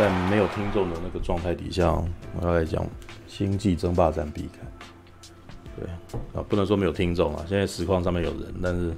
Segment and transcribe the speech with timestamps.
[0.00, 2.82] 在没有听众的那个状态底下，我要来讲
[3.28, 4.66] 《星际争霸战》必看。
[5.76, 5.86] 对
[6.32, 8.94] 啊，不能说没有听众啊，现在实况上面有人，但是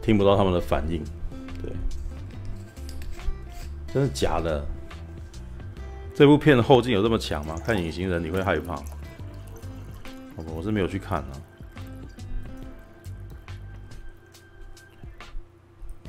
[0.00, 1.02] 听不到他们的反应。
[1.60, 1.72] 对，
[3.92, 4.64] 真的假的？
[6.14, 7.56] 这部片的后劲有这么强吗？
[7.64, 8.84] 看隐形人你会害怕吗？
[10.54, 11.32] 我是没有去看啊。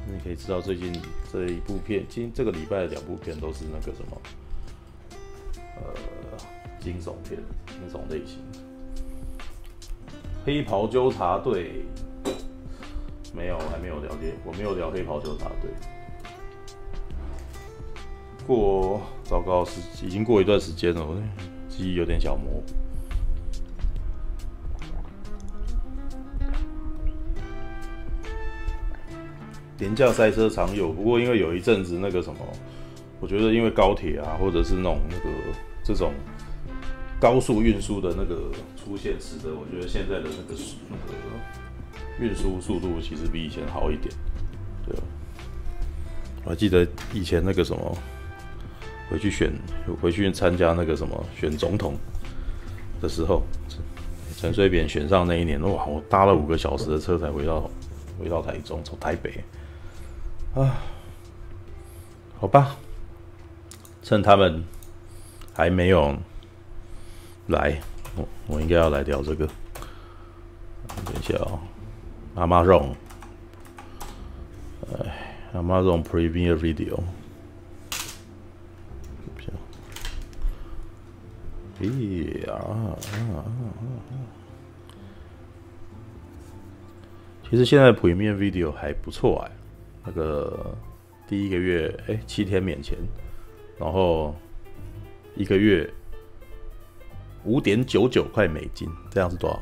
[0.06, 0.94] 你可以知道最近
[1.32, 4.22] 这一部片，今这个礼拜的两部片都是那个什么，
[5.78, 5.94] 呃，
[6.80, 8.40] 惊悚片，惊悚类型。
[10.46, 11.86] 黑袍纠察队
[13.34, 15.72] 没有，还没有了解，我没有聊黑袍纠察队。
[18.46, 21.16] 过糟糕，是已经过一段时间了，我
[21.70, 22.83] 记忆有点小模糊。
[29.84, 32.40] 廉价赛车常有，不过因为有一阵子那个什么，
[33.20, 35.26] 我觉得因为高铁啊，或者是那种那个
[35.84, 36.14] 这种
[37.20, 44.08] 高速运输的那个出现，使得我觉得现在的那个那个运输速度其实比以前好一点。
[44.88, 44.96] 对，
[46.46, 47.98] 我还记得以前那个什么，
[49.10, 49.52] 回去选
[50.02, 51.96] 回去参加那个什么选总统
[53.02, 53.44] 的时候，
[54.38, 57.70] 陈水扁选上那一年，哇，我搭了五个小时的车才回到
[58.18, 59.44] 回到台中，从台北。
[60.56, 60.78] 啊，
[62.40, 62.76] 好吧，
[64.04, 64.64] 趁他们
[65.52, 66.16] 还没有
[67.48, 67.82] 来，
[68.16, 69.48] 我我应该要来聊这个。
[71.06, 71.60] 等一下、哦
[72.36, 72.94] ，Amazon，
[74.92, 77.00] 哎，Amazon Prime Video，
[81.82, 83.46] 咦啊啊啊啊！
[87.50, 89.63] 其实现在 Prime Video 还不错哎。
[90.06, 90.76] 那个
[91.28, 92.98] 第一个月，哎，七天免钱，
[93.80, 94.36] 然后
[95.36, 95.90] 一个月
[97.46, 99.60] 五点九九块美金，这样是多少？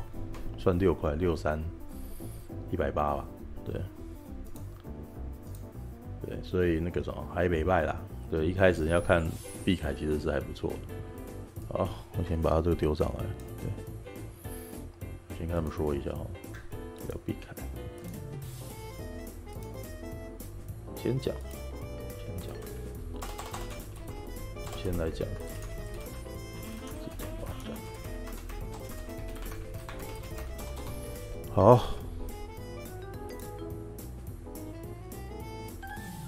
[0.58, 1.62] 算六块六三
[2.70, 3.26] 一百八吧，
[3.64, 3.74] 对，
[6.24, 8.00] 对，所以那个什么还没败啦。
[8.30, 9.28] 对，一开始要看
[9.64, 10.76] 碧凯其实是还不错的。
[11.78, 13.24] 好，我先把它这个丢上来，
[13.58, 16.26] 对，先跟他们说一下哈，
[17.08, 17.51] 要必凯。
[21.02, 21.34] 先讲，
[22.24, 22.54] 先讲，
[24.80, 25.26] 先来讲。
[31.52, 31.82] 好，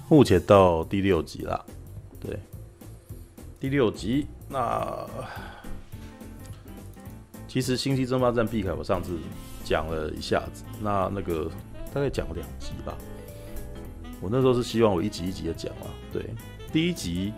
[0.09, 1.65] 目前到第六集了，
[2.19, 2.37] 对，
[3.57, 4.27] 第六集。
[4.49, 5.07] 那
[7.47, 9.17] 其实《星际争霸战》必凯，我上次
[9.63, 11.49] 讲了一下子，那那个
[11.93, 12.93] 大概讲了两集吧。
[14.21, 16.25] 我那时候是希望我一集一集的讲啊，对，
[16.71, 17.33] 第一集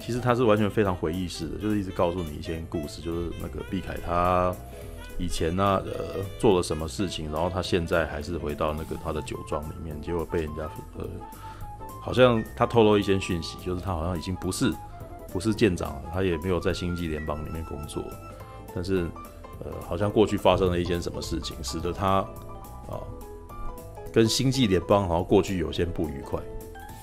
[0.00, 4.54] 其实它是完全非常回忆式的，就是一直告诉你一些故事，就是那个毕凯他
[5.18, 10.62] 以前呢、呃，做了什么事情，然后他现在还是回到那个他的酒庄里面，结果被人家
[10.96, 11.04] 呃，
[12.00, 14.72] 好像他透露一些讯息，就是他好像已经不是
[15.32, 18.02] 不是舰长了，他也没有在星际联邦里面工作，
[18.74, 19.08] 但是
[19.64, 22.18] 呃，好像过去发生了一些什么事情，使得他
[22.88, 23.02] 啊。
[24.16, 26.40] 跟星际联邦好像过去有些不愉快，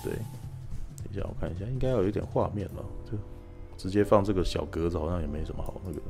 [0.04, 3.16] 对，等一下我看一下，应该要有一点画面了，就
[3.78, 6.06] 直接放这个小格子好像也没什么好那个的，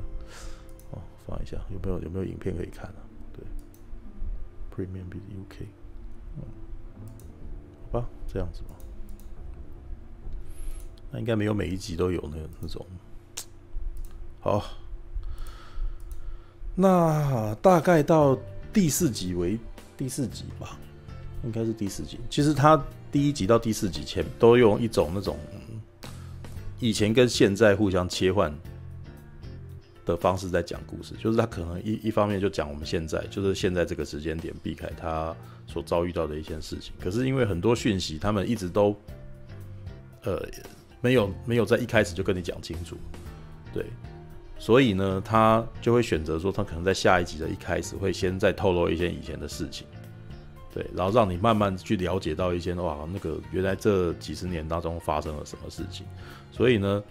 [0.91, 3.03] 哦，放一下，有没有有没有影片可以看啊？
[3.33, 3.43] 对
[4.73, 5.67] ，Premium B U K
[6.37, 6.43] 嗯，
[7.91, 8.69] 好吧，这样子吧，
[11.11, 12.85] 那应该没有每一集都有那那种，
[14.39, 14.63] 好，
[16.75, 18.37] 那大概到
[18.71, 19.59] 第四集为
[19.97, 20.79] 第四集吧。
[21.43, 22.19] 应该是第四集。
[22.29, 22.81] 其实他
[23.11, 25.37] 第一集到第四集前都用一种那种
[26.79, 28.53] 以前跟现在互相切换
[30.05, 35.33] 的方式在讲故事，就是他可能一一方面就讲我们现在，就是现在这个时间点，必凯他
[35.65, 36.93] 所遭遇到的一件事情。
[36.99, 38.93] 可是因为很多讯息，他们一直都
[40.23, 40.45] 呃
[40.99, 42.97] 没有没有在一开始就跟你讲清楚，
[43.73, 43.85] 对，
[44.59, 49.87] 所以呢，他就会选择说，他可能在下一集的一开始会先再透露一些以前的事情。
[50.73, 56.03] 对，然后让你慢慢去了解到一些哇，那个原来这几十年当中发生了什么事情。
[56.51, 57.03] 所以呢，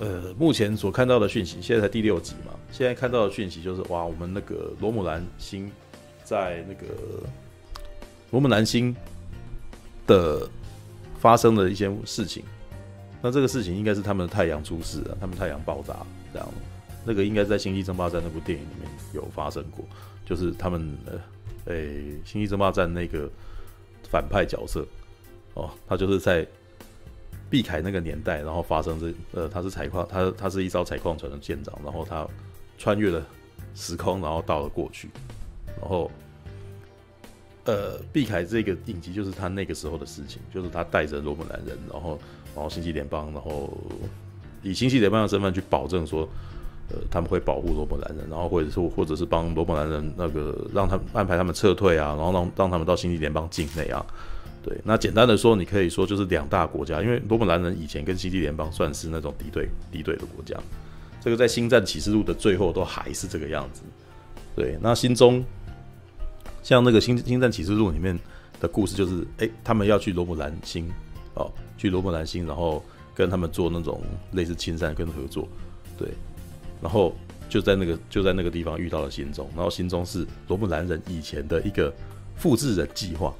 [0.00, 5.70] 呃，目前所看到的讯息，现在才第六集嘛，现在看到的讯息就是哇，我们那个罗姆兰星
[6.24, 6.86] 在那个
[8.32, 8.92] 罗姆兰星
[10.04, 10.48] 的
[11.20, 12.42] 发生的一些事情。
[13.22, 15.94] 那这个事情应该是他们的太阳出事了，他们太阳爆炸
[16.32, 16.48] 这样。
[17.04, 19.84] 那个应该在《星际争霸战》那部电影里面有发生过，
[20.24, 21.12] 就是他们呃。
[21.66, 21.74] 诶，
[22.28, 23.30] 《星际争霸战》那个
[24.08, 24.86] 反派角色，
[25.54, 26.46] 哦，他就是在
[27.48, 32.26] 毕凯那个年代，然后发生这呃，他是采矿，他他是一艘采矿船的舰长，然后他
[32.78, 33.24] 穿越了
[33.74, 35.08] 时空，然后到了过去，
[35.80, 36.10] 然后
[37.64, 42.18] 呃，毕凯这个影集就是他那个时候的事情，就是他带着罗姆兰人，然后
[42.54, 43.76] 然后星际联邦，然后
[44.62, 46.28] 以星际联邦的身份去保证说，
[46.90, 54.04] 呃，他们会保护罗姆兰人，然后或者是或者是帮罗姆兰人那个让他们安排他们撤退啊，然后让让他们到星际联邦境内啊。
[54.62, 60.56] 对，那简单的说，你可以说就是两大国家，因为罗姆兰人以前跟星际联邦算是那种敌对敌对的国家，
[61.20, 63.82] 这个在《星战启示录》的最后都还是这个样子。
[64.56, 65.44] 对，那心中
[66.64, 68.18] 像那个星《星星战启示录》里面
[68.58, 70.90] 的故事，就是哎，他们要去罗姆兰星
[71.34, 71.48] 哦，
[71.78, 72.82] 去罗姆兰星，然后
[73.14, 75.46] 跟他们做那种类似亲善跟合作，
[75.96, 76.08] 对，
[76.80, 77.14] 然后
[77.48, 81.92] 就在那个就在那个地方遇到了心中，然后心中是罗姆兰人以前的一个
[82.36, 83.34] 复制人计划，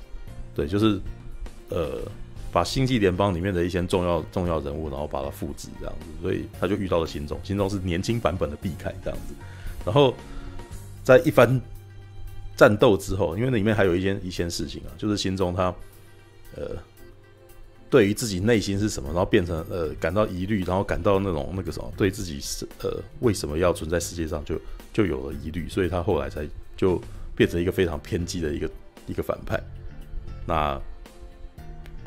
[0.54, 1.00] 对，就是。
[1.68, 2.00] 呃，
[2.52, 9.34] 把星际联邦里面的一些重要重要人物，然后把它复制这样子，所以他就遇到了心中，心中是年轻版本的毕凯这样子。
[9.84, 10.14] 然后
[11.02, 11.60] 在一番
[12.54, 15.74] 战斗之后，因为那里面还有一件一件事情啊，就是心中他
[16.54, 16.70] 呃，
[17.90, 24.60] 对于自己内心是什么，然后变成呃感到疑虑，然后感到那种那个什么，对自己是呃为什么要存在世界上就
[24.92, 27.00] 就有了疑虑，所以他后来才就
[27.34, 28.70] 变成一个非常偏激的一个
[29.06, 29.60] 一个反派。
[30.46, 30.80] 那。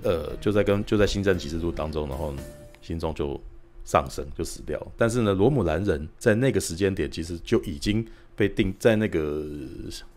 [0.01, 2.33] 呃，就在跟就在星战启示录当中，然后
[2.81, 3.37] 心中就
[3.83, 4.87] 上升，就死掉了。
[4.95, 9.45] 但是呢，罗姆兰人在那个时间点，其实就已经被定在那个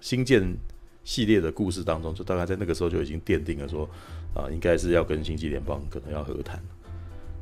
[0.00, 0.56] 星舰
[1.02, 3.90] 系列的故事当中，就大概在那个时候就已经奠定了说，
[4.34, 6.62] 啊、应该是要跟星际联邦可能要和谈。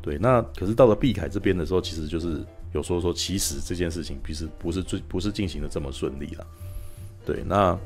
[0.02, 6.46] 对，那可是到了毕凯这边的时候，其实就是有说说，其实这件事情其实不是最不是进行的这么顺利了。
[7.24, 7.78] 对，那。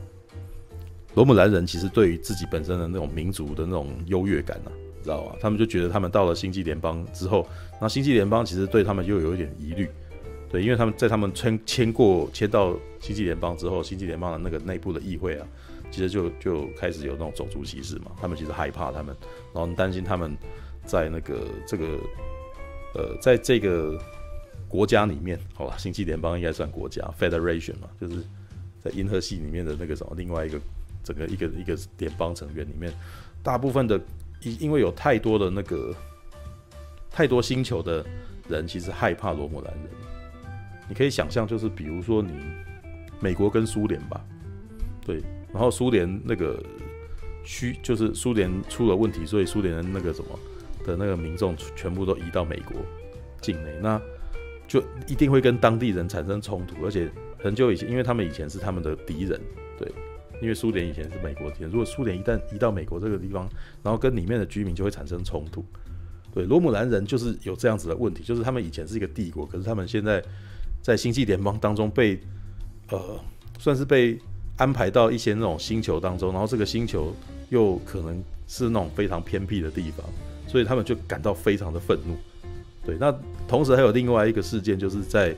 [1.16, 5.36] 罗姆兰人其实对于自己本身的那种民族的那种优越感呢、啊，知道吧？
[5.40, 7.46] 他们就觉得他们到了星际联邦之后，
[7.80, 9.88] 那星际联邦其实对他们又有一点疑虑，
[10.50, 15.46] 对，因为他们在他们签签过签到星际联邦之后，星际联邦的那个内部的议会啊，
[15.94, 18.10] 其实就就开始有那种种族歧视嘛。
[18.20, 19.16] 他们其实害怕他们，
[19.52, 20.36] 然后担心他们
[20.84, 21.84] 在那个这个
[22.94, 23.96] 呃，在这个
[24.68, 28.24] 国家里面，好吧，星际联邦应该算国家 Federation 嘛，就是
[28.82, 30.60] 在银河系里面的那个什么另外一个。
[31.06, 32.90] 整个一个一个联邦成员里面，
[33.42, 34.00] 大部分的
[34.40, 35.94] 因因为有太多的那个
[37.10, 38.02] 太多星球的
[38.48, 39.84] 人，其实害怕罗姆兰人。
[40.88, 42.32] 你可以想象，就是比如说你
[43.20, 44.24] 美国跟苏联吧，
[45.04, 45.22] 对，
[45.54, 46.62] 然后苏联那个
[47.44, 50.38] 需就是苏联出了问题，所以苏联的那个什么
[50.84, 52.76] 的那个民众全部都移到美国
[53.40, 53.98] 境内，那
[54.68, 57.08] 就一定会跟当地人产生冲突，而且
[57.38, 59.40] 很久以前，因为他们以前是他们的敌人，
[59.78, 59.90] 对。
[60.42, 63.48] 因为苏联以前是美国的，如果苏联一旦移到美国这个地方，
[63.84, 65.64] 然后跟里面的居民就会产生冲突。
[66.34, 70.22] 对，罗姆兰人就是有这样子的问题，就是他们以前是一个帝国，可是他们现在
[70.82, 72.20] 在星际联邦当中被
[72.90, 73.18] 呃
[73.60, 74.18] 算是被
[74.56, 77.14] 安排到一些那种星球当中，然后这个星球
[77.50, 80.04] 又可能是那种非常偏僻的地方，
[80.46, 82.16] 所以他们就感到非常的愤怒。
[82.84, 83.14] 对，那
[83.46, 85.34] 同时还有另外一个事件，就是在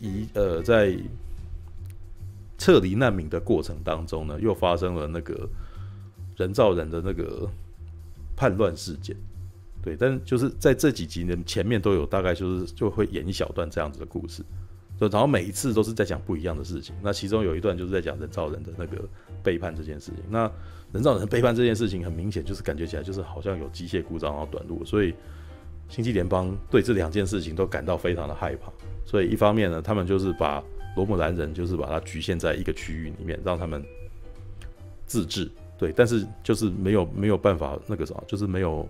[0.00, 0.96] 移呃在。
[2.62, 5.48] 撤离难民的过程当中呢，又发生了那个
[6.36, 7.48] 人造人的那个
[8.36, 9.16] 叛乱事件，
[9.82, 14.44] 对，但就是在这几集的前面都有大概就是就会演一小段这样子的故事，
[15.00, 16.94] 就然后每一次都是在讲不一样的事情。
[17.02, 19.02] 那其中有一段就是在讲人造人的那个
[19.42, 20.22] 背叛这件事情。
[20.28, 20.50] 那
[20.92, 25.14] 人造人背叛这件事情很明显就是感觉起来就是好像有机械故障然后短路，所以
[25.88, 28.70] 星际联邦对这两件事情都感到非常的害怕。
[29.06, 30.62] 所以一方面呢，他们就是把
[30.96, 33.82] 罗姆兰人就是把它局限在一个区域里面，让他们
[35.06, 38.88] 自治，对，但是就是没有没有办法那个什么，就是没有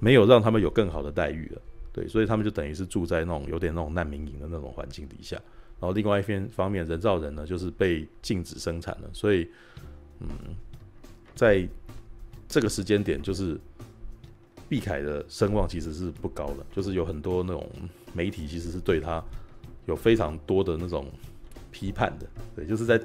[0.00, 1.62] 没有让他们有更好的待遇了，
[1.94, 5.36] 对，所以他们就等于是住在那种有点那种难民营的那种环境底下。
[5.80, 9.48] 然后另外一边方面，人造人呢就是被禁止生产了，所以
[10.20, 10.28] 嗯，
[11.34, 11.66] 在
[12.46, 13.58] 这个时间点，就是
[14.68, 17.66] 毕凯的声望其实是不高的，就是有很多那种
[18.12, 19.24] 媒体其实是对他。
[19.86, 21.06] 有非常多的那种
[21.70, 22.98] 批判的，对，就是在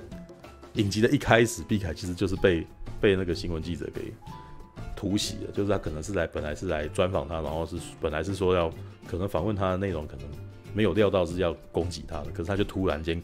[0.76, 2.66] 影集的一开始，毕凯其实就是被
[3.02, 4.14] 被那个新闻记者给
[5.00, 8.70] 突袭了，就是他可能是来本来是来专访他，然后是本来是说要
[9.08, 10.26] 可能访问他的内容，可能
[10.74, 13.24] 没有料到是要攻击他的，可是他就突然间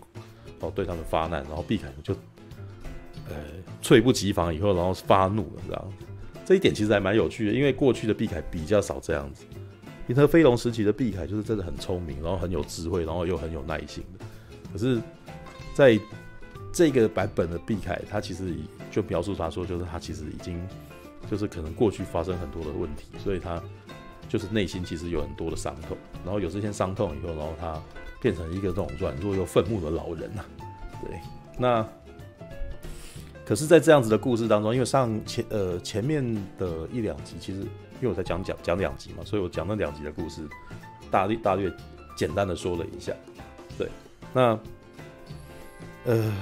[0.62, 2.14] 哦对他们发难，然后毕凯就
[3.28, 3.36] 呃
[3.82, 5.94] 猝不及防以后，然后发怒了，这样
[6.46, 9.44] 这一点其实还蛮有趣的，因为过去的毕凯比较少这样子。
[10.08, 14.26] 银河飞龙时期的毕凯就是真的很聪明，然后很有智慧，然后又很有耐心的。
[14.72, 15.02] 可是，
[15.74, 16.00] 在
[16.72, 18.56] 这个版本的毕凯，他其实
[18.92, 20.62] 就描述他说，就是他其实已经
[21.30, 23.62] 就是可能过去发生很多的问题，所以他
[24.30, 27.82] 就是内心其实有很多的伤痛，然后有这些伤痛以后，然后他
[28.22, 30.46] 变成一个这种软弱又愤怒的老人啊。
[31.02, 31.20] 对，
[31.58, 31.88] 那
[33.46, 36.24] 可是，在这样子的故事当中，因为上前呃前面
[36.58, 40.48] 的一两集，其实因为我在讲讲讲两集嘛，所以我讲那两集的故事，
[41.12, 41.72] 大略大略
[42.16, 43.14] 简单的说了一下。
[43.78, 43.90] 对，
[44.34, 44.60] 那
[46.06, 46.34] 呃。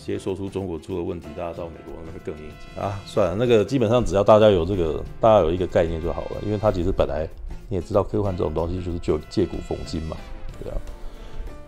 [0.00, 2.98] 直接说出中国出了问题，大家到美国那个更应急啊！
[3.04, 6.38] 算了，那个基本上只要大家有这个，大家有一个概念就好了。
[6.42, 7.28] 因为它其实本来
[7.68, 10.16] 你也知道，科幻这种东西就是就借古讽今嘛，
[10.62, 10.78] 对啊。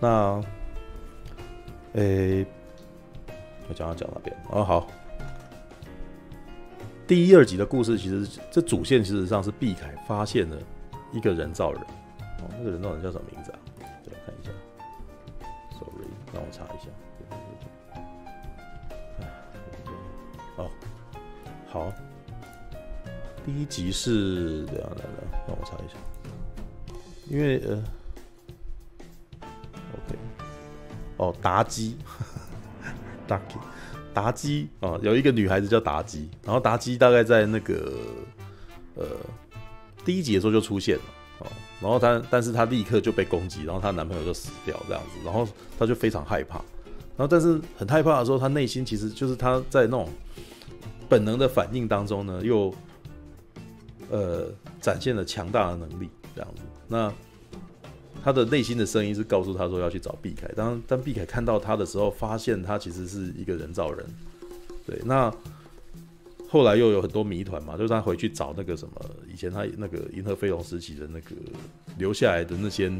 [0.01, 0.43] 那，
[2.01, 2.47] 诶、欸，
[3.69, 4.87] 我讲到讲那边哦，好。
[7.07, 10.57] 第一、二集的故事，其实这主线其实上是毕凯发现了
[11.13, 13.59] 一个人造人哦，那个人造人叫什么名字啊？
[14.03, 14.51] 对，看一下
[15.79, 16.89] ，sorry，让我查一下。
[21.73, 21.91] 好，
[23.47, 25.05] 第一集是这样的，
[25.49, 25.97] 让我查一下，
[27.31, 27.83] 因为呃
[29.95, 30.19] ，OK，
[31.17, 31.97] 哦， 妲己，
[33.27, 33.57] 妲己，
[34.15, 37.95] 妲己啊，有一个女孩子叫妲己，然后妲己大概在那个
[38.95, 39.07] 呃
[40.05, 41.03] 第一集的时候就出现了。
[41.39, 41.47] 哦，
[41.81, 45.49] 然后她，但是她立刻就被攻击，然后她男朋友就死掉这样子，然后
[45.79, 46.59] 她就非常害怕，
[47.17, 50.07] 然后但是很害怕的时候，她内心其实就是她在那种。
[51.13, 52.75] 本能的反应当中呢，又
[54.11, 54.51] 呃
[54.81, 56.63] 展现了强大的能力，这样子。
[56.89, 57.13] 那
[58.25, 60.49] 他的内心的声音是告诉他说要去找毕凯。
[60.57, 64.07] 当当毕凯看到他的时候，发现他其实是一个人造人。
[64.87, 65.31] 对，那
[66.49, 68.95] 后来又有很多谜团嘛，就是他回去找那个什么，
[69.31, 71.37] 以前他那个银河飞龙时期的那个
[71.99, 72.91] 留下来的那些，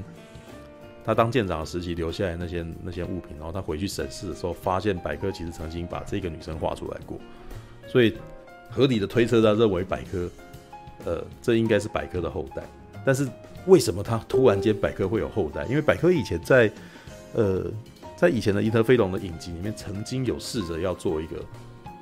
[1.03, 7.19] 他当舰长时期留下来那些那些物品，然后他回去审视的时候，发现百科其实曾经把这个女生画出来过。
[7.87, 8.17] 所以
[8.71, 10.29] 合理的推测，他认为百科，
[11.05, 12.63] 呃，这应该是百科的后代。
[13.05, 13.29] 但是
[13.67, 15.65] 为什么他突然间百科会有后代？
[15.67, 16.71] 因为百科以前在，
[17.35, 17.65] 呃，
[18.17, 21.37] 在以前的银河飞龙的影集里面，曾经有试着要做一个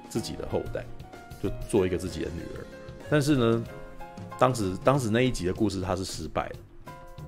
[0.09, 0.85] 自己的后代，
[1.43, 2.65] 就做一个自己的女儿。
[3.09, 3.65] 但是呢，
[4.39, 6.57] 当时当时那一集的故事他是失败的，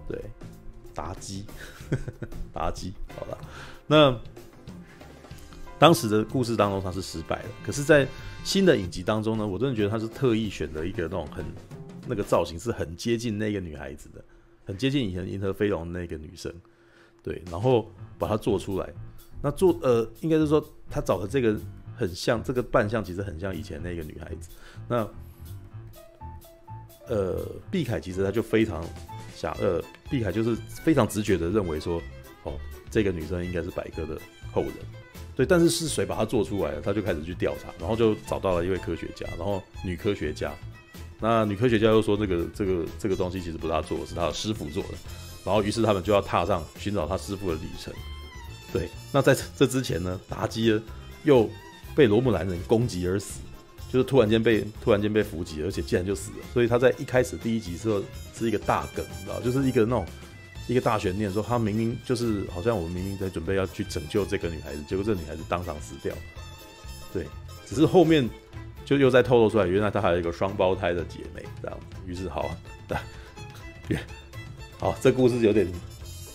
[0.08, 0.22] 对，
[0.94, 1.44] 妲己，
[2.54, 3.38] 妲己，好了，
[3.86, 4.10] 那
[5.82, 8.06] 当时的故事当中他是失败了，可是，在
[8.44, 11.44] 新的影集当中呢，我真的觉得他是特意选择一个那种很
[12.06, 14.24] 那个造型是很接近那个女孩子的，
[14.64, 16.54] 很接近以前银河飞龙那个女生，
[17.20, 18.88] 对，然后把它做出来。
[19.42, 21.58] 那做呃，应该是说他找的这个
[21.96, 24.50] 很像，这个扮相其实很像以前那个女孩子。
[24.88, 24.98] 那
[27.08, 28.84] 呃，碧凯其实他就非常
[29.34, 32.00] 想，呃，碧凯就是非常直觉的认为说，
[32.44, 32.56] 哦，
[32.88, 34.16] 这个女生应该是百科的
[34.52, 34.74] 后人。
[35.34, 36.80] 对，但是是谁把它做出来的？
[36.82, 40.52] 他就开始去调查，然后就找到了一位科学家，然后女科学家。
[41.18, 44.90] 那女科学家又说，这个这个这个东西其实不是他做的，是他的师傅做的。
[45.44, 47.92] 然后于是他们就要踏上寻找他师傅的旅程。
[48.72, 50.78] 对，那在这之前呢，妲己
[51.24, 51.48] 又
[51.94, 53.40] 被罗姆兰人攻击而死，
[53.90, 56.38] 就是突然间被突然间被伏击，而且竟然就死了。
[56.52, 58.02] 所以他在一开始第一集时候
[58.36, 60.04] 是一个大梗，你知道，就是一个那种。
[60.68, 66.14] 一个大悬念，说他明明就是好像我们明明在准备要去拯救这个女孩子，结果这女孩子当场死掉。
[67.12, 67.26] 对，
[67.66, 68.28] 只是后面
[68.84, 71.78] 就又再透露出来，原来她还有一个双胞胎的姐妹，这样。
[72.06, 72.54] 于是好，
[74.78, 75.66] 好，这故事有点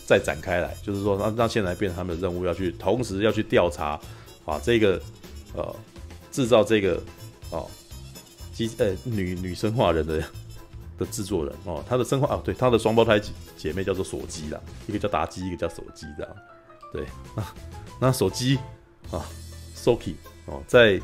[0.06, 4.00] 再展开来，就是说让让现在变成他们的任务，要去同时要去调查
[4.46, 5.02] 啊这个
[5.54, 5.76] 呃
[6.32, 7.02] 制造这个
[7.50, 7.68] 哦
[8.54, 10.22] 机呃女女生化人的。
[10.98, 13.22] 的制作人哦，他的生化哦，对，他的双胞胎
[13.56, 16.36] 姐妹叫做索基啦，一个叫妲己，一个叫索基，这样，
[16.92, 17.44] 对，那
[18.00, 18.58] 那索基
[19.12, 19.24] 啊
[19.76, 21.00] ，Soki 哦，在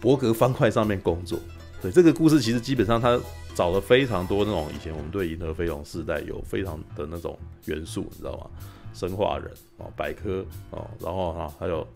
[0.00, 1.38] 伯格方块上面工作，
[1.80, 3.18] 对，这个故事其实基本上他
[3.54, 8.50] 找了非常多那种以前我们对银河飞龙世代有非常的那种元素，你知道吗？
[8.92, 11.86] 生化人哦，百科哦，然后哈还有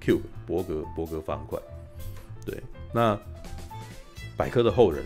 [0.00, 1.58] Cube 伯格伯格方块，
[2.44, 3.18] 对，那
[4.36, 5.04] 百科的后人。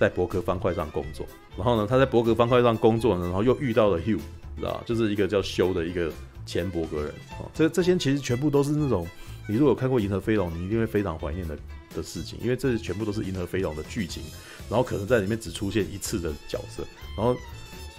[0.00, 1.26] 在伯格方块上工作，
[1.58, 4.18] 然后呢，他在伯格方块上工作呢，然后又遇到了 Hugh，
[4.56, 6.10] 知道就是一个叫修的一个
[6.46, 7.44] 前伯格人哦。
[7.52, 9.06] 这这些其实全部都是那种，
[9.46, 11.54] 你如果看过《银河飞龙》，你一定会非常怀念的
[11.94, 14.22] 的事情，因为这全部都是《银河飞龙》的剧情，
[14.70, 16.82] 然后可能在里面只出现一次的角色，
[17.14, 17.36] 然后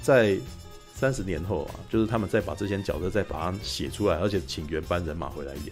[0.02, 0.36] 在
[0.96, 5.66] 三十年后啊，就是他们再把这些角色再把它写出来，而且请原班人马回来演，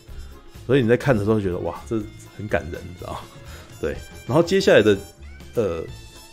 [0.68, 2.00] 所以你在看的时候觉得哇，这
[2.38, 3.20] 很感人，你知道
[3.82, 4.96] 对，然后接下来的
[5.56, 5.84] 呃。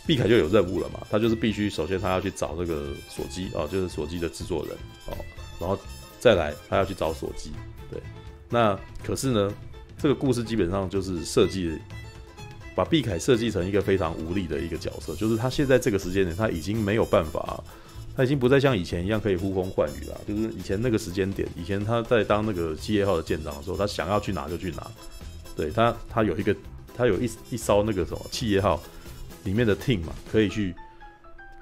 [0.07, 4.73] 毕凯就有任务了嘛，他就是必须首先他要去找这个索基啊，就是索基的制作人
[5.07, 5.17] 哦，
[5.59, 5.77] 然后
[6.19, 7.51] 再来他要去找索基，
[7.91, 8.01] 对，
[8.49, 9.53] 那可是呢，
[9.97, 11.77] 这个故事基本上就是设计
[12.73, 17.61] 把毕凯设计成一个非常无力的一个角色，就是他现在这个时间点他已经没有办法，
[18.15, 20.21] 他已经不再像以前一样可以呼风唤雨了。
[20.27, 24.89] 就是以前那个时间点，以前他在当那个企业号的舰长的时候，他想要去哪就去哪。
[25.55, 26.55] 对他，他有一个，
[26.95, 28.79] 他有一一艘那个什么企业号
[29.47, 30.75] 里面的 team 嘛，可以去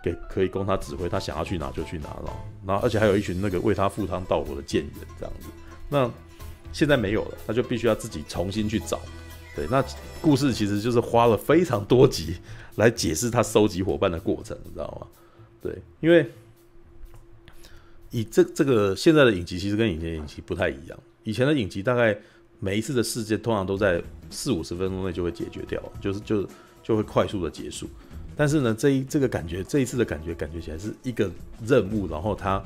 [0.04, 2.34] 给可以供他指挥，他想要去哪就去哪了。
[2.66, 5.48] 然后而且还有一群那个为他赴汤蹈火的舰员这样子。
[5.88, 6.12] 那
[6.74, 9.00] 现在没有了，他就必须要自己重新去找。
[9.56, 9.86] 对，那
[10.20, 12.36] 故事其实就是花了非常多集
[12.76, 15.08] 来解释他收集伙伴的过程，你知道吗？
[15.62, 16.28] 对，因为
[18.10, 21.00] 以这这个现在的影集其实跟以前的影集不太一样。
[21.24, 22.18] 以前的影集大概
[22.60, 26.48] 每一次的事件通常都在四五十分钟内就会解决掉，就是就
[26.86, 27.90] 就会快速的结束。
[28.38, 31.32] 但是呢，这一这个感觉这一次的感觉感觉起来是一个
[31.66, 32.64] 任务，然后它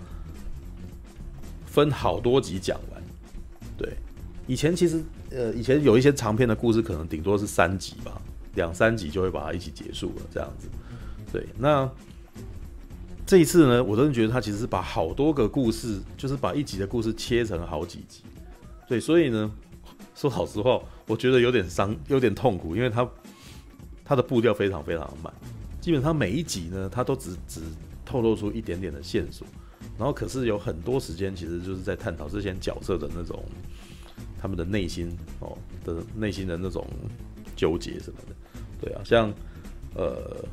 [1.66, 3.02] 分好多集讲完。
[3.78, 3.94] 对，
[4.46, 5.02] 以前其实。
[5.32, 8.20] 呃，以前有一些长篇的故事，可能顶多是三集吧，
[8.56, 10.68] 两三集就会把它一起结束了，这样子。
[11.32, 11.88] 对，那
[13.28, 18.24] 这一次呢，我真的觉得他其实是把好多个故事，就是把一集的故事切成好几集。
[18.88, 19.52] 对，所以呢，
[20.16, 23.08] 说老实话，我觉得有点伤，有点痛苦，因为他
[24.10, 25.32] 他的步调非常非常的慢，
[25.80, 27.62] 基本上每一集呢，他都只只
[28.04, 29.46] 透露出一点点的线索，
[30.00, 33.44] 然后可是有很多时间，其实就是在探讨这些角色的那种。
[34.42, 36.86] 他们的内心哦的内心的那种
[37.58, 38.36] 纠结什么的，
[38.82, 39.34] 对啊，像
[39.94, 40.44] 呃，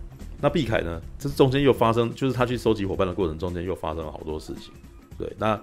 [0.40, 4.72] 那碧凯呢，这中间又发生，就是他去收集伙伴的过程中间又发生了好多事情，
[5.16, 5.60] 对，那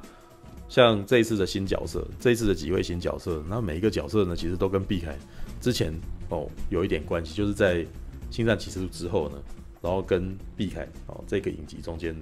[0.70, 5.18] 像这一次的新角色，这一次的几位新角色，那每一个角色呢，其实都跟碧凯
[5.60, 5.94] 之前
[6.34, 7.86] 哦有一点关系，就是在
[8.32, 9.38] 星战启示录之后呢，
[9.82, 12.16] 然后跟毕凯哦这个影集中间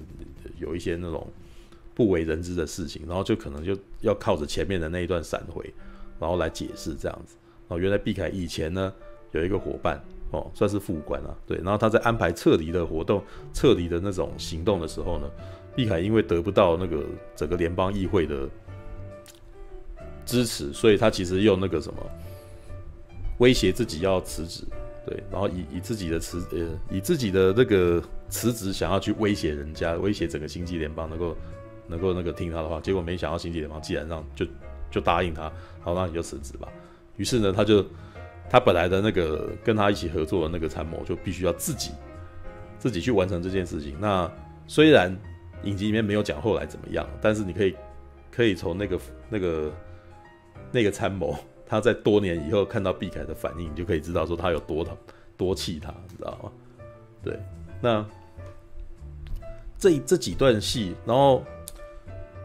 [0.60, 1.26] 有一些那种
[1.96, 5.74] 不为人知的事情，然后就可能就要靠着前面的那一段闪回。
[6.20, 7.36] 然后来解释这样子，
[7.68, 8.94] 哦，原来毕凯以前呢
[9.32, 15.28] 有一个伙伴哦，算是副官啊，对，然后他在安排撤离的活动、撤离的那种行动的时候呢，
[15.76, 17.04] 毕凯因为得不到那个
[17.36, 18.48] 整个联邦议会的
[20.24, 22.00] 支持，所以他其实用那个什么
[23.42, 24.64] 威胁自己要辞职，
[25.06, 31.36] 对，然后以以自己的辞呃以自己的那个辞职想要去威胁人家，威胁整个星际联邦能够
[31.88, 34.46] 能够那个听他的话，结果没想到星际联邦既然让就。
[34.94, 35.50] 就答应他，
[35.80, 36.68] 好，那你就辞职吧。
[37.16, 37.82] 于是呢，他就
[38.50, 41.92] 他本来的那个跟他一起合作的那个参谋，就必须要自己
[42.78, 43.96] 自己去完成这件事情。
[44.02, 44.30] 那
[44.68, 45.18] 虽然
[45.64, 47.74] 影集里面没有讲后来怎么样，但是你可以
[48.30, 49.00] 可以从那个
[49.30, 49.72] 那个
[50.74, 51.38] 那个参谋
[51.72, 54.96] 他在多年以后看到毕凯的反应，你就可以知道说他有多疼
[55.36, 56.52] 多气他，你知道吗？
[57.24, 57.40] 对，
[57.82, 58.06] 那
[59.80, 61.44] 这这几段戏，然后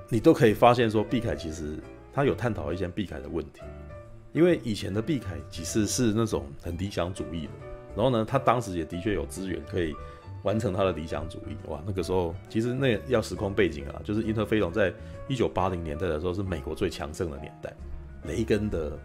[0.09, 1.77] 你都可以发现说毕凯其实。
[2.15, 3.61] 他有探讨一些毕凯的问题，
[4.33, 7.53] 因为以前的毕凯其实是那种很理想主义的，
[7.95, 9.95] 然后呢，他当时也的确有资源可以
[10.43, 11.55] 完成他的理想主义。
[11.69, 14.91] 哇，那个时候其实那要时空背景啊，就是因特飞龙在
[15.29, 17.71] 一九八零年代的时候是美国最强盛的年代，
[18.25, 18.99] 雷根的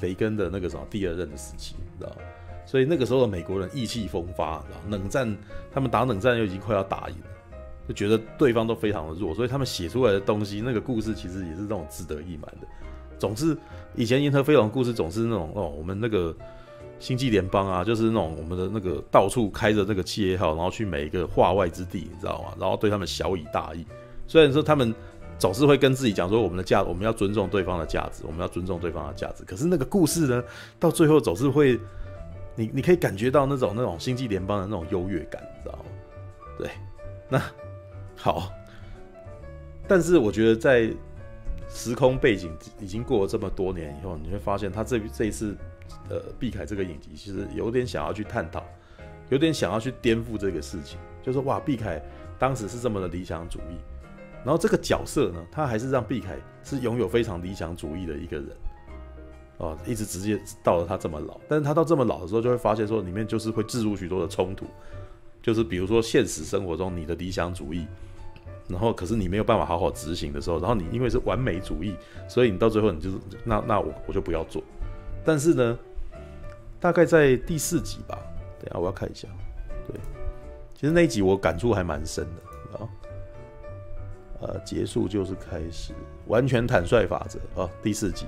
[0.00, 2.12] 雷根的那个什么第二任的时期，你知道？
[2.66, 5.36] 所以那个时候的美国人意气风发，然后冷战
[5.72, 7.24] 他们打冷战又已经快要打赢了。
[7.88, 12.68] 就觉得对方都非常的弱，所以他们写出来的东西，那个故事其实也是那种志得意满的。
[13.18, 13.56] 总是
[13.94, 16.36] 以前银河飞龙的故事总是那种哦，我们那个
[17.00, 22.54] 星际联邦啊，就是那种我们的那个到处开着那个企业号，然后去每一个化外之地，你知道吗？
[22.60, 23.86] 然后对他们小以大义。
[24.26, 24.94] 虽然说他们
[25.38, 29.44] 总是会跟自己讲说，我们的价，我们要尊重对方的价值，我们要尊重对方的价值。
[29.44, 30.42] 可是那个故事呢，
[30.78, 31.78] 到最后总是会，
[32.56, 35.84] 你你可以感觉到那种那种星际联邦的那种优越感，你知道吗？
[36.58, 36.70] 对，
[37.28, 37.42] 那。
[38.20, 38.52] 好，
[39.86, 40.92] 但是我觉得在
[41.68, 45.56] 时空背景已经过了这么多年以后，你会发现他这这一次，
[46.10, 48.64] 呃，毕凯这个影集其实有点想要去探讨，
[49.28, 52.02] 有点想要去颠覆这个事情，就是哇，毕凯
[52.40, 53.78] 当时是这么的理想主义，
[54.44, 58.48] 然后这个角色呢，他还是让毕凯是拥有非常理想主义的一个人，
[59.58, 64.66] 哦，一直直接到了他这么老，但是他到这么老的时候，就会发现说里面就是会置入许多的冲突，
[65.42, 67.86] 就是比如说现实生活中你的理想主义。
[68.70, 71.96] 然后，可是你没有办法好好执行的时候，然后你因为是完美主义，
[72.28, 74.62] 所以你到最后你就是那那我我就不要做。
[75.24, 75.78] 但是呢，
[76.78, 78.18] 大概在第四集吧，
[78.60, 79.26] 等下我要看一下。
[79.86, 79.98] 对，
[80.74, 82.88] 其实那一集我感触还蛮深的啊。
[84.40, 85.92] 呃，结束就是开始，
[86.26, 88.26] 完全坦率法则啊，第四集，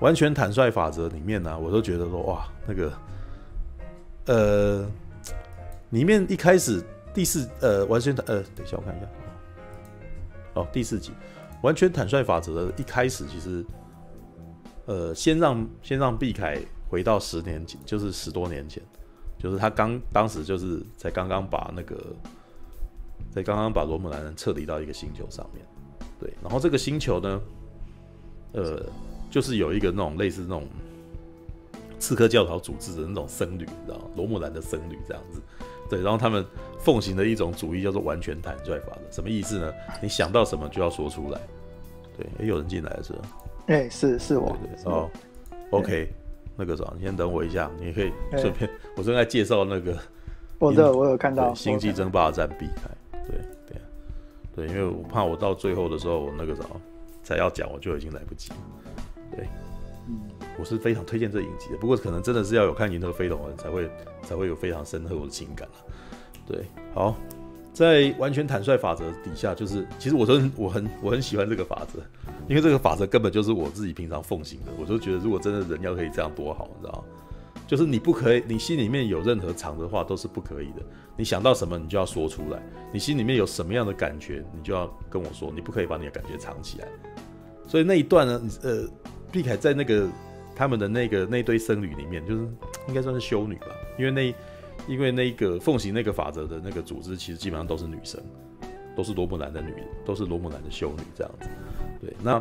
[0.00, 2.92] 完全坦率法则里面呢、我都觉得说哇，那个
[4.26, 4.86] 呃，
[5.90, 9.06] 里面一开始第四呃，完全呃，等一下我看一下。
[10.54, 11.12] 哦，第四集，
[11.62, 13.62] 完全坦率法则的一开始，其实，
[14.86, 18.82] 呃，先让先让毕凯回到十年前，就是十多年前，
[19.38, 21.94] 就是他刚当时就是才刚刚把那个，
[23.32, 25.64] 才刚刚把罗姆兰人撤离到一个星球上面，
[26.18, 27.40] 对，然后这个星球呢，
[28.52, 28.82] 呃，
[29.30, 30.66] 就是有一个那种类似那种
[31.98, 34.04] 刺客教条组织的那种僧侣，你知道吗？
[34.16, 35.40] 罗姆兰的僧侣这样子，
[35.88, 36.44] 对，然后他们
[36.78, 39.72] 奉行的一种主义叫做完全坦率法则，什么意思呢？
[40.02, 41.40] 你想到什么就要说出来，
[42.16, 43.18] 对，也有人进来了是吧？
[43.66, 45.10] 哎、欸，是是我，对对对哦
[45.70, 46.08] ，OK。
[46.58, 49.94] 那个什么，你先等我一下，你可以顺便，我正在介绍那个，
[50.58, 52.88] 我这我有看到《星际争霸战》避开，
[53.28, 53.80] 对对
[54.54, 56.80] 对，因为我怕我到最后的时候，我那个什么
[57.22, 58.56] 才要讲，我就已经来不及了，
[59.36, 59.46] 对，
[60.08, 60.20] 嗯，
[60.58, 63.90] 我是非常推荐这影集的，不过可能真的是要有看《银河飞龙》的人才会
[64.22, 65.68] 才会有非常深厚的情感，
[66.46, 67.14] 对，好。
[67.72, 72.00] 在完全坦率法则底下，就是其实我真我很我很喜欢这个法则，
[72.48, 74.72] 因为这个法则根本就是我自己平常奉行的。
[74.80, 77.04] 我就觉得，如果真的人要可以这样多好，你知道吗？
[77.66, 80.82] 就是你不可以，你心里面有任何藏的话都是不可以的。
[81.16, 82.62] 你想到什么，你就要说出来。
[82.92, 86.88] 你心里面有什么样的感觉，你就要跟我说，你不可以把你的感觉藏起来。
[87.66, 88.88] 所以那一段呢，呃，
[89.32, 90.08] 毕凯在那个
[90.54, 92.42] 他们的那个那堆僧侣里面，就是
[92.88, 93.66] 应该算是修女吧，
[93.98, 94.34] 因为那。
[94.86, 98.22] 因为那个奉行那个法则的那个组织，其实基本上都是女生，
[98.94, 99.72] 都是罗姆兰的女，
[100.04, 101.48] 都是罗姆兰的修女这样子。
[102.00, 102.40] 对，那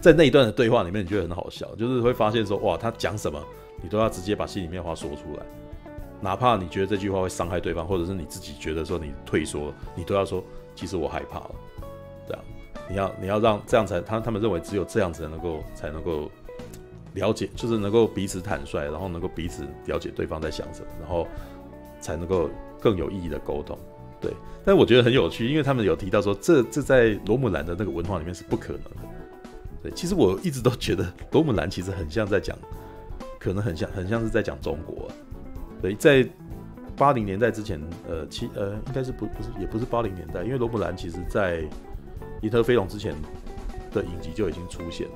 [0.00, 3.40] 在那一段的对话里面，你觉得很好笑，就是会发现说，哇，他讲什么，
[3.82, 5.44] 你都要直接把心里面话说出来，
[6.20, 10.42] 哪怕你觉得这句话会伤害对方，或者是你自己觉得说你退缩，你都要说，
[10.74, 11.50] 其实我害怕了。
[12.26, 12.44] 这样，
[12.88, 16.30] 你要你要让这样才他他们认为只有这样子才能够才能够
[17.14, 21.26] 了解，就是能够彼此坦率，然后能够彼此了解对方在想什么，然后。
[22.02, 22.48] 才能够
[22.80, 23.78] 更有意义的沟通，
[24.22, 24.32] 对。
[24.64, 28.90] 但我觉得很有趣，因为他们有提到说，这这在罗姆兰的那个文化里面是不可能的。
[29.82, 32.56] 对，其实我一直都觉得罗姆兰其实很像在讲，
[33.40, 35.08] 可能很像很像是在讲中国。
[35.82, 36.24] 对，在
[36.96, 41.62] 八零年代之前，呃，七呃，应该是不不是也不是八零年代，因为罗姆兰其实在
[42.42, 43.12] 《银河飞龙》之前
[43.90, 45.14] 的影集就已经出现了，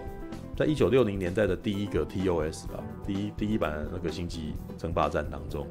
[0.57, 5.65] 在一九六零年代的第一个 TOS 吧，第一第一版那个星际争霸战当中。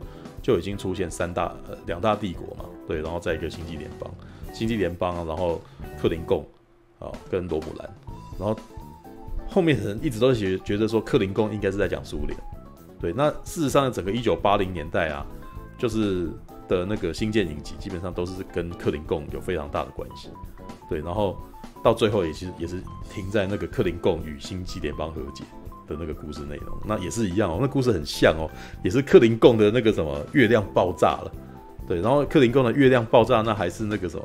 [0.44, 4.14] 就已经出现三大呃两大帝国嘛，对，然后在一个星际联邦，
[4.54, 5.62] 星际联邦，然后
[5.98, 6.46] 克林贡
[7.00, 7.90] 啊跟罗姆兰，
[8.38, 8.54] 然后
[9.54, 12.38] 后面的人一直都觉觉得说克林贡应该是在讲苏联，
[13.00, 15.26] 对，那事实上整个一九八零年代啊，
[15.78, 16.28] 就是
[16.68, 20.30] 的那个星舰影集基本上都是跟克林贡有非常大的关系，
[20.90, 21.38] 对，然后
[21.84, 25.44] 到最后也其实也是停在那个克林贡与新际联邦和解。
[25.86, 28.50] 的那个故事内容，那也是一样哦，那故事很像哦，
[28.86, 31.32] 也是克林贡的那个什么月亮爆炸了，
[31.86, 34.24] 对，然后克林贡的月亮爆炸，那还是那个什么，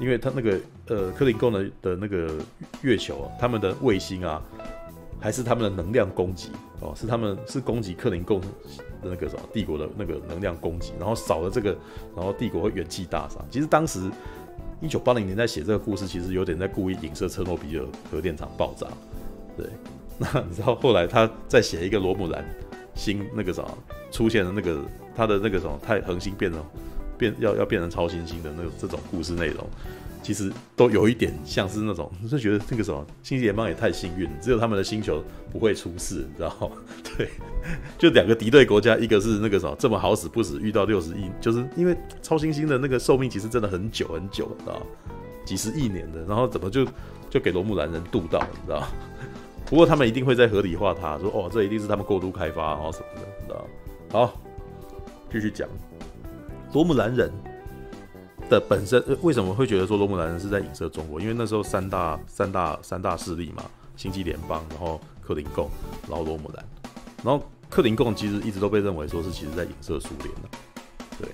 [0.00, 2.34] 因为他那个呃克林贡的的那个
[2.82, 4.42] 月球，啊他们的卫星啊，
[5.20, 8.46] 还是他们的能量攻击哦，是他们是攻击克林贡的
[9.02, 11.76] 那个什么帝国的那个能量攻击，然后少了这个，
[12.16, 13.44] 然后帝国会元气大伤。
[13.50, 14.10] 其实当时
[14.80, 18.86] 一九八零年代写这个故事，其实有点在故意影射车诺比尔核电厂爆炸，
[19.56, 19.66] 对。
[20.16, 22.44] 那你知道后来他再写一个罗姆兰
[22.94, 23.68] 星那个什么
[24.12, 24.80] 出现的那个
[25.12, 26.64] 他的那个什么太恒星变成
[27.16, 29.66] 变要要变成超新星的那个这种故事内容，
[30.22, 35.22] 其实都有一点像是那种，就觉得那个什么星际联邦也太幸运，只有他们的星球
[35.52, 36.70] 不会出事，你知道吗？
[37.16, 37.28] 对，
[37.98, 44.82] 就两个敌对国家，一个是那个什么这么好死不死遇到六十亿，就是因为超新星的那个寿命其实真的很久很久，你知道？
[45.44, 46.86] 几十亿年的，然后怎么就
[47.28, 48.82] 就给罗姆兰人渡到，你知道？
[49.66, 53.66] 不过他们一定会在合理化它，说哦，这一定是他们过度开发，然后什么的，你知道？
[54.10, 54.40] 好，
[55.32, 55.68] 继续讲。
[56.74, 57.32] 罗姆兰人
[58.50, 61.20] 的本身为什么会觉得说罗姆兰人是在影射中国？
[61.20, 63.64] 因为那时候三大三大三大势力嘛，
[63.96, 65.70] 星际联邦，然后克林贡，
[66.08, 66.64] 然后罗姆兰，
[67.22, 70.48] 然后克林贡其实一直都被认为说是其实在影射苏联的，
[71.18, 71.28] 对。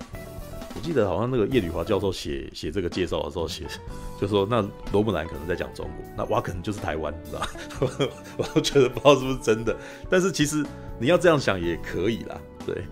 [0.73, 3.67] 我记得好像那个叶吕华教授写写这个介绍的时候写，
[4.21, 8.13] 就说那罗姆兰可能在讲中国，那瓦肯就是台湾，你知道吗？
[8.37, 9.75] 我都觉得不知道是不是真的，
[10.09, 10.65] 但是其实
[10.99, 12.85] 你要这样想也可以啦，对。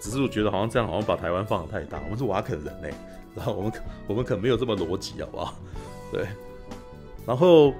[0.00, 2.88] 只是我觉得好像这样好像把台湾放得太大，我们是瓦肯人呢、
[3.36, 3.72] 然后我们
[4.08, 5.54] 我们可没有这么逻辑，好不好？
[6.10, 6.26] 对。
[7.26, 7.72] 然后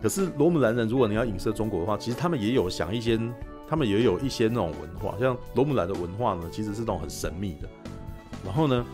[0.00, 3.18] 可是罗姆兰人，如果你要影射中国的话，其实他们也有想一些，
[3.68, 7.68] 他们也有一些那种文化，像罗姆兰的文化呢，其实是那种很神秘的。
[8.44, 8.86] 然后呢，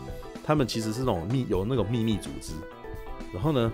[0.43, 2.53] 他们其实是那种秘有那种秘密组织。
[3.31, 3.71] 然后呢，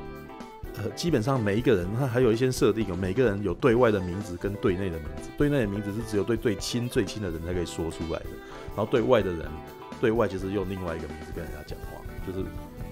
[0.77, 5.29] 呃，基本上每一个人他还有一些设定，有每个人有对外的名字跟对内的名字。
[5.38, 8.29] 对内的名字是只有对最亲最亲的人才可以说出来的。
[8.75, 9.47] 然后对外的人，
[9.99, 12.45] 对外就是用另外一个名字跟人家讲话，就是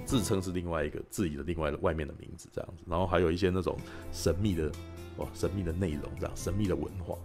[0.06, 2.84] 自称是另外一个自己的另外的外面的名字这样子。
[2.86, 3.78] 然后还有一些那种
[4.12, 4.70] 神秘的，
[5.18, 7.16] 哇，神秘的内容这样，神秘的文化。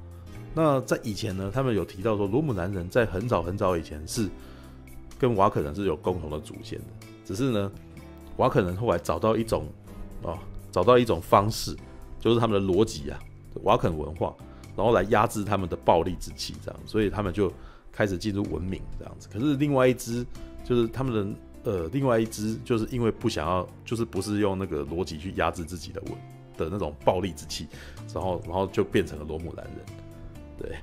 [0.55, 4.29] 那在以前呢，他们有提到说，罗姆兰人在很早很早以前是
[5.19, 6.85] 跟瓦肯人是有共同的祖先的，
[7.25, 7.73] 只是呢，
[8.37, 9.67] 瓦肯人后来找到一种、
[10.25, 10.39] 哦，
[10.73, 11.77] 找到一种方式，
[12.19, 13.19] 就是他们的逻辑啊，
[13.63, 14.35] 瓦肯文化，
[14.77, 17.53] 然后来压制他们的暴力之气，这样，所以他们就
[17.93, 19.29] 开始进入文明这样子。
[19.33, 20.27] 可是另外一支
[20.65, 21.15] 就是他们
[21.63, 26.13] 的呃，另外一支就是因为不想要，就是不是用那个逻辑去压制自己的文
[26.57, 27.67] 的那种暴力之气，
[28.13, 29.77] 然后然后就变成了罗姆兰人。
[30.59, 30.77] 对，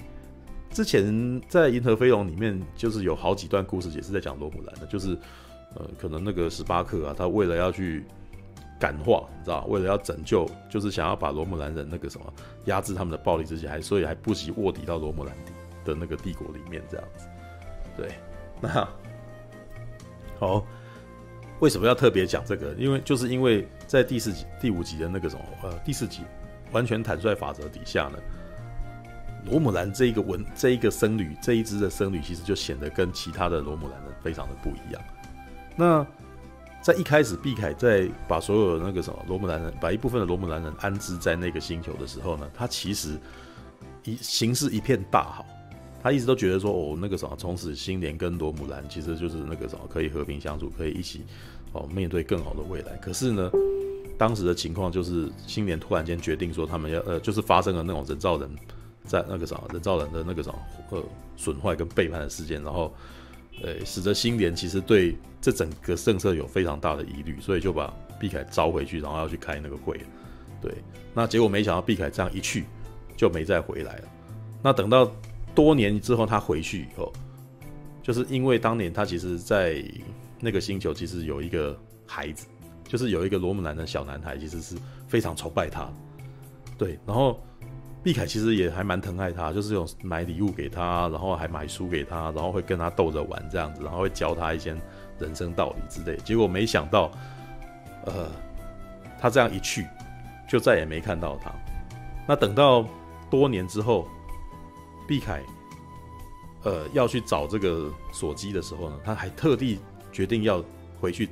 [0.71, 5.17] 之前在《银河飞龙》里面，就是有好几段故事也是在讲罗姆兰的，就是
[5.75, 8.04] 呃，可能那个史巴克啊，他为了要去
[8.81, 12.33] 感化，你知道，为了要拯救，就是想要把罗姆兰人那个什么
[12.65, 15.35] 压制他们的暴力之气，还所以还不惜卧底到罗姆兰
[15.85, 17.27] 的那个帝国里面这样子。
[17.95, 18.15] 对，
[18.59, 18.87] 那
[20.39, 20.65] 好，
[21.59, 22.73] 为什么要特别讲这个？
[22.73, 26.23] 因为就是因为在第四集、第五集的那个什么呃第四集
[26.71, 28.17] 完全坦率法则底下呢。
[29.45, 35.01] 罗姆兰这一个文，这一个僧侣，这一支的僧侣，其实就显得跟其他的罗姆兰人非常的不一样。
[35.75, 36.05] 那
[36.81, 43.19] 在一开始，毕凯在把所有那个什么罗姆兰人，把一部分的罗姆兰人安置在那个星球的时候呢，他其实
[44.03, 45.45] 一形势一片大好，
[46.01, 51.23] 他一直都觉得说，哦，那个什么，从此星连跟罗姆兰其实就是那个什么，可以和平相处，可以一起
[51.73, 52.95] 哦面对更好的未来。
[52.97, 53.51] 可是呢，
[54.17, 58.49] 当时的情况就是星连突然间决定说，他们要呃，就是发生了那种人造人。
[59.03, 60.59] 在那个什么人造人的那个什么
[60.91, 61.03] 呃
[61.35, 62.93] 损坏跟背叛的事件，然后
[63.63, 70.00] 呃使得星联其实对这整个政策有非常大的疑虑，所以就把毕凯召回去，然后要去开那个会。
[70.62, 70.71] 对，
[71.13, 72.65] 那结果没想到毕凯这样一去
[73.15, 74.04] 就没再回来了。
[74.62, 75.12] 那等到
[75.56, 77.12] 多年之后他回去以后，
[78.04, 79.84] 就是因为当年他其实在
[80.39, 82.45] 那个星球其实有一个孩子，
[82.88, 84.76] 就是有一个罗姆兰的小男孩，其实是
[85.08, 85.89] 非常崇拜他。
[86.78, 87.39] 对，然后。
[88.03, 94.75] 毕凯其实也还蛮疼爱他，就是有买礼物给他，然后还买书给他，然后会跟他逗着玩这样子，然后会教他一些
[95.19, 96.17] 人生道理之类。
[96.23, 97.11] 结果没想到，
[98.05, 98.27] 呃，
[99.19, 99.85] 他这样一去，
[100.49, 101.53] 就再也没看到他。
[102.27, 102.83] 那等到
[103.29, 104.07] 多年之后，
[105.07, 105.43] 毕凯
[106.63, 109.79] 呃要去找这个索基的时候呢，他还特地
[110.11, 110.63] 决定要
[110.99, 111.29] 回去，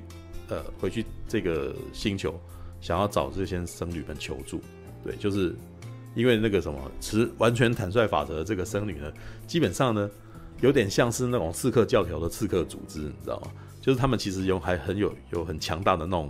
[0.49, 2.39] 呃，回去这个星球，
[2.79, 4.61] 想要找这些僧侣们求助。
[5.03, 5.55] 对，就是。
[6.19, 9.09] 因为那个什么持完全坦率法则的这个僧侣呢，
[9.47, 10.09] 基本上呢，
[10.59, 13.51] 有点像是那种刺客教条的刺客组织，你知道吗？
[13.79, 16.29] 就是他们其实有还很有有很强大的那种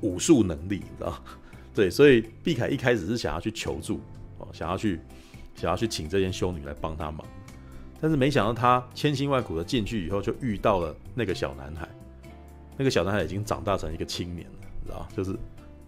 [0.00, 1.22] 武术能力，你知道？
[1.74, 4.00] 对，所以毕凯一开始是想要去求助
[4.38, 4.98] 哦，想要去
[5.54, 7.22] 想要去请这些修女来帮他忙，
[8.00, 11.86] 但是没想到他千辛万苦的进去以后，就遇到了那个小男孩，
[12.78, 15.06] 那个小男孩已经长大成一个青年了，你知道？
[15.14, 15.36] 就是。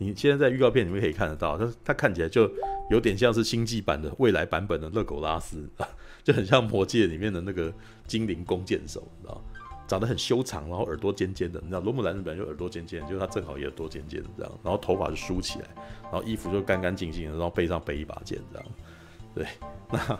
[0.02, 2.50] 你现在在预告片里面可以看得到，他他看起来就
[2.90, 5.68] 有点像是星际版的未来版本的勒狗拉斯，
[6.22, 7.72] 就很像魔戒里面的那个
[8.06, 9.42] 精灵弓箭手，你知道
[9.86, 15.66] 长得很修长，然后耳朵尖尖的，你知道罗姆兰人本来就耳朵尖尖，就是他正好也耳朵尖尖的这样，然后头发就梳起来，
[16.04, 18.68] 然后衣服就干干净净的，然后背上背一把剑这样。
[19.34, 19.46] 对，
[19.90, 20.18] 那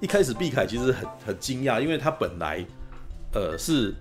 [0.00, 2.64] 一开始毕凯其实很很惊讶，因为他本来
[3.34, 3.94] 呃是。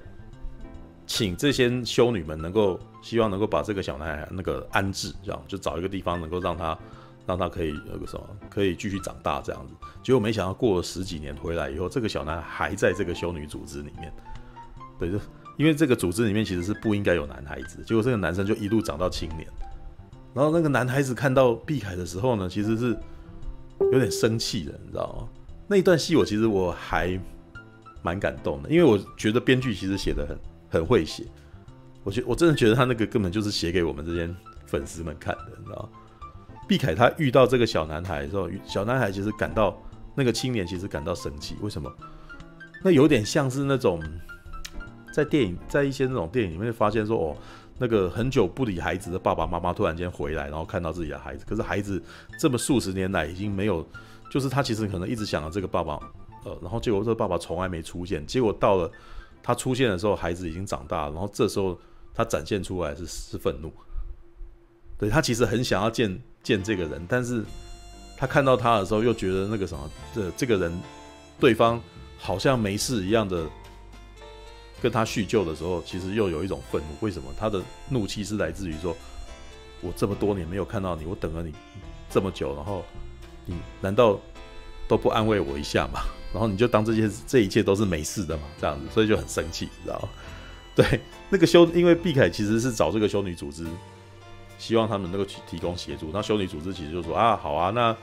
[1.13, 6.79] 请这些修女们能够希望能够把这个小男孩那个安置，这样就找一个地方能够让他
[7.27, 9.73] 让他可以那个什么可以继续长大这样子。
[10.01, 14.09] 结果没想到过了十几年回来以后，这个小男孩还在这个修女组织里面。
[14.97, 15.19] 对，就
[15.59, 19.45] 因为这个组织里面其实是不应该有男孩子，结果这个男生就一路长到青年。
[20.33, 22.97] 然后那个男孩子看到碧凯的时候呢，其实是
[23.91, 25.27] 有点生气的，你知道吗？
[25.67, 27.19] 那一段戏我其实我还
[28.01, 30.39] 蛮感动的，因为我觉得编剧其实写的很。
[30.71, 31.25] 很会写，
[32.01, 34.33] 我觉我真的觉得他那个根本就是写给我们这些
[34.65, 35.89] 粉丝们看的，你知道吗？
[36.65, 39.77] 毕凯他遇到这个小男孩的时候，小男孩其实感到
[40.15, 41.93] 那个青年其实感到生气，为什么？
[42.81, 44.01] 那有点像是那种
[45.11, 47.37] 在电影，在一些那种电影里面发现说，哦，
[47.77, 52.01] 那个很久不理孩子的爸爸妈妈突然间回来，然后看到自己的孩子，可是孩子
[52.39, 53.85] 这么数十年来已经没有，
[54.31, 55.99] 就是他其实可能一直想着这个爸爸，
[56.45, 58.89] 呃，然后结果这个爸爸从来没出现，结果到了。
[59.43, 61.79] 他出现的时候，孩子已经长大，然后这时候
[62.13, 63.71] 他展现出来是是愤怒，
[64.97, 67.43] 对，他其实很想要见见这个人，但是
[68.17, 70.79] 他看到他的时候又觉得那个什么，这这个人
[71.39, 71.81] 对方
[72.17, 73.49] 好像没事一样的
[74.81, 76.87] 跟他叙旧的时候，其实又有一种愤怒。
[76.99, 77.29] 为什么？
[77.37, 78.95] 他的怒气是来自于说，
[79.81, 81.53] 我这么多年没有看到你，我等了你
[82.09, 82.83] 这么久，然后
[83.45, 84.19] 你难道
[84.87, 86.01] 都不安慰我一下吗？
[86.33, 90.09] 然后你就当这些这一切都是没事的嘛，这样子，所以就很生气，知道吗？
[90.73, 93.65] 对，那个修，因为毕凯其实是找这个修女组织，
[94.57, 96.09] 希望他们能够去提供协助。
[96.13, 97.95] 那修女组织其实就说啊，好啊，那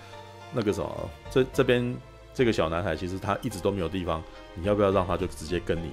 [0.53, 1.97] 那个什么，这这边
[2.35, 4.23] 这个小男孩其实他一直都没有地方，
[4.55, 5.88] 你要不要让他就直接跟你，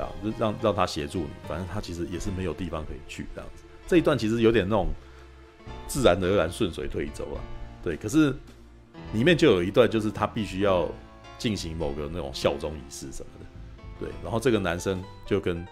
[0.00, 0.06] 啊，
[0.38, 3.64] 让让他协助你，反正他其实也是没有地方可以去这样子。
[3.88, 4.86] 这一段其实有点那种
[5.88, 7.42] 自然而然顺水推舟啊，
[7.82, 7.96] 对。
[7.96, 8.32] 可是
[9.12, 10.88] 里面就有一段，就是他必须要
[11.42, 13.46] 进行某个那种效忠仪式什么的，
[13.98, 14.08] 对。
[14.22, 15.66] 然后这个男生就跟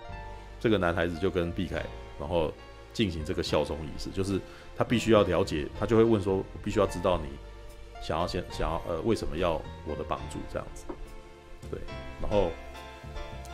[0.58, 1.84] 这个男孩子就跟毕凯，
[2.18, 2.52] 然后
[2.92, 4.40] 进行这个效忠仪式，就是
[4.76, 7.28] 他必须要了解，他就会问说：“我必须要知道你
[8.02, 9.52] 想要先想要呃为什么要
[9.86, 10.86] 我的帮助这样子，
[11.70, 11.78] 对。”
[12.20, 12.50] 然后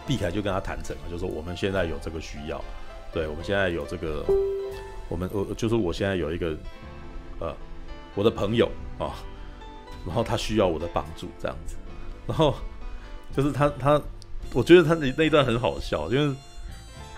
[0.07, 2.64] 毕凯就跟他坦诚了，就说：“我们现在有这个需要，
[3.12, 4.24] 对，我们现在有这个。”
[5.09, 6.57] 我们我就是我现在有一个，
[7.38, 7.55] 呃，
[8.16, 9.14] 我的朋友啊，
[10.05, 11.76] 然后他需要我的帮助这样子，
[12.26, 12.54] 然后
[13.36, 14.00] 就是他他，
[14.52, 16.36] 我觉得他那那一段很好笑，因为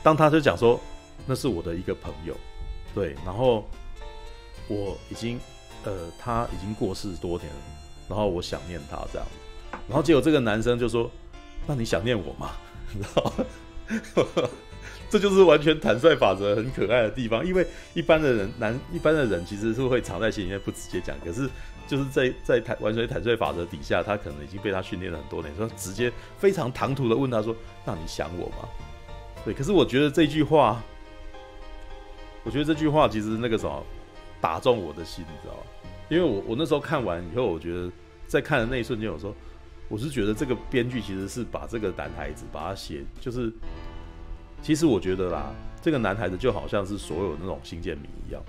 [0.03, 0.81] 当他就讲说
[1.27, 2.37] 那是我的一个朋友，
[2.95, 3.69] 对，然后
[4.69, 5.41] 我已经
[5.85, 7.61] 呃他已经过世多年了，
[8.09, 9.27] 然后我想念他这样，
[9.89, 11.11] 然后结果这个男生就说，
[11.67, 12.53] 那你想念我吗？
[13.01, 13.33] 然后。
[15.09, 21.49] 这就是完全坦率法则很可爱的地方，因为一般的人男一般的人其实是会藏在心里面不直接讲，可是
[21.89, 28.69] 就是在在坦完全坦率法则底下，他可能已经被他训练了很多年，说直接非常唐突的问他说：“那你想我吗？”
[29.45, 30.81] 对，可是我觉得这句话，
[32.45, 33.83] 我觉得这句话其实那个什么
[34.41, 35.61] 打中我的心，你知道吗？
[36.09, 37.91] 因为我我那时候看完以后，我觉得
[38.27, 39.35] 在看的那一瞬间，我说
[39.89, 43.53] 我是觉得这个编剧其实是把这个男孩子把他写就是。
[44.61, 48.43] 其实我觉得啦，这个男孩子就好像是所有那种新建民一样，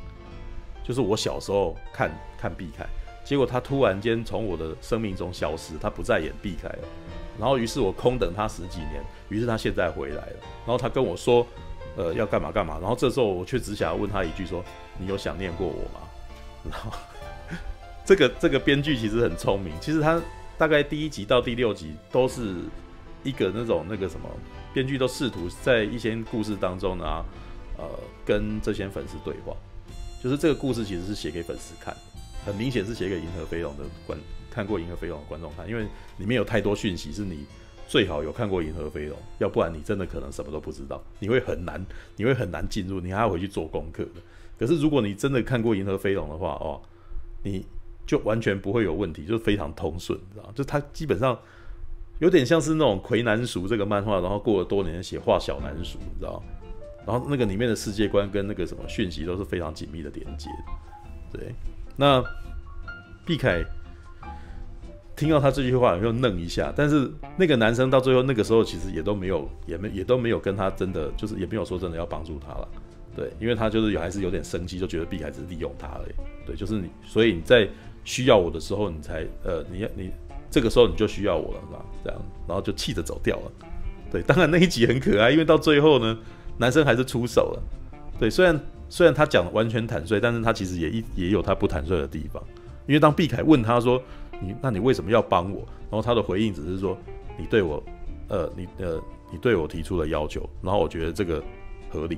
[0.84, 2.89] 就是我小时候看看必看，
[3.29, 6.79] 结果他突然间从我的生命中消失，他不再演避开了，
[7.39, 11.45] 然后于是我空等他十几年，于是他现在回来了，然后他跟我说，
[11.95, 14.65] 呃，要干嘛干嘛，然后这时候我却只想要问他一句说，
[14.97, 16.07] 你有想念过我吗？
[16.71, 16.91] 然后
[18.03, 20.19] 这个这个编剧其实很聪明，其实他
[20.57, 22.55] 大概第一集到第六集都是
[23.23, 24.27] 一个那种那个什么。
[24.73, 27.05] 编剧都试图在一些故事当中呢，
[27.77, 27.87] 呃，
[28.25, 29.55] 跟这些粉丝对话，
[30.23, 31.95] 就是这个故事其实是写给粉丝看，
[32.49, 35.83] 很明显是写给《银河飞龙》的观看过《银河飞龙》的观众看，因为
[36.17, 37.45] 里面有太多讯息是你
[37.88, 41.83] 最好有看过《银河飞龙》，要不然你真的可能什么都不知道，你会很难，
[42.15, 44.21] 你会很难进入，你还要回去做功课的。
[44.57, 46.81] 可是如果你真的看过《银河飞龙》的话，哦，
[47.43, 47.65] 你
[48.05, 51.38] 就完全不会有问题，就是非常通顺，知道就它基本上。
[52.19, 56.43] 有点像是那种《魁南鼠》这个漫画，然后过了多年写画小南鼠，你知道？
[57.07, 60.49] 然后那个里面的世界观跟那个什么讯息都是非常紧密的连接。
[61.31, 61.55] 对，
[61.99, 62.23] 那
[63.25, 63.62] 毕凯
[65.17, 66.71] 听到他这句话，又愣一下。
[66.73, 72.67] 但是那个男生到最后那个时候，其实也都没有，也没也都没有跟他真的，就是也没有说真的要帮助他了。
[73.13, 76.13] 对，因为他就是有还是有点生气，就觉得毕凯只是利用他而已。
[76.47, 77.67] 对，就是你，所以你在
[78.05, 80.09] 需要我的时候，你才呃，你要你。
[80.51, 81.85] 这个时候你就需要我了，是吧？
[82.03, 83.51] 这样，然后就气着走掉了。
[84.12, 86.17] 对，当然那一集很可爱，因为到最后呢，
[86.57, 87.62] 男生还是出手了。
[88.17, 88.59] 对，虽然
[88.89, 92.43] 虽然他讲的完全坦率，但是他其实也一也有他不坦率的地方。
[92.88, 94.02] 因为当毕凯问他说
[94.41, 96.97] ：“你那你为什么要帮我？”然后他的回应只是说
[97.38, 97.82] ：“你对我，
[98.28, 98.99] 呃，你呃，
[99.32, 101.41] 你对我提出了要求，然后我觉得这个
[101.89, 102.17] 合理。”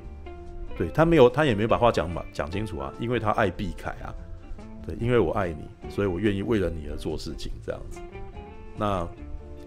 [0.77, 4.15] 对，他没有，他也没有把话讲嘛讲清楚啊，因为他爱毕凯啊。
[4.87, 7.99] 对，因为我爱你，所以我愿意为了你而做事情，这样子。
[8.77, 9.07] 那，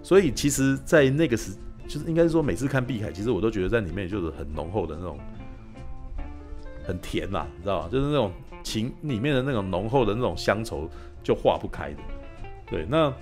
[0.02, 1.52] 所以其实，在那个时，
[1.86, 5.16] 就是应该是说，每次看毕凯，其实我都觉得在里面就是很浓厚的那种，
[6.84, 7.88] 很甜呐，你知道吗？
[7.90, 8.30] 就是那种
[8.62, 10.88] 情里面的那种浓厚的那种乡愁，
[11.22, 11.98] 就化不开的。
[12.66, 13.12] 对，那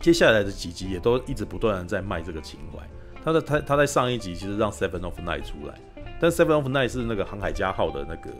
[0.00, 2.78] 接下来的几集也都一直不断的在卖这个情怀。
[3.22, 5.78] 他的他他在上一集其实让 Seven of Nine 出来，
[6.20, 8.30] 但 Seven of Nine 是那个航海家号的那个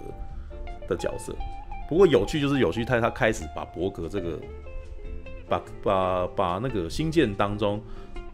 [0.88, 1.34] 的角色。
[1.88, 4.38] 不过有趣就是有趣，他他开始把伯格这个。
[5.50, 7.82] 把把把那个星舰当中，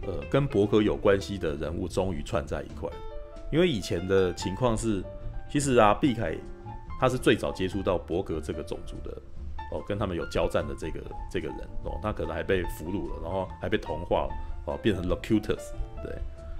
[0.06, 2.90] 呃，跟伯格有关系的人物终于串在一块。
[3.50, 5.02] 因为以前的情况是，
[5.48, 6.36] 其实啊，毕凯
[7.00, 9.10] 他是最早接触到伯格这个种族的，
[9.72, 14.28] 哦，跟他们有交战的这个这个人哦，他可能还被俘虏了，然后还被同化，
[14.64, 15.72] 哦，变成 Locutus，
[16.02, 16.12] 对，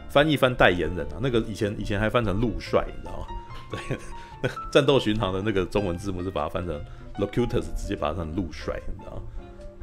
[0.09, 3.27] 翻译翻代言人啊，那个以前以前还翻成陆帅，你知道吗？
[3.71, 3.99] 对，
[4.43, 6.81] 那 战斗巡航的那个中文字幕是把它翻成
[7.19, 9.23] Locutus，直接把它翻成陆帅，你知道吗？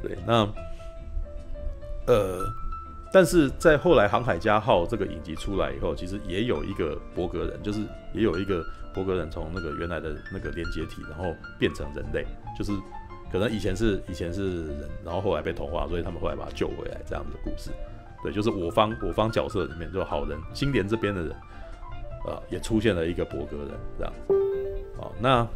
[0.01, 0.47] 对，那，
[2.07, 2.45] 呃，
[3.11, 7.81] 但是在后来《航海家号》这个影集出来以后，其实也有一个伯格人，就是
[8.13, 8.63] 也有一个
[8.93, 12.25] 伯格人从那个原来的那个连接体，然后变成人类，
[12.57, 12.71] 就是
[13.31, 17.71] 可能以前是以前是人，然后后来被同化，所以他们后来把他救回来这样子的故事。
[18.21, 21.35] 对，就是我方我方角色里面，就好人星联这边的人，
[22.25, 24.33] 呃，也出现了一个伯格人这样子。
[24.97, 25.47] 好，那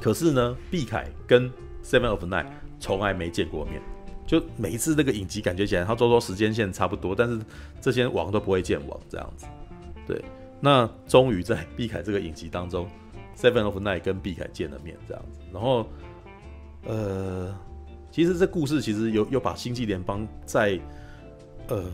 [0.00, 1.48] 可是呢，碧凯跟
[1.84, 2.46] Seven of Nine
[2.80, 3.80] 从来没见过面。
[4.26, 7.38] 就每一次那个影集感觉起来，他都说时间线差不多，但是
[7.80, 9.46] 这些王都不会见王这样子。
[10.06, 10.24] 对，
[10.64, 12.88] 那终于在 毕凯这个影集当中
[13.36, 15.40] ，Seven of Nine 跟毕凯见了面这样子。
[15.52, 15.86] 然后，
[16.84, 17.54] 呃，
[18.10, 20.78] 其实这故事其实有有把星际联邦在
[21.68, 21.84] 呃。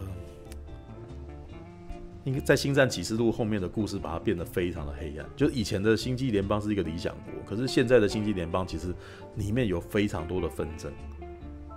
[2.25, 5.27] 应该在《星战启示录》后面的故事，把它变得非常的黑暗。
[5.35, 8.95] 就以前的星际联邦是一个理想国，可是现在的星际联邦其实
[9.37, 10.93] 里面有非常多的纷争。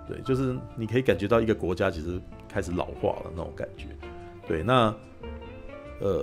[0.06, 3.86] 对，就是你可以感觉到一个国家其实开始老化了那种感觉。
[4.46, 4.94] 对，那
[6.00, 6.22] 呃，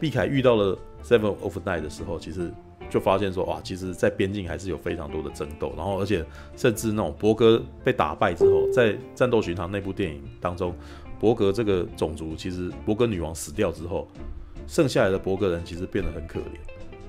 [0.00, 2.50] 毕凯遇到了 Seven of Nine 的时候，其实
[2.88, 5.72] 就发现说，哇，其实，在边境还是有非常多的争斗。
[5.76, 6.24] 然后，而且
[6.56, 10.74] 甚至那种伯格被打败之后，在《战斗巡航》那部电影当中。
[11.20, 14.08] 伯格这个种族，其实伯格女王死掉之后，
[14.66, 16.56] 剩下来的伯格人其实变得很可怜，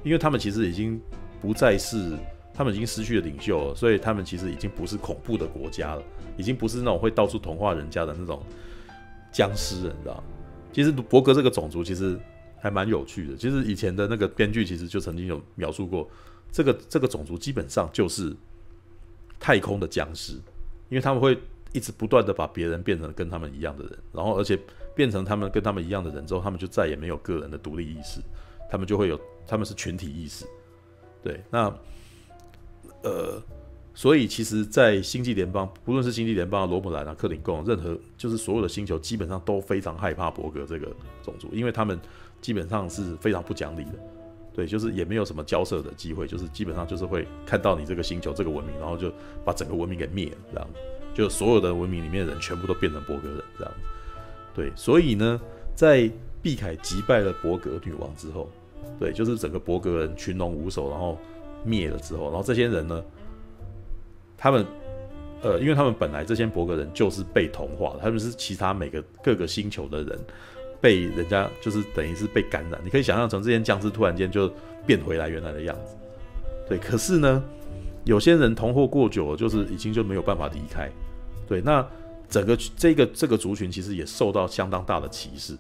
[0.04, 1.00] 因为他们其实已经
[1.40, 2.18] 不再是，
[2.54, 6.04] 他们已经失去了领袖了，所以他们其实已经不是恐怖的国家了，
[6.36, 8.42] 已经不是那种会到处同化人家的那种
[9.32, 10.22] 僵尸人，你知道？
[10.74, 12.20] 其实伯格这个种族其实
[12.62, 16.10] 还蛮有趣的，其实以前的那个编剧其实就曾经有描述过，
[16.52, 18.34] 这个这个种族基本上就是
[19.40, 20.36] 太空的僵尸，
[20.88, 21.38] 因为他们会。
[21.74, 24.60] 一直不断的把别人变成跟他们一样的人，然后而且
[24.94, 28.20] 变成他们跟他们一样的人之后，他们就再也没有个人的独立意识，
[28.70, 30.46] 他们就会有他们是群体意识。
[31.24, 31.74] 对，那
[33.04, 33.42] 呃，
[33.94, 40.94] 所以其实，在星际联邦，不论是星际联邦、罗姆兰啊、克林贡，任何就是所有的星球，基本上都非常害怕伯格这个
[41.24, 41.98] 种族，因为他们
[42.42, 43.92] 基本上是非常不讲理的。
[44.54, 49.10] 对，就是也没有什么交涉的机会，就是基本上就是会看到你这个星球这个文明，然后就
[49.46, 50.68] 把整个文明给灭了这样。
[51.14, 53.74] 就所有的文明里面的人全部都变成伯格人这样，
[54.56, 55.40] 对，所以呢，
[55.76, 56.10] 在
[56.42, 58.50] 毕凯击败了伯格女王之后，
[58.98, 61.18] 对，就是整个伯格人群龙无首，然后
[61.66, 63.04] 灭了之后，然后这些人呢，
[64.38, 64.66] 他们，
[65.42, 70.18] 呃，因为他们本来这些伯格人就是被同化的，他们是其他每个各个星球的人
[70.82, 74.52] 被人家就是等于是被感染，你可以想象成这些僵尸突然间就
[74.86, 75.96] 变回来原来的样子，
[76.68, 77.42] 对，可是呢。
[78.04, 80.90] 有些人同货过久了，就是已经就没有办法离开。
[81.48, 81.88] 对，那
[82.28, 85.56] 整个这个这个族群其实也受到相当大的歧视。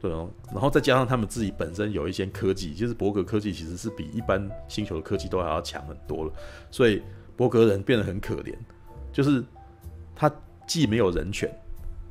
[0.00, 6.32] 对哦，然后再加上他们自己本身有一些科技，就是伯格科技其实是比一般星球的科技都还要强很多了，
[6.70, 7.02] 所以
[7.36, 8.54] 伯格人变得很可怜，
[9.12, 9.44] 就是
[10.16, 10.34] 他
[10.66, 11.54] 既没有人权，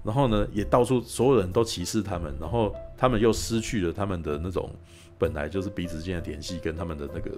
[0.03, 4.69] 然后呢也到处所有人都歧视他们，然后他们又失去了他们的那种
[5.17, 7.31] 本来就是彼此间的联系跟他们的那个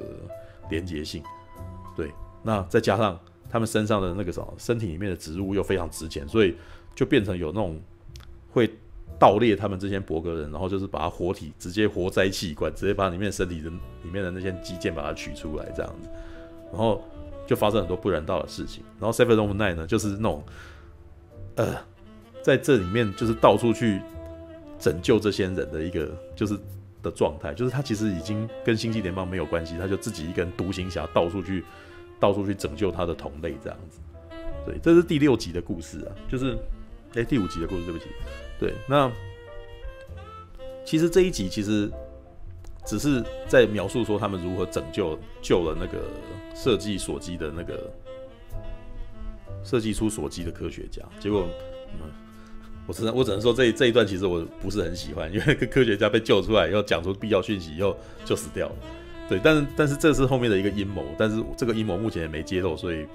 [0.69, 1.21] 连结性。
[1.95, 2.11] 对，
[2.41, 6.55] 那再加上他们身上的那个什么，身体里面的植物又非常值钱，所以
[6.95, 7.79] 就变成有那种
[8.49, 8.69] 会
[9.19, 16.09] 盗猎他们这些伯格人，然后就是把他活体直接活摘器官，直接把里面身体的里面的那些肌腱把它取出来这样子，
[16.71, 17.03] 然后
[17.45, 18.83] 就发生很多不人道的事情。
[18.99, 20.43] 然后 Seven of Nine 呢，就是那种
[21.55, 21.77] 呃，
[22.43, 23.99] 在这里面就是到处去
[24.77, 26.59] 拯救这些人的一个就是。
[27.03, 31.61] 的状态就是他其实已经跟星际联邦没有关系，他就自己一个人独行侠到处去，
[32.17, 33.99] 到处去拯救他的同类这样子。
[34.65, 36.57] 对，这是第六集的故事啊，就是
[37.15, 38.05] 哎、第五集的故事，对不起。
[38.57, 39.11] 对，那
[40.85, 41.91] 其实这一集其实
[42.85, 46.05] 只是在描述说他们如何拯救救了那个
[46.55, 47.91] 设计锁机的那个
[49.61, 51.45] 设计出锁机的科学家，结果
[52.01, 52.22] 嗯。
[52.85, 58.75] 我只能我只能说这这一段其实我不是很喜欢，因为 科学家被救出来以后讲出必要讯息以后就死掉了。
[59.29, 63.07] 对，但是但是这是后面的一个阴谋，但是这个阴谋目前也没揭露，所以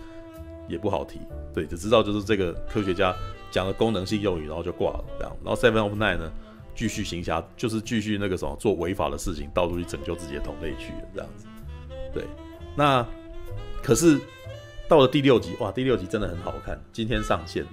[0.66, 1.20] 也不好提。
[1.52, 3.14] 对，只知道就是这个科学家
[3.50, 5.36] 讲了功能性用语，然后就挂了这样。
[5.44, 6.32] 然后 Seven of Nine 呢，
[6.74, 11.46] 继续行侠，就是继续那个什么做违法的事情，到处去拯救自己的同类去这样子。
[12.14, 12.24] 对，
[12.74, 13.06] 那
[13.82, 14.18] 可是
[14.88, 17.70] 到了第六集，哇，第六集真的很好看，今天上线了。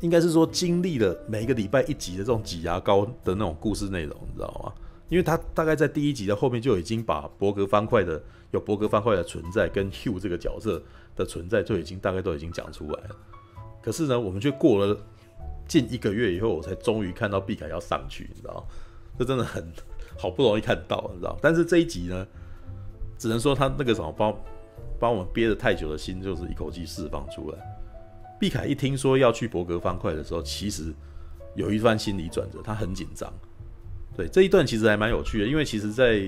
[0.00, 4.72] 应该是说经历了每一个礼拜一集的这种挤牙膏的那种故事内容，你知道吗？
[5.08, 10.82] 因为他大概在第一集的后面就已经把伯格方块的有伯格方块的存在跟 Hugh 这个角色
[11.16, 13.16] 的存在就已经大概都已经讲出来了。
[13.80, 14.96] 可是呢，我们却过了
[15.66, 18.62] 近一个月以后，我才终于看到毕凯要上去，你知道吗？
[19.18, 19.66] 这真的很
[20.18, 21.36] 好不容易看到，你知道？
[21.40, 22.26] 但是这一集呢，
[23.16, 24.36] 只能说他那个什么，帮
[25.00, 27.58] 帮我们憋得太久的心，就是一口气释放出来。
[28.38, 30.94] 毕凯一听说要去伯格方块的时候，其实
[31.54, 33.32] 有一番心理转折，他很紧张。
[34.16, 36.22] 对，这一段其实还蛮有趣的，因为其实在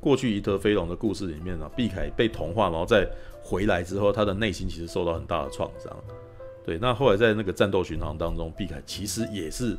[0.00, 3.08] 过去伊德飞龙的故事里面呢，毕凯被同化，然后再
[3.42, 5.90] 回来之后，他的内心其实受到很大的创伤。
[6.64, 9.76] 对，那后来在那个战斗巡航当中，毕凯其实也是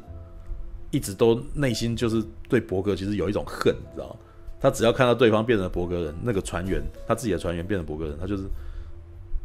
[0.91, 4.15] 一直都内心就是对伯格其实有一种恨，你知道吗？
[4.59, 8.43] 他只要看到对方变成柏格人，那个船员他自己的船员变成柏格人，他就是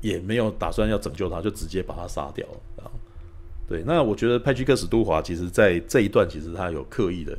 [0.00, 2.90] 也没有打算要拯救他，就直接把他杀掉了啊。
[3.68, 7.36] 对，那我觉得派屈克史都华其实在这一段其实他有刻意的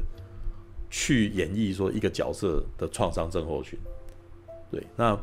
[0.90, 3.78] 去演绎说一个角色的创伤症候群。
[4.72, 5.18] 对，那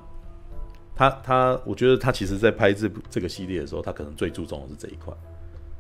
[0.95, 5.15] 他他我觉得他其实在拍这部这个系列的时候，他可能最注重的是这一块。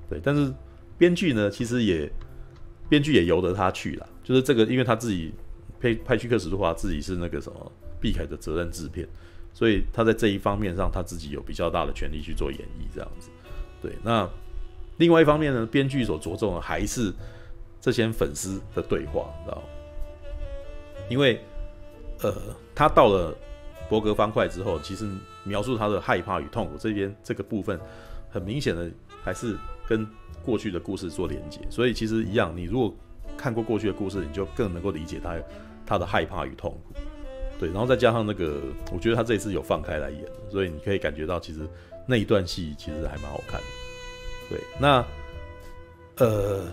[0.09, 0.53] 对，但是
[0.97, 2.11] 编剧呢，其实也
[2.89, 5.33] 编剧也由得他去了，就是这个，因为他自己。
[5.81, 9.09] 派派屈克史都华自己是那个什么毕凯的责任制片，
[9.59, 13.29] 所以他在这一方面上他自己有比较大的权利去做演绎，这样子。
[13.83, 14.31] 对，那
[14.99, 17.13] 另外一方面呢，编剧所着重的还是
[17.81, 19.63] 这些粉丝的对话，你知道吗？
[21.11, 21.41] 因为
[22.21, 22.33] 呃，
[22.73, 23.37] 他到了
[23.89, 25.11] 柏格方块之后，其实
[25.43, 27.81] 描述他的害怕与痛苦这边这个部分，
[28.31, 28.89] 很明显的
[29.25, 30.07] 还是跟
[30.45, 32.95] 过去的故事做连接，所以其实一样，你如果
[33.37, 35.37] 看过过去的故事，你就更能够理解他。
[35.91, 37.01] 他的害怕与痛苦，
[37.59, 38.61] 对，然后再加上那个，
[38.93, 41.61] 我觉得他这一次有放开来演，所以你可以感觉到，其实
[42.07, 43.67] 那一段戏其实还蛮好看的。
[44.49, 45.05] 对，那
[46.19, 46.65] 呃，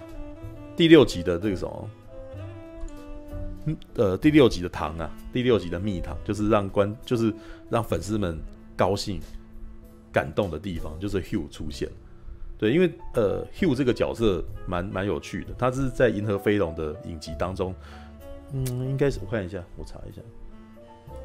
[0.78, 1.90] 第六集的这个什么，
[3.96, 7.34] 呃，第六集的糖啊，第六集的蜜糖，就是让观，就是
[7.70, 8.40] 让粉丝们
[8.78, 9.20] 高兴、
[10.12, 11.90] 感动的地方，就是 Hugh 出现。
[12.58, 17.76] 对，因为呃，Hugh 这个角色蛮蛮有趣的，他是在《银河飞龙》的影集当中。
[18.54, 20.22] 嗯，应该是我看一下，我查一下，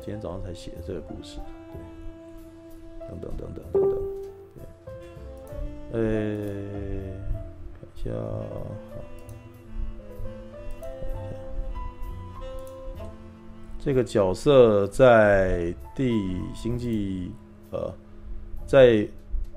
[0.01, 1.39] 今天早上才写的这个故事，
[1.73, 3.93] 对，等等等等等等，
[5.93, 6.01] 对，呃，
[7.75, 8.11] 看一下，
[12.97, 13.05] 好，
[13.79, 17.31] 这个角色在第星际
[17.71, 17.93] 呃，
[18.67, 19.07] 在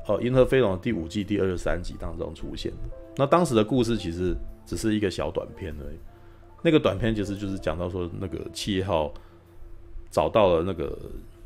[0.07, 2.77] 哦《银河飞龙》第五季第二十三集当中出现的。
[3.15, 4.35] 那当时的故事其实
[4.65, 5.97] 只是一个小短片而已。
[6.61, 9.13] 那个短片其实就是讲到说，那个七号
[10.13, 10.95] 找到了那个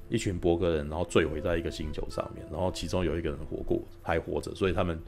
[0.10, 5.00] 一群柏格人，然后坠毁在一个星球上面，然后其中有一个人活过，还活着，所以他们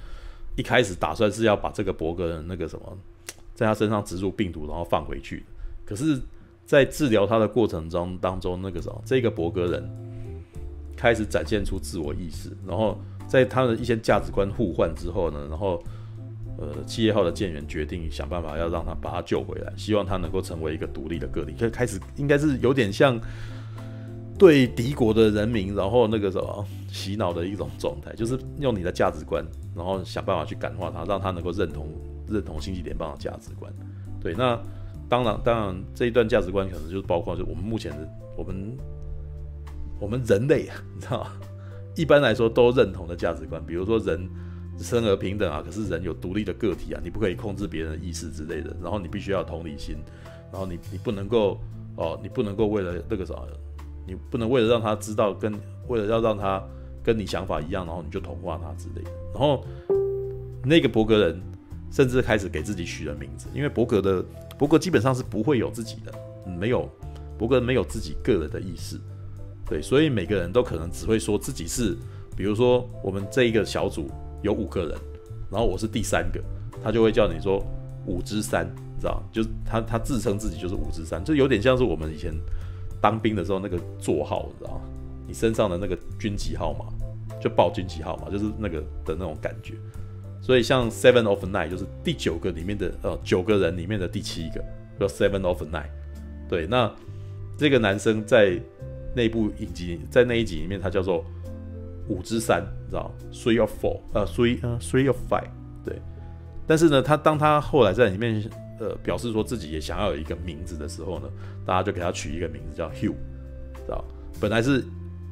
[0.55, 2.97] 一开始打算是要把这个柏格人那个什么，
[3.53, 5.43] 在他身上植入病毒，然后放回去。
[5.85, 6.17] 可是，
[6.65, 9.89] 在治疗他的过程中当中，那个什么，这个柏格人
[10.95, 12.97] 开始展现出自我意识，然后
[13.27, 15.83] 在他的一些价值观互换之后呢，然后。
[16.61, 21.53] 呃，企业号的舰员决定想办法要让他把他救回来，希望他能够成为一个独立的个体。
[21.53, 23.17] 就开始应该是有点像
[24.37, 29.41] 对敌国的人民，然后那个什么洗脑的一种状态，就是用你的价值观，
[29.73, 31.87] 然后想办法去感化他，让他能够认同
[32.27, 33.71] 认同星际联邦的价值观。
[34.19, 34.61] 对，那
[35.07, 37.97] 当然当然这一段价值观可能就是包括就我们目前的
[38.35, 38.77] 我们
[39.97, 41.31] 我们人类，你知道吗？
[41.95, 44.29] 一般来说都认同的价值观，比如说人。
[44.83, 48.75] 生而平等啊，可是人有独立的个体啊，你不可以控制别人的意识之类的。
[48.81, 49.97] 然后你必须要同理心，
[50.51, 51.59] 然后你你不能够
[51.97, 53.35] 哦，你不能够为了那个啥，
[54.07, 55.53] 你不能为了让他知道跟
[55.87, 56.63] 为了要让他
[57.03, 59.11] 跟你想法一样，然后你就同化他之类的。
[59.33, 59.65] 然后
[60.63, 61.41] 那个伯格人
[61.91, 64.23] 甚至开始给自己取了名字，因为伯格的
[64.57, 66.13] 伯格基本上是不会有自己的，
[66.47, 66.89] 没有
[67.37, 68.97] 伯格没有自己个人的意识，
[69.67, 71.97] 对，所以每个人都可能只会说自己是，
[72.35, 74.09] 比如说我们这一个小组。
[74.41, 74.97] 有五个人，
[75.51, 76.41] 然后我是第三个，
[76.83, 77.61] 他就会叫你说
[78.05, 79.21] 五之三，你知道？
[79.31, 82.33] 就是他他自称自己就是五之三，就有点像是我们以前
[83.01, 84.81] 当兵的时候那个座号，你知道？
[85.27, 86.85] 你身上的那个军籍号码
[87.39, 89.73] 就报军籍号码，就是那个的那种感觉。
[90.41, 94.63] 所以像 Seven of Nine 就是第九个里面的呃九个人里面的第七个，
[94.99, 95.89] 叫 Seven of Nine。
[96.47, 96.91] 对，那
[97.57, 98.59] 这个男生在
[99.15, 101.25] 那部影集在那一集里面，他叫做。
[102.07, 105.47] 五之三，知道？Three of four，呃，three，呃，three of five，
[105.85, 106.01] 对。
[106.67, 108.43] 但是呢，他当他后来在里面，
[108.79, 111.29] 呃，表示说自己也想要有一个名字的时候呢，
[111.65, 113.15] 大家就给他取一个名字叫 Hugh，
[113.75, 114.03] 知道？
[114.39, 114.83] 本来是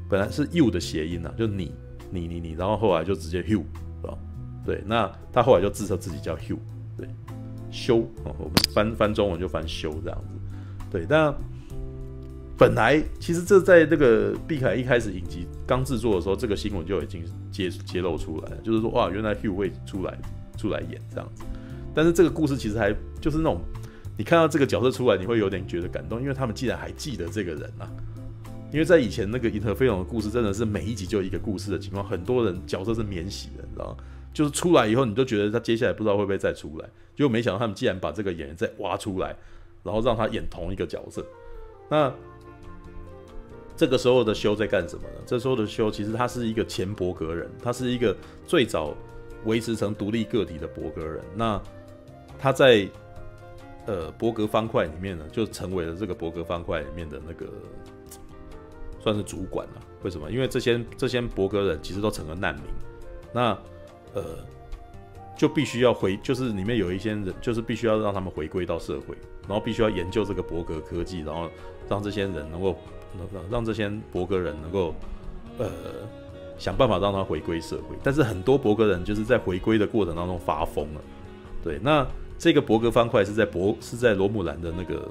[0.09, 1.73] 本来是 you 的谐音呐、啊，就你，
[2.09, 3.63] 你，你，你，然后后来就直接 Hugh，
[4.01, 4.17] 知道？
[4.65, 6.59] 对，那他后来就自称自己叫 Hugh，
[6.97, 7.07] 对，
[7.69, 10.33] 修，我们翻翻中文就翻修这样子，
[10.91, 11.33] 对，但。
[12.57, 20.17] 本来其实这在那个碧凯一开始影集刚制作的时候，这个新闻就已经揭揭露出来了，就是说哇，原来 Hugh 会出来
[20.57, 21.43] 出来演这样子。
[21.93, 22.91] 但是这个故事其实还
[23.21, 23.61] 就是那种，
[24.17, 27.85] 你看到这个角色出来，你会有点觉得感动，因为他们竟然还记得这个人啊。
[28.71, 33.97] 因为在以前那个银河飞龙的故事，真的是每一集就一个故事的情况，很多人角色是免洗的，你知道吗？
[34.33, 39.35] 就是出来以后，你就觉得他接下来不知道会不会再出来，结果没想到他们竟然把这个演员再挖出来，
[39.83, 41.23] 然后让他演同一个角色，
[41.91, 42.11] 那。
[43.77, 45.21] 这个时候的修在干什么呢？
[45.25, 48.13] 这时候的修其实他是一个前伯格人，他是一个
[48.47, 48.95] 最早
[49.45, 51.23] 维持成独立个体的伯格人。
[51.35, 51.61] 那
[52.39, 52.89] 他在
[53.85, 57.45] 呃伯格方块里面呢，就成为了这个伯格方块里面的那个
[58.99, 59.81] 算是主管了。
[60.01, 60.31] 为什么？
[60.31, 62.63] 因为这些这些伯格人其实都成了难民，
[63.31, 63.57] 那
[64.13, 64.23] 呃
[65.37, 69.15] 就必须要回，就是里面有一些人，就是必须要让他们回归到社会，
[69.47, 71.47] 然后必须要研究这个伯格科技，然后
[71.87, 72.75] 让这些人能够
[73.49, 74.93] 让这些伯格人能够
[75.57, 75.69] 呃
[76.57, 77.95] 想办法让他回归社会。
[78.03, 81.01] 但是很多伯格人就是在回归的过程当中发疯了。
[81.63, 82.05] 对，那
[82.37, 85.09] 这个伯格方块是在伯是在罗姆兰的那个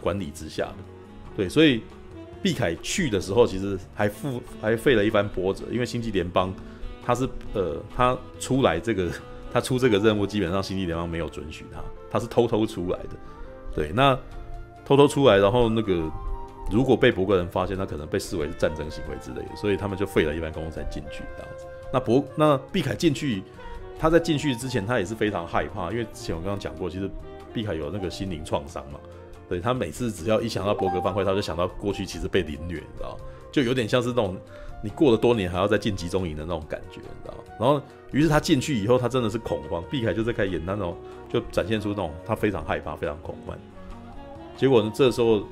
[0.00, 0.76] 管理之下的，
[1.36, 1.82] 对，所以。
[2.42, 6.50] 毕凯去的时候，其实还付还费了一番波折，因为星际联邦
[7.04, 9.10] 他是呃，他出来这个
[9.52, 13.10] 他出这个任务，基本上星际联邦没有准许他，他是偷偷出来的。
[13.74, 14.18] 对，那
[14.86, 16.10] 偷偷出来，然后那个
[16.70, 21.66] 如果被伯格人发现，他可能被视为是战争行为之类的，所以他们就废了一番功夫才进去这样子。
[21.92, 23.42] 那伯那毕凯进去，
[23.98, 27.10] 他在进去之前，他也是非常害怕，因为之前我刚刚讲过，其实
[27.52, 29.00] 毕凯有那个心灵创伤嘛。
[29.48, 33.16] 对，他每次只要一想到伯格方块，他就想到过去其实被凌虐，你知道，
[33.50, 34.36] 就有点像是那种
[34.80, 37.34] 你过了多年还要再进集中营的那种感觉，你知道。
[37.58, 39.82] 然后，于是他进去以后，他真的是恐慌。
[39.90, 40.96] 毕凯就在开始演那种，
[41.28, 43.58] 就展现出那种他非常害怕、非常恐慌。
[44.56, 45.42] 结果呢，这时候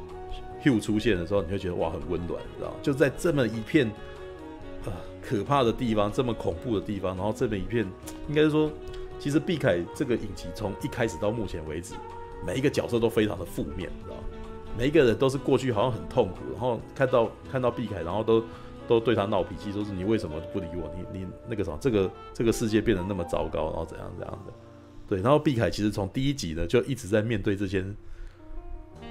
[0.63, 3.91] Hugh 出现的时候，你会觉得哇，很温暖，你知道，就在这么一片
[4.85, 4.93] 呃
[5.23, 7.87] 可怕的地方，这么恐怖的地方，然后这么一片，
[8.29, 8.71] 应该是说，
[9.19, 11.95] 其实毕凯这个影集从一开始到目前为止。
[12.47, 14.17] 每一个角色都非常的负面，你知道？
[14.77, 18.45] 每一个人都是过去好像很痛苦，然后看到看到毕凯，然后都
[18.87, 20.89] 都对他闹脾气，说是你为什么不理我？
[20.97, 24.53] 你你那个什么，这个这个世界变得那么糟糕，然后怎样怎样的？
[25.09, 27.85] 对，然后毕凯其实从第一集呢就一直在面对这些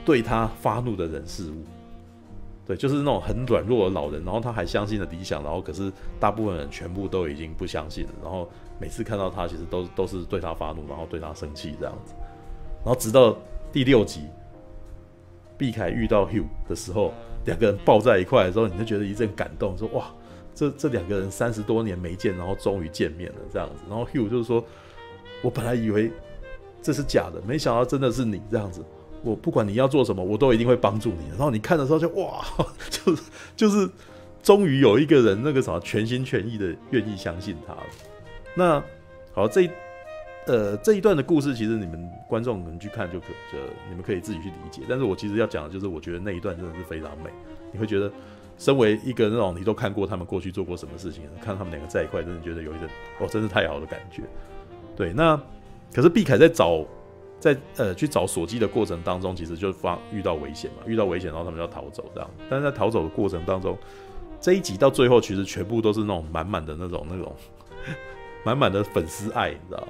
[0.06, 1.64] 对他发怒的人事物，
[2.66, 12.14] 对，就是那种很软弱的老人，然后他还相信了理想，然后可是大部分人全部都已经不相信了，然后每次看到他，其实都都是对他发怒，然后对他生气这样子。
[12.86, 13.38] 然后直到
[13.72, 14.22] 第六集，
[15.58, 17.14] 碧凯遇到 Hugh 的时候，
[17.46, 20.06] 两个人抱在一块的时候，你就觉得一阵感动，说哇，
[20.56, 23.84] 这这两个人三十多年没见，然后终于见面了这样子。
[23.90, 24.64] 然后 Hugh 就是说，
[25.42, 26.12] 我本来以为
[26.82, 28.84] 这是假的，没想到真的是你这样子。
[29.24, 31.30] 我不管你要做什么，我都一定会帮助你。
[31.30, 32.46] 然后你看的时候就哇，
[32.90, 33.16] 就
[33.56, 33.90] 就是
[34.42, 37.84] 终于有一个人那个什么全心全意的愿意相信他了。
[38.56, 38.84] 那
[39.34, 39.70] 好，这。
[40.50, 43.58] 呃，这一段的故事其实你们观众可能去看就可，就
[43.90, 44.82] 你们可以自己去理解。
[44.88, 47.30] 但是我其实要讲的就是，我觉得那一段真的是非常美。
[47.74, 48.10] 你会觉得，
[48.58, 52.88] 身为一个那种你都看过他们过去做过什么事情，看他们两个在一块，真的觉得有一种
[53.20, 54.24] 哦，真是太好的感觉。
[54.96, 55.38] 对，那
[55.94, 56.86] 可是毕凯在找，
[57.40, 62.30] 在呃去找索基的过程当中，其实就发遇到危险嘛，遇到危险，然后他们就要逃走这样。
[62.50, 63.78] 但是在逃走的过程当中，
[64.40, 67.36] 这一集到最后其实全部都是那种满满的那种那种
[68.44, 69.88] 满满的粉丝爱，你知道吗？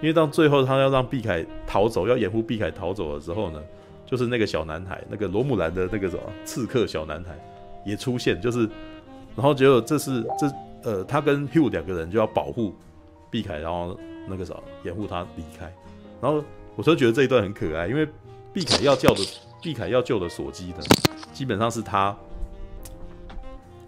[0.00, 3.62] 因为到最后，他要让碧凯逃走，要掩护碧凯逃走的时候呢，
[4.04, 7.32] 就是那个小男孩，那个罗姆兰的那个什么刺客小男孩
[7.86, 8.68] 也出现，就是，
[9.34, 12.74] 然后结果这是这呃，他跟 Hugh 两个人就要保护
[13.30, 15.72] 碧凯，然后那个什么掩护他离开，
[16.20, 16.44] 然后
[16.76, 18.08] 我都觉得这一段很可爱，因为
[18.52, 19.20] 毕凯要叫的
[19.62, 20.78] 毕凯要救的索基呢，
[21.32, 22.16] 基本上是他，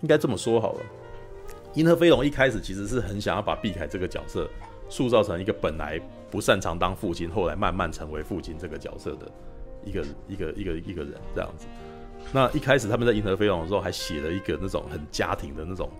[0.00, 0.80] 应该这么说好了，
[1.74, 4.48] 银河飞龙一开始其实是很想要把毕凯这个角色。
[4.88, 9.28] 塑造成一个本来不擅长当父亲，后来慢慢成为父亲这个角色的
[9.84, 11.66] 一个一个一个一个人这样子。
[12.32, 15.90] 那一开始他们在银河飞龙的时候，还写了一个那种很家庭的那种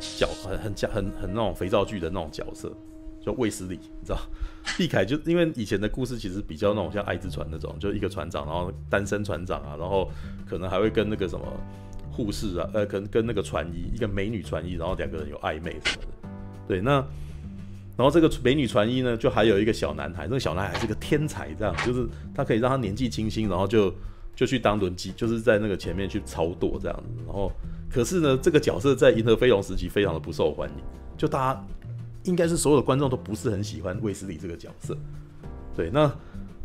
[0.00, 2.72] 角，很很家很很那种肥皂剧的那种角色，
[3.28, 4.18] 叫卫斯理，你知道？
[4.76, 10.10] 毕凯就因为以前的故事其实比较那种像爱之船那种，就一个船长，然后单身船长啊，然后
[10.48, 11.46] 可能还会跟那个什么
[12.10, 16.28] 护士啊，呃，跟跟那个船医，一个美女船医，然后两个人有暧昧什么的。
[16.66, 17.04] 对，那。
[17.96, 23.92] 然后这个美女船医呢，就还有一个小男孩，那个小男孩是个天才，这样就是他可以让他年纪轻轻，然后就
[24.36, 27.24] 就去当轮机，就是在那个前面去操舵这样子。
[27.26, 27.50] 然后
[27.90, 30.76] 可是呢，这个角色在银河飞龙时期非常的不受欢迎，
[31.16, 31.66] 就大家
[32.28, 34.96] 应该是所有的观众都不是很喜欢卫斯理这个角色。
[35.74, 36.12] 对，那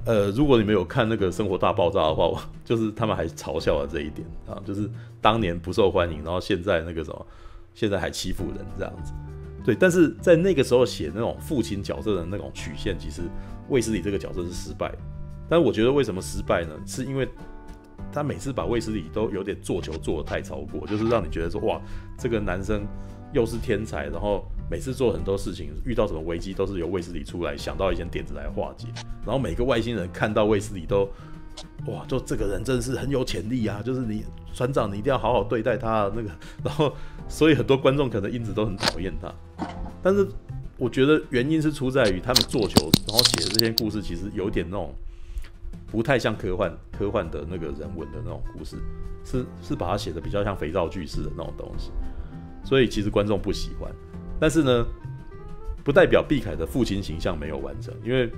[0.05, 4.89] 呃，如果你们有看那个《生活大爆炸》的话，就是他们还嘲笑了这一点啊，就是
[5.21, 7.25] 当年不受欢迎，然后现在那个什么，
[7.73, 9.13] 现在还欺负人这样子。
[9.63, 13.21] 对，但是在那个时候写那种父亲角色的那种曲线，其实
[13.69, 14.93] 卫斯理这个角色是失败。
[15.49, 16.73] 但我觉得为什么失败呢？
[16.85, 17.25] 是因为
[18.11, 21.79] 他每次把卫斯理都有点做球做得太超过，就是让你觉得说哇，
[22.17, 22.85] 这个男生
[23.31, 24.43] 又是天才，然后
[24.73, 28.87] 每次做很多事情，遇到什么危机都是由卫斯理出来想到一些点子来化解，
[29.23, 31.07] 然后每个外星人看到卫斯理都
[31.85, 36.29] 哇，就这个人真是很有潜力啊，就是你船长你一定要好好对待他那个，
[36.65, 36.91] 然后
[37.27, 39.31] 所以很多观众可能因此都很讨厌他。
[40.01, 40.27] 但是
[40.75, 44.91] 我觉得原因是出在于他们做球，然后写的这些故事其实有点那种
[45.91, 48.77] 不太像科幻科幻的那个人文的那种故事，
[49.23, 51.91] 是是把它写的比较像肥皂剧式的那种东西，
[52.63, 53.91] 所以其实观众不喜欢。
[54.39, 54.85] 但是呢，
[55.83, 58.29] 不代表毕凯的父亲形象没有完成，因为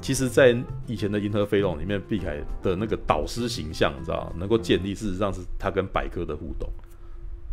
[0.00, 0.56] 其实，在
[0.86, 6.68] 以前的《银河飞龙》里面，毕凯的那个导师形象，你知道能够建立，事实上是他跟百科的互动，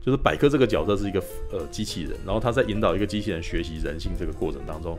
[0.02, 4.98] 就是百科这个角色是一个呃机器人，然后他在引导一个机器人学习人性这个过程当中，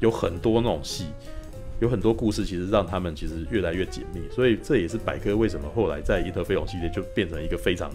[0.00, 1.06] 有很多那种戏。
[1.78, 7.90] 有很多故事，其实让他们其实越来越紧密，所以这也是百科为什么后来在《银河飞龙》系列就变成一个非常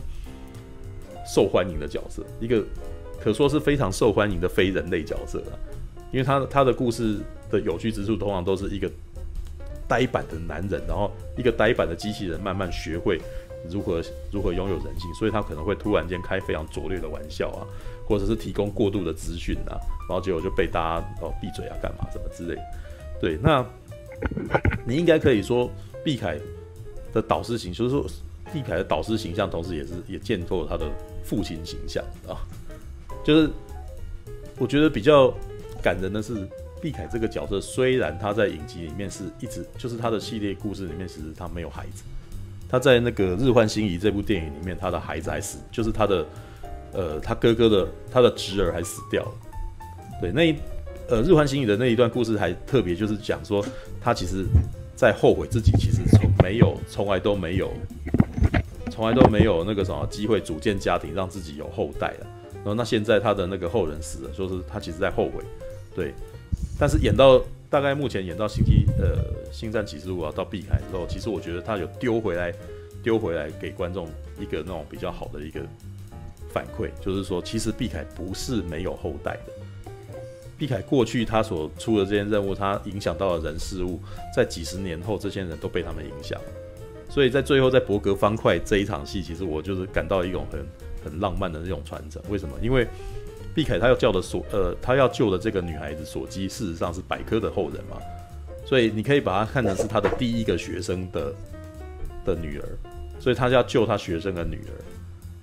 [1.25, 2.63] 受欢迎的角色，一个
[3.23, 5.53] 可说是非常受欢迎的非人类角色啊。
[6.11, 7.19] 因为他他的故事
[7.49, 8.91] 的有趣之处，通常都是一个
[9.87, 13.17] 呆板的男人，然后一个呆板的机器人慢慢学会
[13.69, 17.63] 如何如何拥有人性，所以他可能会突然间开非常拙劣的玩笑啊，
[18.05, 22.59] 或者是提供过度的资讯啊，然后结果就被大家哦闭嘴啊，干嘛什么之类。
[23.21, 23.65] 对，那
[24.85, 25.71] 你应该可以说，
[26.03, 26.37] 毕凯
[27.13, 28.05] 的导师形，就是说，
[28.51, 30.91] 毕凯的导师形象，同时也是也建构了他的
[31.23, 32.35] 父亲形象啊。
[33.23, 33.49] 就是
[34.57, 35.33] 我觉得比较
[35.81, 36.47] 感人的是，
[36.81, 42.03] 毕凯这个角色，虽然他在影集里面是一直，就是他的系列故事里面，其实他没有孩子。
[42.69, 46.25] 他在那个《日换星移》这部电影里面，他的孩子还死，就是他的
[46.93, 49.31] 呃，他哥哥的他的侄儿还死掉了。
[50.21, 50.55] 对，那一。
[51.09, 53.65] 呃，日换星移的那一段故事还特别，就是讲说
[53.99, 54.45] 他其实，
[54.95, 57.69] 在后悔自己其实从没有，从来都没有，
[58.89, 62.27] 从来都没有那个什么机会组建家庭，让自己有后代了。
[62.63, 65.43] 然后那现在他的那个后人死了，说是他其实在后悔，
[65.95, 66.13] 对。
[66.79, 69.17] 但是演到大概目前演到星际呃
[69.51, 72.53] 星战启示录啊到毕凯之后，其实我觉得他有丢回来，
[73.03, 74.07] 丢回来给观众
[74.39, 75.61] 一个那种比较好的一个
[76.51, 79.53] 反馈，就是说其实毕凯不是没有后代的。
[80.57, 83.99] 毕凯过去他所出的这些任务，他影响到了人事物，
[84.35, 86.39] 在几十年后，这些人都被他们影响。
[87.09, 90.63] 所以在最后，在伯格方块这一场戏，其实我就是感到一种很
[91.03, 92.21] 很浪漫的那种传承。
[92.29, 92.55] 为什么？
[92.61, 92.87] 因为
[93.53, 97.97] 毕凯他要叫的索呃，他要救的这个女孩子索基，事实上是百科的后人嘛。
[98.65, 101.33] 所以你可以把她看成是他的第一个学生的
[102.23, 102.65] 的女儿，
[103.19, 104.73] 所以他就要救他学生的女儿。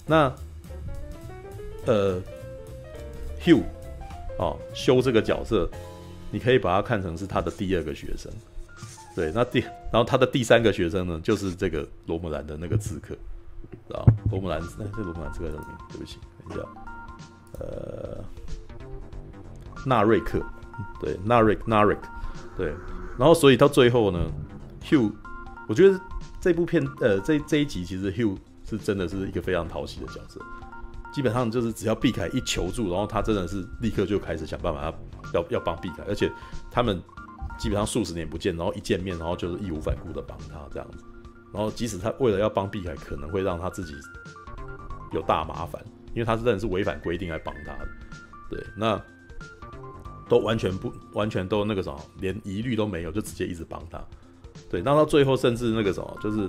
[0.06, 0.34] 那
[1.86, 2.22] 呃
[3.42, 3.62] ，Hugh。
[4.40, 5.68] 哦，修这个角色，
[6.30, 8.30] 你可以把它看成是他的第二个学生，
[9.16, 13.16] 对，那第然后他的第三个学生呢，就是这个罗姆兰的那个刺客，
[13.94, 15.76] 啊，罗姆兰，那这罗姆兰刺客叫什么名？
[15.90, 16.66] 对不起，等一下，
[17.58, 18.24] 呃，
[19.86, 20.40] 纳瑞克，
[21.00, 22.02] 对，纳瑞纳瑞克，
[22.56, 22.74] 对，
[23.18, 24.30] 然后所以到最后呢
[24.82, 25.10] ，Hugh，
[25.68, 25.98] 我觉得
[26.40, 28.36] 这部片，呃，这这一集其实 Hugh
[28.68, 30.40] 是真的是一个非常讨喜的角色。
[31.10, 34.82] 基本上就是只要毕凯一求助，然后他真的是立刻就开始想办法
[35.32, 36.30] 要要要帮毕凯，而且
[36.70, 37.02] 他们
[37.58, 41.04] 基本上数十年不见，然后一见面，然后就是义无反顾的帮他这样子。
[41.52, 43.94] 然后即使他为了要帮碧海，可能会让他自己
[45.12, 45.82] 有大麻烦，
[46.14, 47.88] 因为他是真的是违反规定来帮他的。
[48.50, 49.00] 对，那
[50.28, 53.98] 都完全不完全都那个什么，连疑虑都没有，就直接一直帮他。
[54.68, 56.48] 对，那到最后甚至那个什么，就是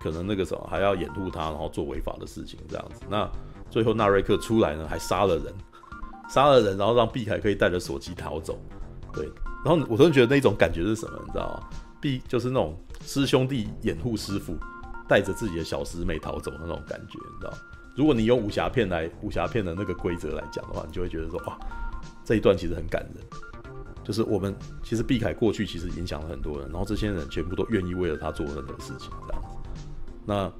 [0.00, 3.02] 可能那个什么还要掩护他，然后做违法的事情这样子。
[3.08, 3.28] 那
[3.68, 5.52] 最后纳瑞克出来呢，还杀了人，
[6.28, 8.58] 杀了人，然后让碧海可以带着手机逃走。
[9.12, 9.26] 对，
[9.64, 11.68] 然后我突然觉得那种感觉是什么，你知道吗？
[12.00, 14.56] 碧就是那种师兄弟掩护师傅，
[15.08, 17.52] 带着自己的小师妹逃走的那种感觉，你知道？
[17.96, 21.58] 如果你用武侠片来武侠片的那个规则来讲的话，你就会觉得说，哇，
[22.24, 23.24] 这一段其实很感人。
[24.04, 29.42] 就是我们其实毕凯过去其实影响了很多人，然后这些人全部都愿意为了他做任何事情，这样。
[30.24, 30.52] 那。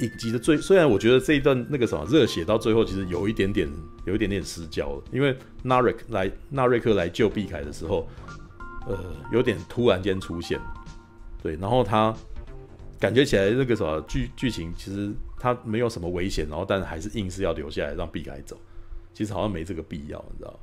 [0.00, 3.68] 影集的最，虽然我觉得这一段那个什么热血到最后其实有一点点
[4.04, 8.08] 有一点点失焦了，因为纳瑞克来纳瑞克来救毕凯的时候，
[8.86, 8.96] 呃，
[9.32, 10.60] 有点突然间出现，
[11.42, 12.14] 对，然后他
[12.98, 18.56] 感觉起来那个什么剧剧情其实他没有什么危险，然后但还是硬是要留下来让毕凯走，
[19.14, 20.58] 其实好像没这个必要，你知道？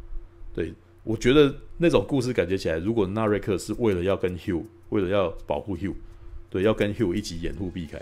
[0.54, 0.74] 对，
[1.04, 5.96] 我觉得那种故事感觉起来，如果纳瑞克是为了要跟 Hugh，为了要保护 Hugh，
[6.50, 8.02] 对，要跟 Hugh 一起掩护毕凯。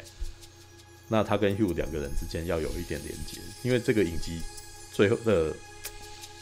[1.09, 4.39] 那他跟 Hugh 两个人之间要有一点连接，因为这个影集
[4.91, 5.53] 最后的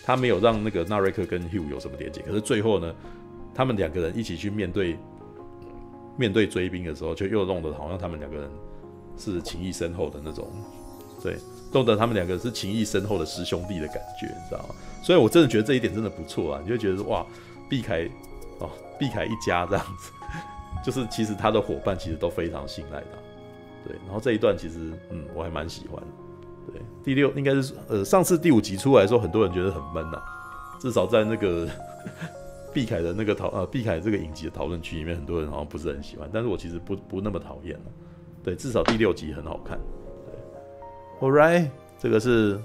[0.03, 2.95] 他没有让那个纳瑞克跟 Hugh 有什么连接，可是最后呢，
[3.53, 4.97] 他们两个人一起去面对
[6.18, 8.49] 面对追兵的时候，就又弄得好像他们两个人
[9.18, 10.47] 是情谊深厚的那种，
[11.22, 11.38] 对，
[11.72, 14.76] 弄得他们两个是情谊深厚的师兄弟的感觉，你知道吗？
[15.03, 17.26] 所以我真的觉得这一点真的不错啊，你就觉得说哇，
[17.70, 18.07] 毕凯
[18.59, 20.12] 哦，毕凯一家这样子，
[20.86, 23.18] 就是其实他的伙伴其实都非常信赖他。
[23.88, 26.01] 对，然后这一段其实，嗯，我还蛮喜欢。
[26.72, 30.24] 对，第六应该是，呃，上次第五集出来的时候，很多人觉得很闷呐、啊，
[30.80, 31.68] 至少在那个
[32.74, 37.86] 毕凯的那个讨呃毕凯这个影集的讨论区里面，很多人好像不是很喜欢，但是我其实不不那么讨厌了。
[38.43, 39.78] 对，至少第六集很好看。
[40.26, 41.67] 对，All right，
[41.99, 42.57] 这个是《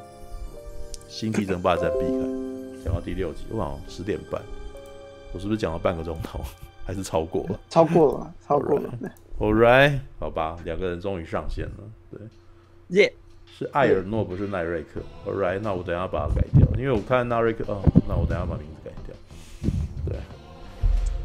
[1.08, 4.40] 星际争霸战》毕凯讲到第六集，哇，十点半，
[5.32, 6.40] 我是不是讲了半个钟头？
[6.86, 7.60] 还是超过了？
[7.68, 8.90] 超过了， 超过了。
[9.40, 11.84] All right，好吧，两个人终于上线了。
[12.10, 12.20] 对，
[12.96, 15.00] 耶、yeah，是艾尔诺，不是奈瑞克。
[15.28, 18.75] All right，那我等一下把它改掉，因为我看奈瑞克，哦，那我等一下把名字改掉。
[20.08, 20.16] 对，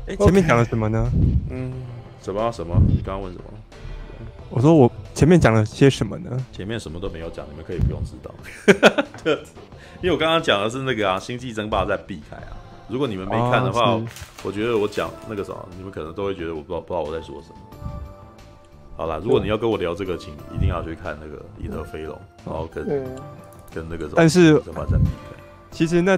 [0.07, 1.11] 哎、欸，前面讲了什么呢？
[1.49, 1.73] 嗯，
[2.21, 2.75] 什么什么？
[2.87, 3.45] 你刚刚问什么？
[4.49, 6.45] 我说我前面讲了些什么呢？
[6.51, 8.33] 前面什么都没有讲，你们可以不用知道。
[9.23, 9.33] 对，
[10.03, 12.57] 因为我刚刚讲的是那个啊，星际争霸在避开啊。
[12.89, 14.05] 如果你们没看的话，哦、
[14.43, 17.55] 我觉得我讲那个什么，你们可能都会觉得我不知道不知道我在说什么。
[18.97, 22.13] 好啦，如果你要跟我聊这个，请一定要去看那个《银河飞龙》，
[22.45, 22.85] 然后跟
[23.73, 24.13] 跟那个什么。
[24.17, 25.41] 但是争霸战避开。
[25.71, 26.17] 其实那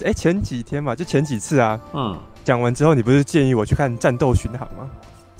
[0.00, 4.90] 哎、欸、前几天嘛，就前几次啊，嗯，讲完之后，你不是建议我去看《战斗巡航》吗？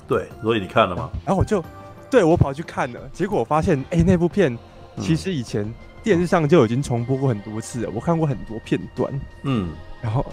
[0.07, 1.09] 对，所以你看了吗？
[1.25, 1.63] 然后我就
[2.09, 4.57] 对我跑去看了，结果我发现，哎、欸，那部片
[4.99, 5.71] 其实以前
[6.03, 9.69] 电视上就已经重播过很多次了，我看过很多片段，嗯，
[10.01, 10.25] 然后。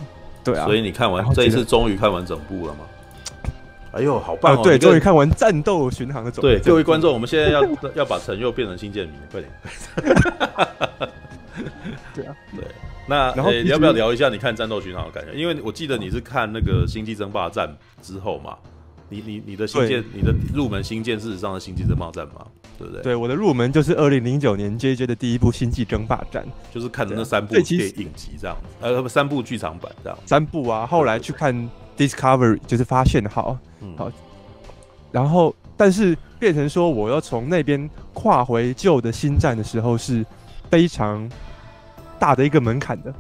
[0.43, 2.79] 对啊，所以你看完这一次终于看完整部了吗？
[3.93, 4.61] 哎呦，好棒哦！
[4.63, 6.41] 对，终于看完《战斗巡航》的总。
[6.41, 7.63] 对，各位观众，我们现在要
[7.95, 9.53] 要把陈佑变成新建民，快点！
[12.15, 12.65] 对啊，对。
[13.11, 15.37] 那然后你要不要聊一下你看《战斗巡航》的感觉？
[15.37, 17.69] 因为我记得你是看那个《星际争霸战》
[18.07, 18.57] 之后嘛，
[19.09, 22.47] 你你你的新建，你的入门新建事实上是《星际争霸战》嘛？
[22.79, 23.03] 对不对？
[23.03, 27.65] 对，我的入门就是二零零九年 JJ 的第一部《星际争霸战》，就是看的那三部电
[27.99, 30.17] 影集这样子，呃，三部剧场版这样。
[30.25, 31.53] 三部啊，后来去看
[31.99, 33.59] Discovery，就是发现好，
[33.97, 34.11] 好，
[35.11, 40.25] 然后但是变成说我要从那边跨回旧的星战的时候是
[40.71, 41.29] 非常
[42.21, 43.13] 大的一个门槛的，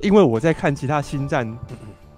[0.00, 1.50] 因为我在看其他星战，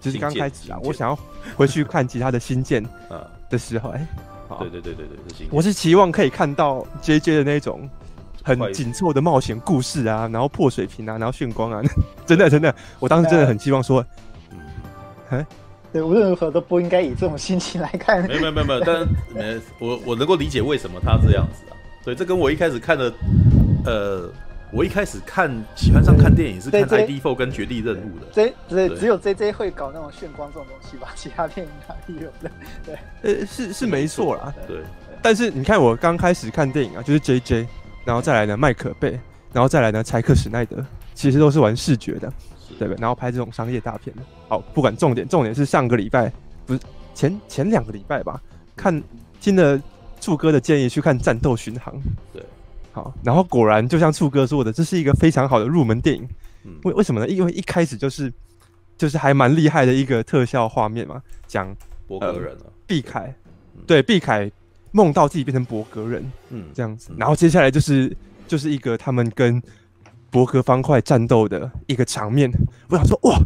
[0.01, 1.16] 就是刚开始啊，我想要
[1.55, 2.84] 回去看其他的星舰
[3.49, 4.07] 的时候，哎。
[4.59, 7.88] 对对对对对，我是期望可以看到 JJ 的那种
[8.43, 11.80] 很紧凑的冒险故事啊，然后破水瓶啊，然后炫光啊，
[12.26, 14.05] 真的真的，我当时真的很期望说，
[14.51, 14.59] 嗯，
[15.30, 15.47] 哎，
[15.93, 18.26] 对，无论如何都不应该以这种心情来看。
[18.26, 23.12] 没有没有没有，但是我我能够理解为什么他这样子啊，对，这跟我一开始看的，
[23.86, 24.28] 呃。
[24.72, 31.08] 我一开始看喜欢上看电影是看《ID4》跟《绝地任务》的，这只只有 JJ 会搞那种炫光这种东西吧？
[31.16, 32.50] 其他电影哪里有的？
[32.84, 34.54] 对，呃，是是没错啦。
[34.68, 34.78] 对，
[35.20, 37.66] 但是你看我刚开始看电影啊，就是 JJ，
[38.04, 39.18] 然后再来呢麦可贝，
[39.52, 42.32] 然后再来呢柴克史奈德，其实都是玩视觉的，
[42.78, 43.00] 对不对？
[43.00, 44.22] 然后拍这种商业大片的。
[44.48, 46.32] 好，不管重点，重点是上个礼拜
[46.64, 46.80] 不是
[47.12, 48.40] 前前两个礼拜吧？
[48.76, 49.02] 看
[49.40, 49.80] 听了
[50.20, 51.92] 柱哥的建议去看《战斗巡航》。
[52.32, 52.40] 对。
[52.93, 56.22] 好，然后果然就像醋哥说的，这是一个非常好的入门电影。
[56.82, 57.28] 为、嗯、为什么呢？
[57.28, 58.32] 因为一开始就是
[58.99, 61.74] 就是还蛮厉害的一个特效画面嘛，讲
[62.07, 63.34] 博格人了，毕、呃、凯、
[63.76, 64.51] 嗯，对，毕凯
[64.91, 67.12] 梦到自己变成博格人，嗯，这样子。
[67.16, 68.14] 然后接下来就是
[68.47, 69.62] 就是一个他们跟
[70.30, 72.51] 博格方块战斗的一个场面。
[72.88, 73.38] 我想说，哇！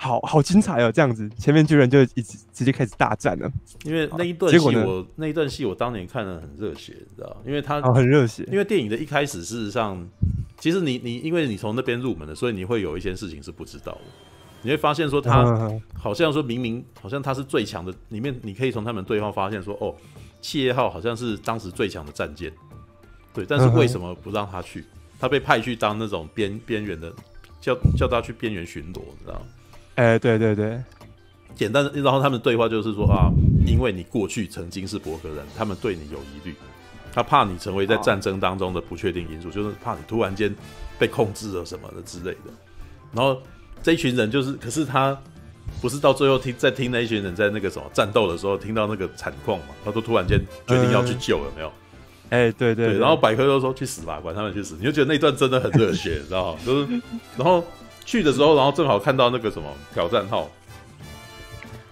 [0.00, 3.50] 好好精彩哦，这样子，前面巨人就一直直接开始大战了。
[3.84, 7.36] 因为那一段戏，我那一段戏我当年看得很热血，你知道？
[7.44, 8.48] 因为他、哦、很热血。
[8.50, 10.08] 因为电影的一开始，事实上，
[10.60, 14.00] 其实你你因为你从那边入门的，所以你会有一些事情是不知道的。
[14.62, 15.44] 你会发现说他
[15.94, 19.92] 好像说明明好像他是最强的，里面你可以从他们对话发现说，哦，
[20.40, 22.52] 企业号好像是当时最强的战舰，
[23.34, 23.44] 对。
[23.44, 24.84] 但是为什么不让他去？
[25.18, 27.12] 他被派去当那种边边缘的，
[27.60, 29.42] 叫叫他去边缘巡逻，你知道？
[29.98, 30.80] 哎、欸，对对对，
[31.56, 33.32] 简单的，然后他们对话就是说啊，
[33.66, 36.54] 因为你过去曾经是博格人，他们对你有疑虑，
[37.12, 40.54] 他怕你成为在战争当中的不确定因素，就是怕你突然间
[41.00, 42.52] 被控制了什么的之类的。
[43.12, 43.42] 然后
[43.82, 45.20] 这一群人就是，可是他
[45.80, 50.38] 不是到最后听在听那一群人在那个什么战斗的时候听到那个惨况嘛，他都突然间
[50.68, 51.72] 决定要去救，有没有？
[52.30, 56.60] 哎、欸，对对，对，对，然后百科都说去死吧，管他们去死，你就觉得那段真的很热血，你知道吗？
[56.64, 57.02] 就是，
[57.36, 57.64] 然后。
[58.08, 60.48] 去的时候，然后正好看到那个什么挑战号，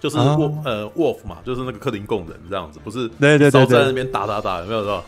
[0.01, 3.07] 就是沃、啊、呃 Wolf 嘛，就是那个克林贡人这样子，不是？
[3.21, 5.05] 对对对，然后在那边打打打，有没有知道？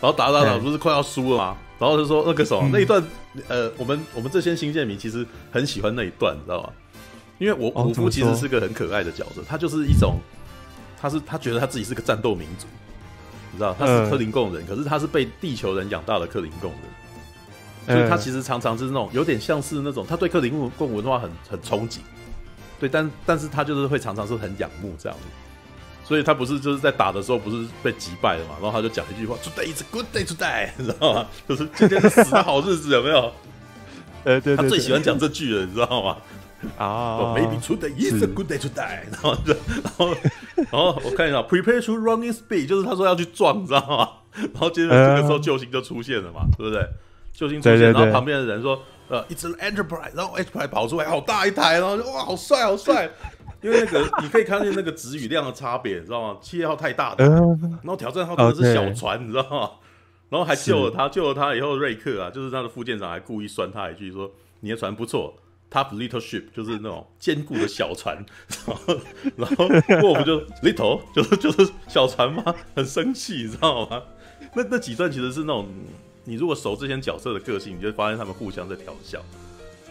[0.00, 1.56] 然后打打打，不是快要输了吗？
[1.80, 3.02] 然后就说那个什么、嗯、那一段，
[3.48, 6.70] 呃，我们我们这些新建迷其实很喜欢那一段，你知道吗？
[7.38, 10.14] 因为我我、其实是个很可爱的角色，他就是一种，
[10.96, 12.68] 他是他觉得他自己是个战斗民族，
[13.50, 16.80] 你知道，他是克林贡人、嗯，可是他是被地球人养大的克林贡人。
[17.86, 21.98] 所以他其实常常是那种有点像是那种他对克林贡文化很很憧憬，
[22.78, 25.24] 对，但但是他就是会常常是很仰慕这样子，
[26.06, 31.26] 所以他不是就是在打的时候不是被击败了嘛，然后他就讲一句话：“Today is a good day to die”， 你知道吗？
[31.48, 33.32] 就是今天是死的好日子，有没有？
[34.24, 36.16] 呃，对，他最喜欢讲这句了，你知道吗？
[36.78, 40.14] 啊，Maybe today is a good day to die， 然后就然后
[40.54, 44.08] 然后我看一下，Prepare to running speed，就是他说要去撞，你知道吗？
[44.52, 46.88] 然后接着这个时候救星就出现了嘛，对不对？
[47.32, 53.10] 救星出现，然后旁边的人说，呃，It's an Enterprise，然后 Enterprise 跑出来，好大一台，然后就哇，好帅，好帅。
[53.62, 56.38] 因为那个你可以看见那个值与量的差别，你知道吗？
[56.42, 59.70] 企业号太大的，然后挑战号真的是小船，你知道吗？
[60.28, 64.28] 然后还救了他，救了他以后，瑞克啊，就是他的副舰长，还故意酸他一句说
[64.60, 65.36] ：“你的船不错
[65.70, 68.16] ，tough little ship，就是那种坚固的小船。
[69.36, 72.42] ”然后，然后沃夫就 little 就是就是小船吗，
[72.74, 74.02] 很生气，你知道吗？
[74.54, 75.68] 那那几段其实是那种，
[76.24, 79.20] 你如果熟这些角色的个性，你就会发现他们互相在调笑。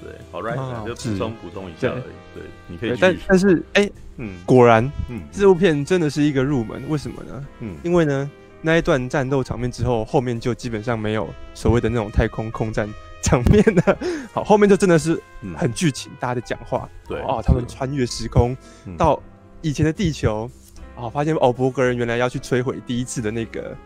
[0.03, 2.03] 对，好，right，就补充补充一下而已。
[2.33, 2.97] 对，你可以。
[2.99, 6.81] 但但是，哎，嗯，果然，嗯，这部片真的是一个入门。
[6.89, 7.45] 为什么呢？
[7.59, 12.89] 嗯，因为呢，那一段战斗场面之后，后面就基本上没有所谓的那种太空空战
[13.21, 13.97] 场面了。
[14.33, 15.21] 好，后面就真的是
[15.55, 16.89] 很剧情，大家在讲话。
[17.07, 18.57] 对，哦，他们穿越时空
[18.97, 19.21] 到
[19.61, 20.49] 以前的地球，
[20.95, 23.77] 哦，发现哦，伯格人原来要去摧毁第一次的那个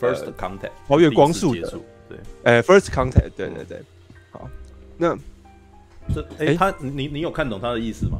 [0.00, 1.70] first contact，超越光速的。
[2.08, 3.82] 对，呃，first contact，对对对。
[4.30, 4.48] 好，
[4.96, 5.16] 那。
[6.14, 8.18] 这哎、欸，他你你有看懂他的意思吗？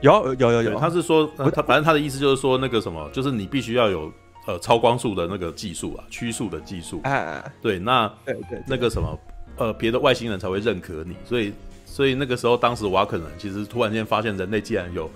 [0.00, 4.10] 有有有有，他是说、呃、他反正他的意思就是说那个什么，就是你必须要有
[4.46, 7.02] 呃超光速的那个技术啊，曲速的技术。
[7.04, 9.18] 哎，对，那对对，对那个什么
[9.58, 11.52] 呃别的外星人才会认可你，所以
[11.84, 15.10] 所以那个时候当时瓦肯人其实突然间发现人类竟然有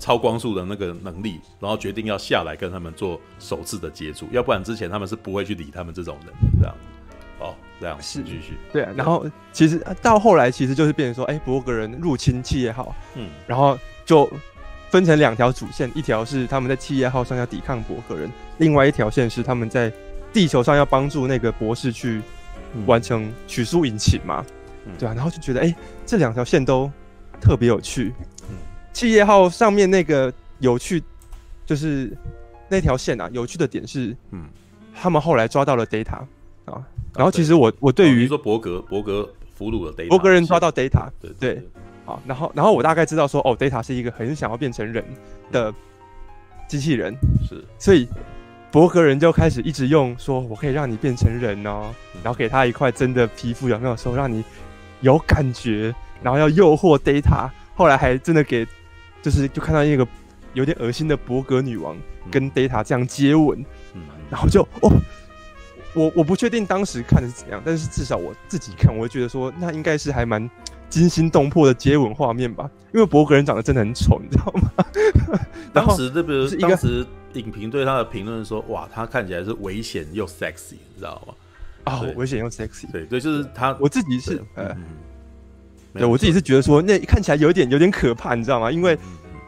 [0.00, 6.74] 超光速的那个能力，然后决定要下来跟他们做首次的接触，要不然之前他们是不会去理他们这种人的这样。
[7.38, 14.30] 哦，这样是继续对啊，然后其实到后来其实就是变成说，哎，博格人入侵企业号，嗯，然后就
[14.90, 19.90] 分成两条主线，一条是他们在企业号上要抵抗博格人，另外一条线是他们在
[20.34, 22.20] 地球上要帮助那个博士去
[22.86, 24.44] 完成曲速引擎嘛，
[24.84, 25.74] 嗯、对啊，然后就觉得哎，
[26.04, 26.90] 这两条线都
[27.40, 28.14] 特别有趣。
[28.90, 31.02] 嗯，企业号上面那个有趣
[31.64, 32.16] 就是
[32.68, 34.44] 那条线啊，有趣的点是，嗯，
[34.94, 36.18] 他们后来抓到了 data
[36.64, 36.84] 啊。
[37.16, 41.62] 然后其实我我对于说伯格伯格俘虏了 data，伯格人抓到 data，对对，
[42.04, 45.04] 好，然后然后我大概知道说哦，data 是一个很想要变成人
[45.50, 45.74] 的
[46.68, 47.12] 机器人，
[47.48, 48.08] 是，所以
[48.70, 54.44] 伯格人就开始一直用说我可以让你变成人哦，然后给他一块真的皮肤，有没有说让你
[55.00, 58.64] 有感觉，然后要诱惑 data，后来还真的给
[59.22, 60.06] 就是就看到一个
[60.54, 61.96] 有点恶心的伯格女王
[62.30, 63.64] 跟 data 这样接吻，
[64.30, 64.90] 然后就哦。
[65.92, 70.48] 我我不确定当时看的是怎样，但是至少我自己看，我会觉得说那应该是还蛮
[70.88, 72.70] 惊心动魄的接吻画面吧。
[72.94, 74.84] 因为伯格人长得真的很丑，你知道吗？
[75.74, 81.34] 当时这个当时影评对他的评论说，哇，他看起来是危险又 sexy，你知道吗？
[81.82, 83.76] 啊，危险又 sexy，对对，就是他。
[83.80, 84.72] 我自己是呃，
[85.94, 88.70] 对我自己是觉得说那看起来有点有点可怕，你知道吗？
[88.70, 88.98] 因为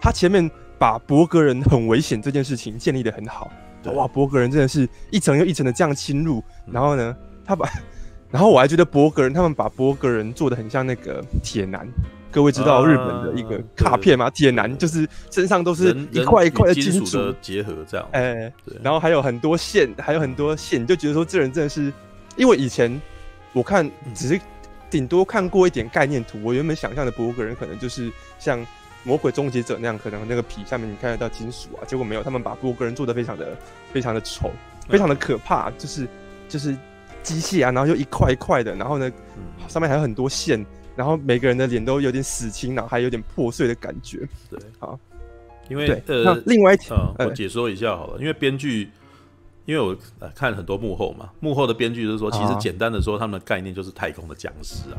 [0.01, 3.51] 他前面把博格人很危险这件事情建立的很好。
[3.95, 6.40] 哇，博格人真的是一层又一层的这样侵入，
[6.70, 7.68] 然后呢，他把，
[8.30, 11.84] 然后我还觉得博格人他们把博格人做的很像那个铁男，
[12.30, 14.30] 各位知道日本的一个卡片吗？
[14.30, 18.53] 铁男就是身上都是一块一块的金属的结合这样，哎，
[18.84, 21.93] 然后还有很多线，还有很多线，你就觉得说这人真的是，
[22.36, 23.01] 因为以前
[23.53, 24.40] 我看只是
[24.93, 28.64] 顶多看过一点概念图，我原本想象的博格人可能就是像。
[29.05, 33.59] 魔鬼终结者那样，可能那个皮下面你看得到金属啊，结果没有，他们把博格人做的非常的
[33.93, 34.49] 非常的丑，
[34.88, 36.07] 非常的可怕，就是
[36.49, 36.72] 就是
[37.20, 39.11] 机械啊，然后又一块一块的，然后呢，
[39.66, 40.64] 上面还有很多线，
[40.95, 44.20] 然后每个人的脸都有点死青，然后还有点破碎的感觉。
[44.49, 44.97] 对，好，
[45.68, 48.88] 因为呃，那另外一条，我解说一下好了，因为编剧，
[49.65, 54.99] 因为我呃看很多幕后嘛，幕后的编剧就是说，其实简单的说，他们的概念就是太空的僵尸啊。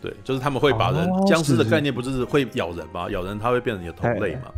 [0.00, 3.08] 对，就是他们会把人僵尸的概念不就是会咬人吗？
[3.10, 4.50] 咬人它会变成你的同类嘛？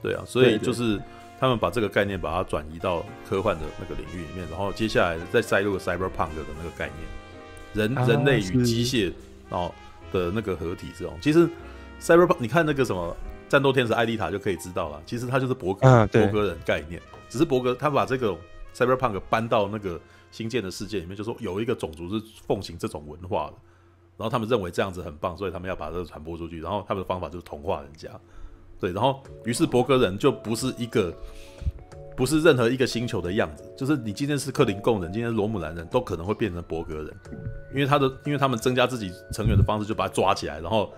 [0.00, 1.00] 对啊，所以就是
[1.40, 6.88] 他们把这个概念把它转移到科幻的那个领域里面，然后接下来再塞入 cyberpunk 的那个概
[7.74, 9.12] 念，人人类与机械
[9.50, 9.74] 然后
[10.12, 11.18] 的那个合体这种。
[11.20, 11.48] 其实
[12.00, 13.16] cyberpunk 你看那个什么
[13.48, 18.36] 战斗天使艾丽塔就可以知道了，其实它就是博格博格人概念，只是博格他把这个
[18.74, 20.00] cyberpunk 搬到那个
[20.30, 23.54] 新建的世界里面，就说有一个种族是奉行这种文化的。
[24.16, 26.60] 然后他们认为这样子很棒，所以他们要把这个传播出去。
[26.60, 28.08] 然后他们的方法就是同化人家，
[28.78, 28.92] 对。
[28.92, 31.12] 然后于是博格人就不是一个，
[32.16, 33.64] 不是任何一个星球的样子。
[33.76, 37.08] 就是你今天是克林贡人，今天是罗姆兰人都可能会变成博格人，
[37.74, 40.92] 因为他的，因为他们增加自己成员的方式，就把他抓起来，然后。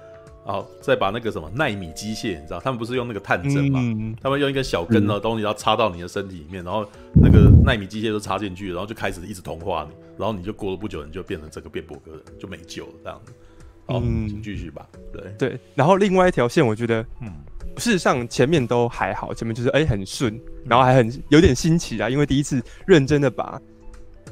[0.47, 3.81] 好，再把那个什么奈米机械，你知道，他们不是用那个探针嘛？
[4.20, 13.33] 他们用一根小根的东西，要插到你的身体里面，然后那个奈米机械都插进去，然后就开始一直同化你，然后你就过了不久，你就变成这个变博格人，就没救了这样子。
[13.89, 14.87] 嗯，请继续吧。
[15.12, 15.35] 对。
[15.39, 17.33] 对，然后另外一条线，我觉得，嗯，
[17.77, 23.61] 事实上前面都还好，前面就是哎、欸、很顺，然后还很有点新奇啊，因为第一次认真的把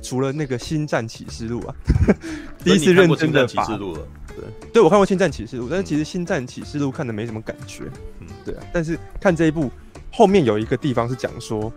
[0.01, 1.74] 除了那个《星战启示录》啊，
[2.64, 7.85] 第一次认真的把，对，对我看过《星战启示录》，但是其实《星战启示录》看的没什么感觉，
[8.20, 9.70] 嗯，对啊，但是看这一部
[10.11, 11.70] 后面有一个地方是讲说，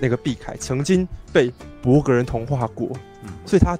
[0.00, 2.90] 那个毕凯曾经被博格人同化过，
[3.44, 3.78] 所以他。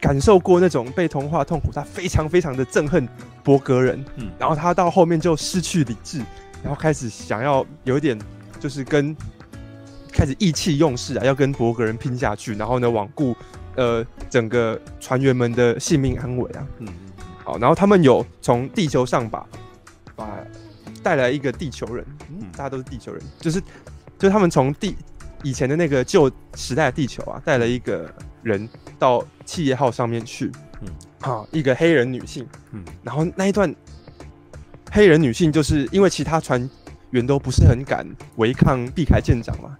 [0.00, 3.08] 感受过那种被同化痛苦，他非常非常的憎恨
[3.42, 6.18] 博格人，嗯，然后他到后面就失去理智，
[6.62, 8.20] 然后开始想要有一点
[8.60, 9.16] 就是跟
[10.12, 13.34] 开始意气用事啊，要跟博格人拼下去，然后呢，罔顾
[13.76, 16.88] 呃整个船员们的性命安危啊，嗯，
[17.42, 19.46] 好，然后他们有从地球上把
[20.14, 20.28] 把
[21.02, 23.58] 带来一个地球人，嗯，大家都是地球人，就是
[24.18, 24.94] 就是他们从地
[25.44, 28.68] 以前的那个旧时代的地球啊，带了一个人
[28.98, 29.24] 到。
[29.46, 30.88] 企业号上面去，嗯，
[31.20, 33.72] 好，一个黑人女性，嗯，然后那一段
[34.90, 36.68] 黑人女性就是因为其他船
[37.10, 39.76] 员都不是很敢违抗避开舰长嘛，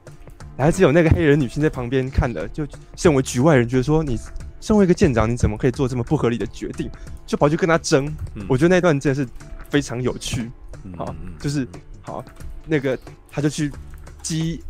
[0.54, 4.18] 然后只有那个黑人女性在旁边看的，就身为局外人觉得说，你
[4.60, 6.90] 身为一个舰长，你怎么可以做这么不合理的决定？
[7.24, 9.26] 就跑去跟他争，嗯，我觉得那段真的是
[9.70, 10.50] 非常有趣，
[10.94, 11.66] 好，就是
[12.02, 12.22] 好，
[12.66, 12.98] 那个
[13.30, 13.72] 他就去
[14.20, 14.62] 激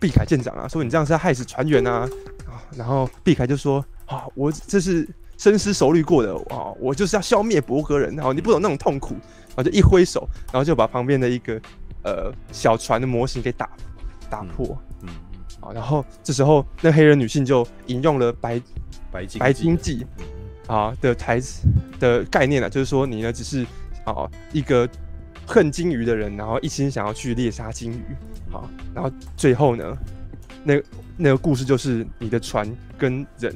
[0.00, 2.08] 毕凯舰长啊，说你这样是在害死船员啊，
[2.46, 3.84] 啊，然后毕凯就说。
[4.06, 9.14] 啊，我这是深思熟虑过的啊，我就是要消灭伯格人，然后你不懂那种痛苦，
[9.50, 11.60] 然后就一挥手，然后就把旁边的一个
[12.02, 13.70] 呃小船的模型给打
[14.28, 15.08] 打破，嗯，
[15.60, 18.60] 啊，然后这时候那黑人女性就引用了白
[19.12, 20.04] 白白鲸记
[20.66, 21.68] 啊的台词
[22.00, 23.64] 的概念啊，就是说你呢只是
[24.02, 24.88] 啊一个
[25.46, 28.04] 恨金鱼的人，然后一心想要去猎杀金鱼，
[28.52, 29.96] 啊，然后最后呢，
[30.64, 30.82] 那
[31.16, 33.54] 那个故事就是你的船跟人。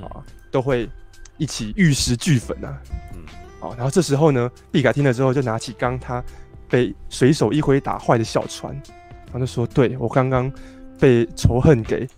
[0.00, 0.88] 啊，都会
[1.36, 2.82] 一起玉石俱焚啊！
[3.14, 3.20] 嗯，
[3.60, 6.20] 好，然后这时候呢，毕凯听了之后，就拿起刚他
[6.68, 8.74] 被随手一挥打坏的小船，
[9.26, 10.50] 然后就说：“对，我刚刚
[10.98, 12.08] 被仇恨给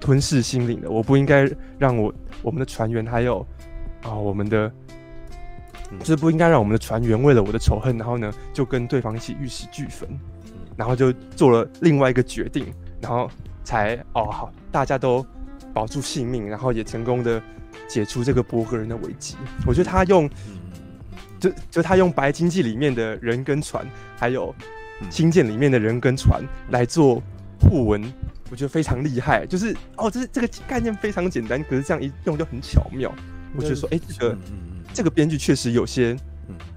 [0.00, 3.46] 吞噬心灵了，我不应该让我我们的船员还有
[4.02, 4.72] 啊我们的，
[6.00, 10.08] 就是不应该让我们的船员为了我的仇恨，然后呢就跟对方一起玉石俱焚，
[10.76, 12.66] 然后就做了另外一个决定，
[13.00, 13.30] 然后
[13.64, 15.24] 才哦好，大家都。”
[15.76, 17.42] 保住性命，然后也成功的
[17.86, 19.36] 解除这个伯格人的危机。
[19.66, 20.26] 我觉得他用，
[21.38, 24.54] 就就他用《白经济》里面的人跟船，还有
[25.14, 27.22] 《星舰》里面的人跟船来做
[27.60, 28.02] 互文，
[28.50, 29.44] 我觉得非常厉害。
[29.44, 33.14] 就是哦，这是这个概念非常简单，可是这样一用就很巧妙。
[33.54, 34.38] 我觉得说，哎、欸，这个
[34.94, 36.16] 这个编剧确实有些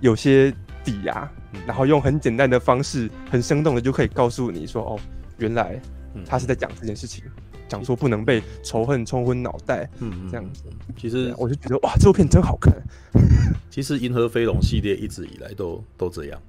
[0.02, 0.54] 有些
[0.90, 1.32] 底呀，
[1.68, 5.00] 然后用很简单的方式，很生动的就可以告诉你说，哦，
[5.38, 5.80] 原来
[6.26, 7.24] 他是在讲这件事情。
[7.68, 10.64] 讲说不能被仇恨冲昏脑袋，嗯，这样子。
[10.98, 12.74] 其实我就觉得哇，这部片真好看。
[13.70, 16.42] 其实《银河飞龙》系列一直以来都都这样，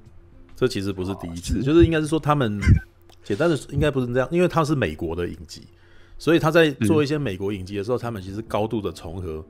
[0.56, 2.58] 这其实不是第一次，就是应该是说他们
[3.22, 5.68] 简单的应该不是这样，因为它是美国的影集，
[6.16, 9.44] 所以他在做一些美国影集的时候，他们其实高度的重合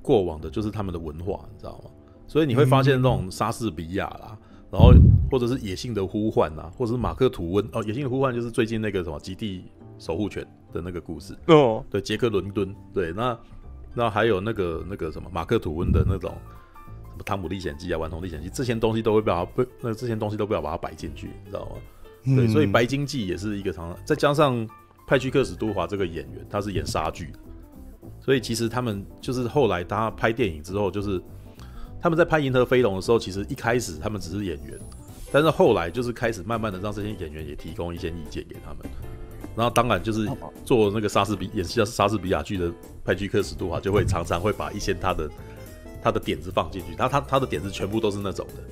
[0.00, 1.90] 过往的，就是他们的文化，你知道吗？
[2.28, 4.38] 所以你会发现那种莎士比亚啦，
[4.70, 4.92] 然后
[5.28, 9.64] 或者是野性的呼唤呐，或者是马克吐温哦，野性的呼唤就是最近那个什么极地
[9.98, 10.46] 守护权。
[10.70, 13.38] 的那个故事哦，对，杰克伦敦，对，那
[13.94, 16.30] 那还有那个那个什么马克吐温的那种
[17.12, 22.36] 什么汤姆历险记啊，顽童历险记，这些东西都会把它被，那这些东西都不要把它摆进去，你知道吗？
[22.36, 24.68] 对，所以白鲸记也是一个常常，再加上
[25.06, 27.32] 派屈克史都华这个演员，他是演莎剧，
[28.20, 31.18] 所以其实他们就是后来他拍电影之后，就是
[32.00, 34.78] 他们在拍银河飞龙的时候，其实一开始他们只是演员，
[35.32, 38.78] 但是后来就是开始慢慢的让这些演员也提供一些意见给他们。
[39.56, 40.28] 然后当然就是
[40.64, 42.72] 做那个莎士比演戏莎士比亚剧的
[43.04, 45.28] 派屈克史杜华就会常常会把一些他的
[46.00, 48.62] 他的点子放进去，他他他的点子全部都是那种的，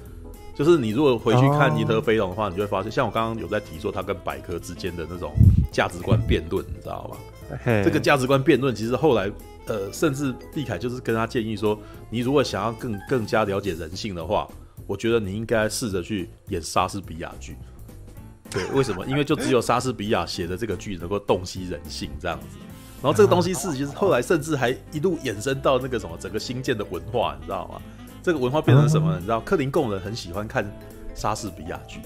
[0.54, 5.32] 就是你如果回去看《银河飞龙》的话，你就会发现，像我刚刚有在提说他跟百科之间的那种
[5.72, 7.16] 价值观辩论，你知道吗？
[7.84, 9.28] 这个价值观辩论其实后来
[9.66, 11.78] 呃，甚至毕凯就是跟他建议说，
[12.10, 14.48] 你如果想要更更加了解人性的话，
[14.86, 17.56] 我觉得你应该试着去演莎士比亚剧。
[18.48, 19.04] 对，为什么？
[19.06, 22.58] 因为就只有莎士比亚写的这个剧能够洞悉人性这样子，
[23.02, 27.82] 然后这个东西是其实后来甚至还一路衍生到那个什么整个新建的文化，你知道吗？
[28.22, 29.16] 这个文化变成什么？
[29.16, 30.64] 你知道克林贡人很喜欢看
[31.14, 32.00] 莎士比亚剧，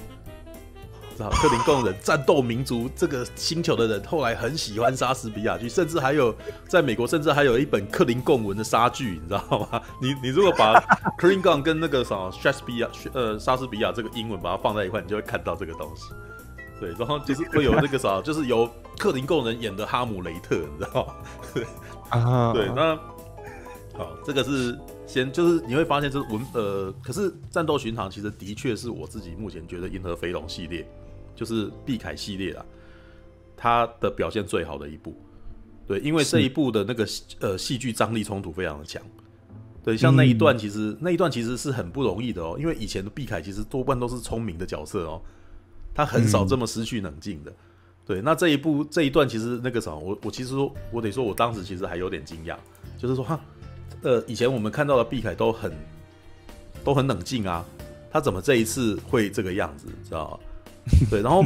[1.29, 6.35] 克林贡人战斗民族这个星球的人后来很喜欢莎士比亚剧，甚至还有
[6.69, 9.83] 在美国甚至还有一本克林贡文的莎剧，你知道吗？
[10.01, 10.81] 你你如果把
[11.19, 16.13] 克林贡跟那个什么莎士比亚呃莎士比亚这个英文把它放在一块，你就会看到这个东西。
[16.79, 18.67] 对，然后就是会有那个啥，就是由
[18.99, 21.15] 克林贡人演的哈姆雷特，你知道吗？
[21.53, 21.67] 对
[22.09, 22.97] 啊， 对，那
[23.99, 30.89] 好，这个是先就是你会发现，就是文呃，可是战斗巡航其实的确是我自己目前觉得银河飞龙系列，
[31.35, 32.65] 就是碧凯系列啦，
[33.57, 35.15] 他的表现最好的一部。
[35.87, 37.07] 对，因为这一部的那个
[37.41, 39.03] 呃戏剧张力冲突非常的强。
[39.83, 45.21] 对，像那一段其实、嗯、那一段其实是很不容易的哦，因为以前的碧凯其实多半都是聪明的角色哦，
[45.95, 47.53] 他很少这么失去冷静的。
[48.07, 52.57] 对，那这一部这一段其实那个什么，我我其实说，我得说我当时其实还有点惊讶，
[52.99, 53.41] 就是说哈，
[54.03, 55.73] 呃，以前我们看到的碧凯都很
[56.85, 57.65] 都很冷静啊，
[58.11, 60.39] 他怎么这一次会这个样子，知道吗？
[61.11, 61.45] 对，然后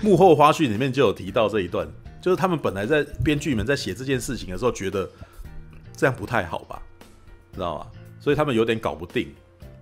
[0.00, 1.88] 幕后花絮里面就有提到这一段。
[2.20, 5.08] 就是他们本来在编剧们在写这件事情的时候，觉得
[5.96, 6.82] 这样不太好吧，
[7.54, 7.86] 知道吗？
[8.20, 9.32] 所以他们有点搞不定，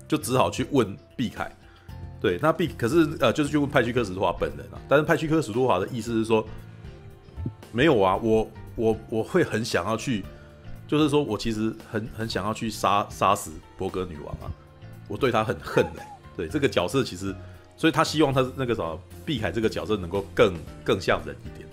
[0.06, 1.50] 就只好去问毕凯。
[2.20, 4.78] 对，那毕可是呃，就是去问派屈克史多华本人啊。
[4.88, 6.46] 但是派屈克史多华的意思是说，
[7.72, 10.24] 没有啊，我我我会很想要去，
[10.86, 14.46] 就是说我其实很很想要去杀杀死波格女王啊，
[15.08, 16.02] 我对她很恨的、
[16.36, 17.34] 对这个角色，其实
[17.78, 20.52] 所以他希望他那个什么毕凯这个角色能够更
[20.84, 21.66] 更像人一点。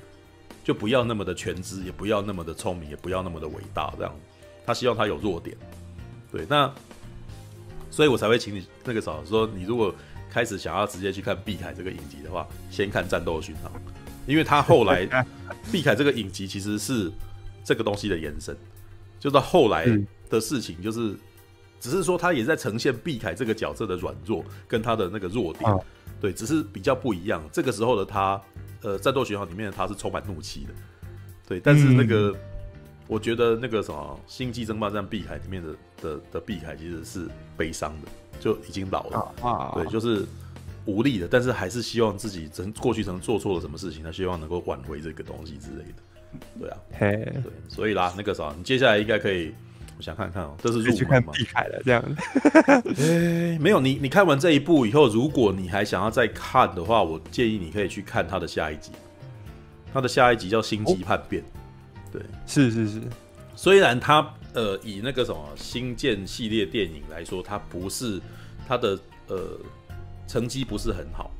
[0.64, 4.12] 就不要那么的全知，也不要那么的聪明，也不要那么的伟大，这样。
[4.66, 5.56] 他希望他有弱点，
[6.32, 6.44] 对。
[6.50, 6.74] 那，
[7.92, 9.94] 所以我才会请你那个时候说，你如果
[10.28, 13.72] 开始想要直接去看碧凯这个影集的话，先看《战斗巡航》，
[14.26, 15.06] 因为他后来
[15.72, 17.12] 碧凯这个影集其实是
[17.64, 18.58] 这个东西的延伸，
[19.20, 19.86] 就到后来
[20.32, 21.16] 的事情，就是
[21.80, 25.70] 只是说他也在呈现碧凯这个角色的软弱跟他的那个弱点，
[26.20, 27.42] 对，只是比较不一样。
[27.52, 28.42] 这个时候的他。
[28.82, 30.74] 呃，战斗巡航里面的他是充满怒气的，
[31.48, 31.60] 对。
[31.60, 32.36] 但是那个，嗯、
[33.08, 37.28] 我觉得那个什么《星际争霸战》碧凯里面的的的碧凯其实是
[37.58, 38.08] 悲伤的，
[38.40, 40.24] 就已经老了，啊、对，就是
[40.86, 41.28] 无力的。
[41.28, 47.10] 但是还是希望自己曾过去曾做错了什么事情，他希望能够挽回这个东西之类的，对啊，嘿
[47.42, 47.52] 对。
[47.68, 49.52] 所以啦，那个啥，你接下来应该可以，
[49.98, 51.32] 我想看看哦、喔，这是入门嘛？
[51.34, 52.04] 碧凯了这样。
[52.98, 58.92] 欸、没有你，你看完这一部以后，如果你还想要再看的话，我建议你可以去看他的下一集。
[59.94, 61.50] 他的下一集叫《星际叛变》，哦、
[62.12, 63.02] 对，是是是。
[63.56, 68.20] 虽然他呃以那个什么星舰系列电影来说，它不是
[68.68, 69.58] 它的呃
[70.28, 71.32] 成绩不是很好，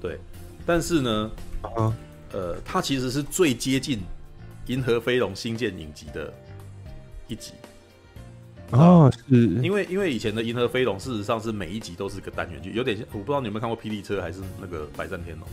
[0.00, 0.18] 对，
[0.66, 1.30] 但是呢，
[1.62, 1.94] 啊、
[2.32, 3.98] 呃，它其实是最接近
[4.66, 6.34] 《银河飞龙》星舰影集的
[7.28, 7.52] 一集。
[8.70, 9.36] 哦，是。
[9.62, 15.46] 因为因为以前的《银河飞龙》事实上是每一集都是个单元剧，有点像我不知道你有没有看过《霹雳车》还是那个《百战天龙》，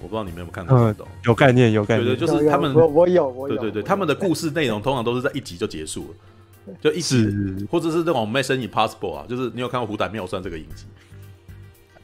[0.00, 0.96] 我不知道你们有没有看过、嗯。
[1.24, 6.14] 有概念，有概念，对，对对，就是他们，我我有，我有，对对对，他们的故事内容通常都是在一集就结束
[6.66, 7.26] 了，就一集，
[7.70, 10.84] 或者是这种《Mission Impossible》啊，就是你有看过《虎胆妙算》这个影集？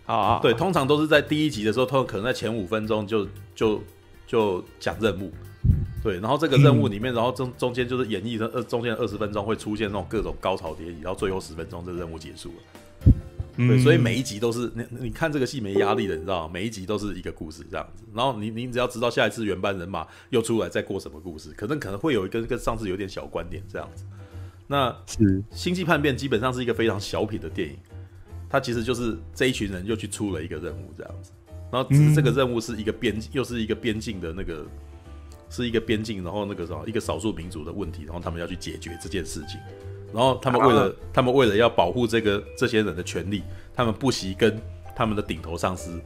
[0.06, 3.80] 啊啊，对，通常都是在第一集的时候，通常可能在前五分钟就就
[4.26, 5.30] 就讲任务。
[6.02, 13.12] 对，然后这个任务里面，然后中中间就是演绎的二中间二十分钟会出现那种各种高潮迭起，然后最后十分钟这个任务结束了。
[13.56, 16.50] 对，所以每一集都是你你看这个戏没压力的，你知道吗？
[16.54, 18.04] 每一集都是一个故事这样子。
[18.14, 24.04] 然后你你只要知道下一次原班人马又出来再过什么故事，可能可能会有一个跟上次有点小观点这样子。
[24.66, 27.76] 那是星际叛变基本上是一个非常小品的电影，
[28.48, 31.32] 它其实就是这一群人又去出了一个任务这样子。
[31.70, 34.66] 然后只是这个任务是一个边又是一个边境的那个。
[35.50, 39.58] 是一个边境，然后那个什么，一个少数民族的问题，然后他们要去解决这件事情，
[40.14, 43.42] 然后他们为了、啊、他们为了要保护这个这些人的权利，
[43.74, 44.58] 他们不惜跟
[44.94, 46.00] 他们的顶头上司，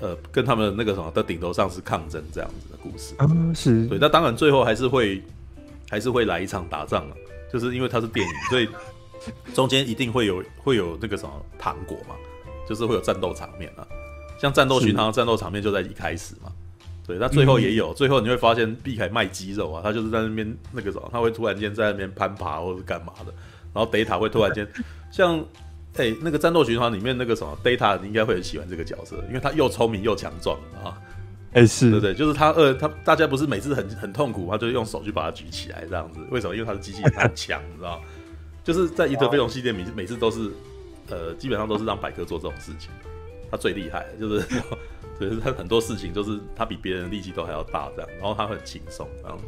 [0.00, 3.14] 呃，跟他们的那个什么的顶头上司抗争这样子的故事。
[3.18, 3.86] 啊，是。
[3.86, 5.22] 对，那当然最后还是会
[5.88, 7.16] 还是会来一场打仗啊，
[7.52, 8.68] 就是因为它是电影， 所以
[9.54, 12.16] 中间一定会有会有那个什么糖果嘛，
[12.68, 13.86] 就是会有战斗场面啊，
[14.40, 16.52] 像战斗巡航战斗场面就在一开始嘛。
[17.06, 23.32] 对，他最后也有，嗯、最后你会发现碧凯卖肌肉啊，他就是在那边那个什么，他会突然间在那边攀爬或者是干嘛的，
[23.72, 24.66] 然后 Data 会突然间，
[25.10, 25.38] 像
[25.94, 30.98] 哎、欸、那个战斗循环里面那个什么 Data，你应该会很喜欢这个角色，因为他又聪明又强壮啊，
[31.52, 36.54] 哎、欸、是，对对，就是他呃他大家不是每次很很痛苦，他就用手去把它举起来这样子，为什么？
[36.54, 38.02] 因为他的机器人很强，你知道，
[38.64, 40.50] 就是在《伊特飞龙》系列每每次都是
[41.08, 42.90] 呃基本上都是让百科做这种事情，
[43.50, 44.46] 他最厉害的就是。
[45.18, 49.38] 对， 他很多事情就是他比别人力气都还要大，这样，然后他很轻松，然后，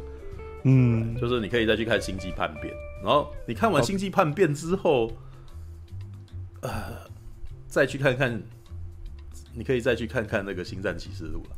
[0.63, 2.73] 嗯，就是你可以再去看《星际叛变》，
[3.03, 5.11] 然后你看完《星际叛变》之后，
[6.61, 6.71] 呃，
[7.67, 8.41] 再去看看，
[9.53, 11.55] 你可以再去看看那个《星战启示录》了。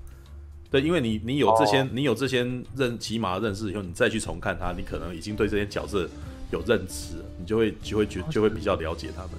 [0.70, 2.46] 对，因为你你有这些，你有这些
[2.76, 6.06] 认起码认识以后，你再去重看它，你可能已经对这些角色
[6.52, 9.32] 有认知，你就会就会觉就会比较了解他们。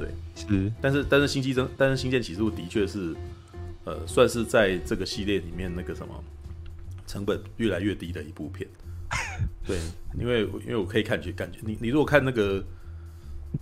[0.00, 3.14] 对，是，但是但是星际争，但是《星舰启示录》的确是。
[3.84, 6.12] 呃，算是在这个系列里面那个什么
[7.06, 8.68] 成本越来越低的一部片，
[9.66, 9.78] 对，
[10.18, 12.62] 因为因为我可以感觉感觉你你如果看那个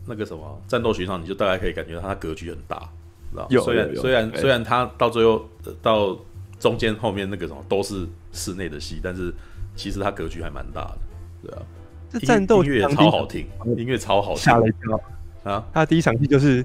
[0.04, 2.90] 那个什么战斗巡航，你就大概可以感觉到它格局很大，
[3.30, 3.46] 知道？
[3.48, 6.18] 有虽然虽然虽然它到最后、呃、到
[6.58, 9.32] 中间后面那个什么都是室内的戏，但是
[9.76, 10.98] 其实它格局还蛮大的，
[11.44, 11.62] 对啊。
[12.10, 13.46] 这战斗音乐超好听，
[13.76, 15.00] 音乐超好听，吓了一跳
[15.44, 15.64] 啊！
[15.72, 16.64] 他第一场戏就是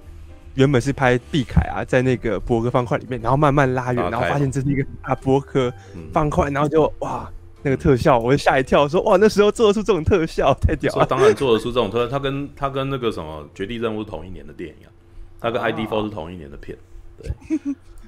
[0.56, 5.74] 原本是拍毕凯啊，在那个博格方块里面，然后慢慢拉远，然后发现这是一个大博格
[6.12, 7.30] 方块，然后就哇。
[7.66, 11.06] 那个特效，我就吓一跳，说哇，那时候做得出这种特效，太屌了！
[11.06, 14.92] 当然做得出这种特效，他跟他跟那个什么《绝地任务》是同一年的电影啊，
[15.40, 16.78] 他跟《ID Four》是同一年的片，
[17.18, 17.32] 对。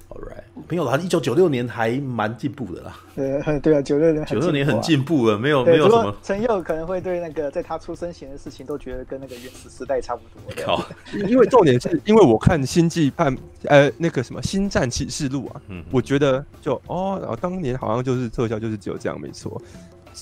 [0.08, 2.96] All right，没有啦，一九九六年还蛮进步的啦。
[3.16, 6.16] 对 对啊，九六年九六年很进步了，没有没有什么。
[6.22, 10.64] 陈佑可能会对那个在他出生前的事情都觉得跟那个原始时代差不多。
[10.64, 10.86] 靠，
[11.28, 19.60] 因为重点是因为我看《星际叛》 呃那个什么《星战启示录》啊，嗯，我觉得就哦，然后当年好像就是特效就是只有这样没错，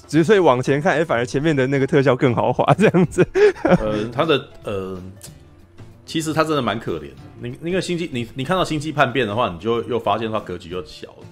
[0.07, 3.27] 只是所以往前看，哎，反而前面的那个特效更豪华这样子。
[3.63, 4.97] 呃，他的呃。
[6.05, 7.17] 其实他真的蛮可怜的。
[7.39, 11.25] 你那个星际，你你看到星际叛变的话，你就又发现他格局又小了，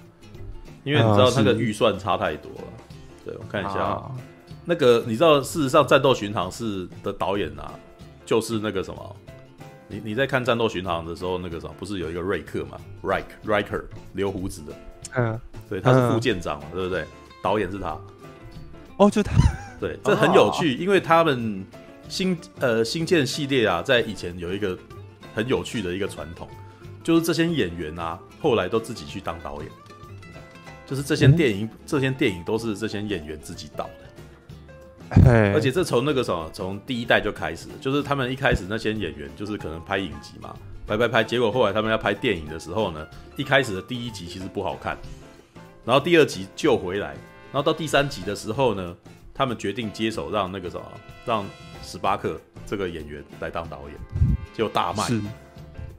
[0.82, 2.64] 因为你知道那个预算差太多了。
[3.24, 4.10] 对，我看一下，啊、
[4.64, 7.72] 那个你知道，事实上《战斗巡航是》的导演啊，
[8.24, 9.16] 就是那个什么，
[9.88, 13.84] 你你在看《战斗巡航》的时候，那个什么不是有一个瑞克嘛，Riker Riker
[14.14, 14.72] 留胡子的，
[15.16, 17.04] 嗯，对，他是副舰长嘛，对不对？
[17.42, 17.96] 导演是他，
[18.96, 19.32] 哦，就他，
[19.78, 21.64] 对，这很有趣， 因为他们。
[22.12, 24.78] 星呃新建系列啊，在以前有一个
[25.34, 26.46] 很有趣的一个传统，
[27.02, 29.70] 就是这些演员啊，后来都自己去当导演，
[30.86, 33.88] 就是这些电影、嗯、这些电影都是这些演员自己导
[35.14, 40.54] 的，而且这从那个什么，从第一代就开始，就是他们一开始那些演员就是可能拍影集嘛，
[40.86, 43.06] 拍拍拍，结果后来他们要拍电影的时候呢，
[43.38, 44.98] 一开始的第一集其实不好看，
[45.82, 47.14] 然后第二集救回来，
[47.50, 48.94] 然后到第三集的时候呢，
[49.32, 50.86] 他们决定接手让那个什么
[51.24, 51.46] 让。
[51.82, 53.96] 史巴克这个演员来当导演，
[54.54, 55.08] 就大卖。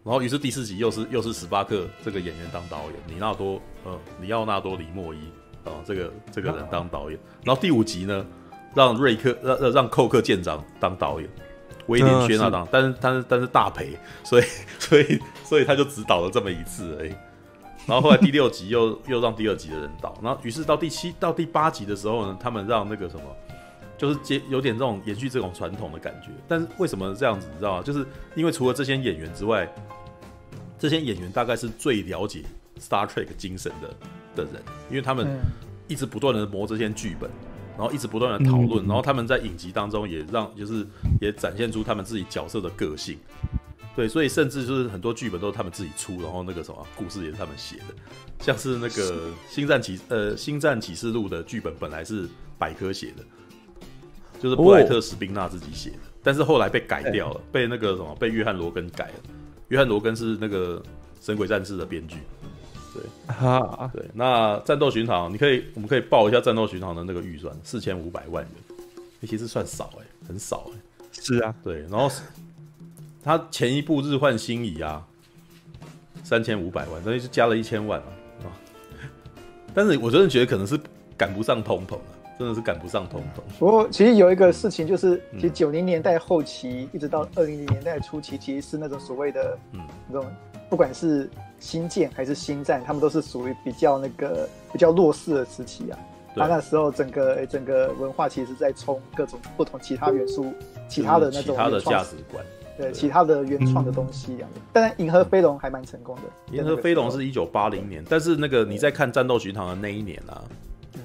[0.04, 5.18] 然后于是第四集又是又是史巴克这个演员当导演，李纳多呃里奥纳多李莫伊
[5.64, 7.20] 啊、呃、这个这个人当导演。
[7.44, 8.26] 然后第五集呢，
[8.76, 11.30] 让瑞克让让让寇克舰长当导演，
[11.88, 14.44] 威廉薛纳当，但是但是但是大赔，所以
[14.78, 17.14] 所以所以他就只导了这么一次而已。
[17.86, 23.24] 然后后来第六集又又让第二集的人导，然后于是到第七到第八集的时候呢，他们让那个什么。
[24.04, 27.82] 就是接有点这种延续这种传统的感觉，但是为什么这样子，你知道吗？
[27.82, 28.06] 就是
[28.36, 29.66] 因为除了这些演员之外，
[30.78, 32.44] 这些演员大概是最了解
[32.82, 33.96] Star Trek 精神的
[34.36, 35.40] 的人，因为他们
[35.88, 37.32] 一直不断的磨这些剧本，
[37.78, 40.86] 然后一直不断的讨论，然后他们在影集当中也让就是
[41.22, 43.18] 也展现出他们自己角色的个性，
[43.96, 47.96] 对，所以甚至就是很多剧本都是他们自己出，然后那个什么故事也是他们写的，
[48.42, 52.28] 像是那个星战启呃星战启示录的剧本本来是
[52.58, 53.24] 百科写的。
[54.44, 59.14] 就是布莱特·史宾纳自己写的，哦，但是后来被改掉了，被那个什么被约翰·罗根改了。
[59.70, 60.78] 约翰·罗根是那个
[61.26, 62.18] 《神鬼战士》的编剧，
[62.94, 64.06] 对，哈，对。
[64.14, 68.88] 那《战斗巡航》，你可以，我们可以报一下《战斗巡航》的那个预算，四千五百万元，
[69.26, 70.78] 其实算少哎，很少哎。
[71.14, 71.80] 是啊，对。
[71.84, 72.12] 然后
[73.24, 75.08] 他前一部《日换星移》啊，
[76.22, 78.52] 三千五百万，等于是加了一千万啊。
[79.74, 80.78] 但是我真的觉得可能是
[81.18, 81.98] 赶不上通膨。
[82.44, 83.40] 真的是赶不上通膨。
[83.58, 89.80] 不过，其实有一个事情，就是其实九零年代后期一直到二零零年代初期，其实是那种所谓的嗯，
[90.10, 90.30] 那种
[90.70, 95.98] 不管是新建还是新战，他们都是属于比较那个比较弱势的时期啊。
[96.36, 100.54] 他那时候整个整个文化其实在冲各种不同其他元素、
[100.90, 102.44] 其他的那种其他的价值观，
[102.78, 104.50] 对其他的原创的东西啊。
[104.74, 106.22] 但《银河飞龙》还蛮成功的，
[106.58, 110.44] 《银河飞龙》是一九八零年，但是那个你在看《战斗巡航》的那一年啊。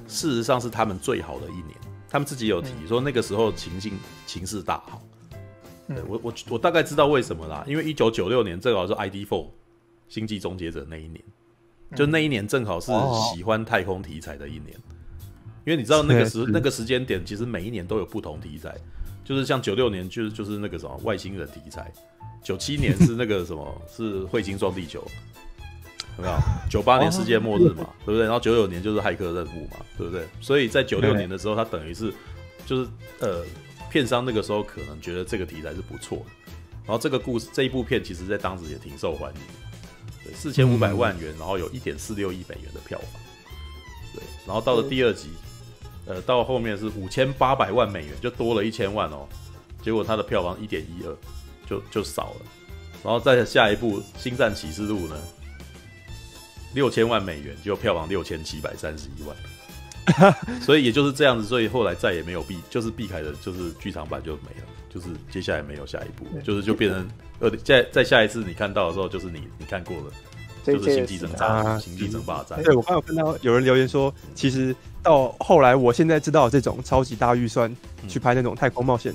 [0.07, 1.77] 事实上是他们最好的一年，
[2.09, 3.93] 他们自己有提说那个时候情境
[4.27, 5.03] 情势大好。
[5.89, 9.47] 对我我我大概知道为什么啦，因为一九九六年正好是 ID Four
[10.07, 11.23] 星际终结者那一年，
[11.97, 12.93] 就那一年正好是
[13.35, 14.77] 喜欢太空题材的一年，
[15.65, 18.77] 因为你知道那个 时那个时间点其实每一年都有不同题材，
[19.25, 21.91] 就是像九六年就是就是那个什么外星人题材，
[22.43, 25.03] 九七年是那个什么 是彗星撞地球。
[26.19, 26.37] 有没有？
[26.69, 28.25] 九八年世界末日嘛，哦、对不对？
[28.25, 30.27] 然后九九年就是骇客任务嘛，对不对？
[30.41, 32.13] 所以在九六年的时候，他等于是
[32.67, 32.89] 就是
[33.21, 33.45] 呃，
[33.91, 36.53] 片商那个时候可能觉得这个题材是不错的，
[36.85, 39.41] 然后这个故事这一部片其实在当时也挺受欢迎，
[40.25, 43.21] 对，四千五百万元，然后有一点四六亿美元的票房，
[44.15, 45.31] 对，然后到了第二集，
[46.07, 49.27] 呃，到后面是五千八百万美元，就多了一千万哦，
[49.83, 51.17] 结果它的票房一点一二，
[51.65, 52.41] 就就少了，
[53.05, 55.17] 然后再下一部《星战启示录》呢？
[56.75, 64.67] 六千万美元就票房六千七百三十一万， 所以也就是这样子，所以后来再也没有避，就是避开的，就是剧场版就没了。
[64.91, 67.07] 就是接下来没有下一部，就是就变成
[67.41, 70.05] 呃，在在下一次你看到的时候，就是你你看过了，
[70.65, 72.61] 就是星际争霸，星际争霸战。
[72.63, 77.71] 对，我刚有看到有人留言说，其实到后来，我现在知道这种超级大预算
[78.09, 79.15] 去拍那种太空冒险，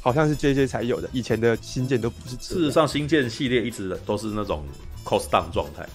[0.00, 2.36] 好像是 JJ 才有的，以前的星舰都不是。
[2.36, 4.64] 事实上，星舰系列一直都是那种
[5.04, 5.86] cost down 状态。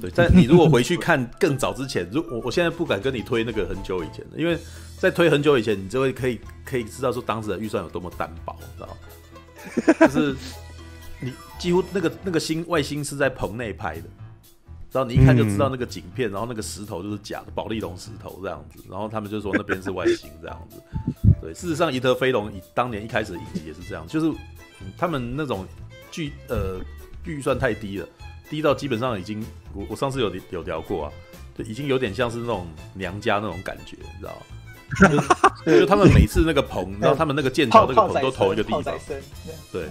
[0.00, 4.58] 对，但你如果回去看更早之前，如我我现在不敢跟你推那个很久以前的，因为
[4.98, 8.96] 在推很久以前，你就会可以可以知道说当时的预算有多么单薄，你知道吗？
[10.06, 10.36] 就是
[11.20, 14.04] 你几乎那个那个星外星是在棚内拍的，
[14.92, 20.80] 然后你一看就知道那个景片，然后那个石头就是假的保丽龙石头这样子，然后他们就说那边是外星这样子。
[21.40, 24.30] 对，事实上《伊特飞龙》以当年一开始的影集也是这样，就是
[24.96, 25.66] 他们那种
[26.10, 26.80] 剧呃
[27.24, 28.08] 预算太低了。
[28.48, 29.44] 低到基本上已经，
[29.74, 31.12] 我我上次有有聊过啊，
[31.56, 34.46] 就已经有点像是那种娘家那种感觉，你知道吗？
[35.66, 38.94] 就，就他们每次那个棚，然后他们那个剑桥那个棚都同一个地方，
[39.72, 39.84] 对，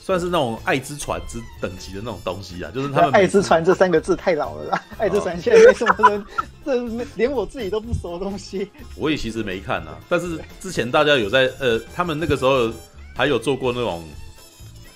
[0.00, 6.24] 算是那种爱之船之等级的那种东西啊，就是他们爱之船这三个字太老了啦， 爱之船现在没什么人，
[6.64, 8.70] 这连我自己都不熟的东西。
[8.96, 12.72] 我也其实没看啊，但是之前大家有在呃，他们那个时候
[13.14, 14.02] 还有做过那种。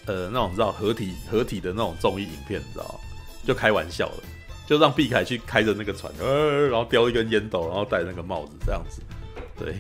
[0.07, 3.01] 呃，那种你知道合体合体的那种综艺影片，你知道
[3.47, 4.23] 就开玩笑的，
[4.67, 9.01] 就让毕凯去开着那个船，呃，然后叼一根烟斗，然后戴那个帽子这样子。
[9.59, 9.75] 对，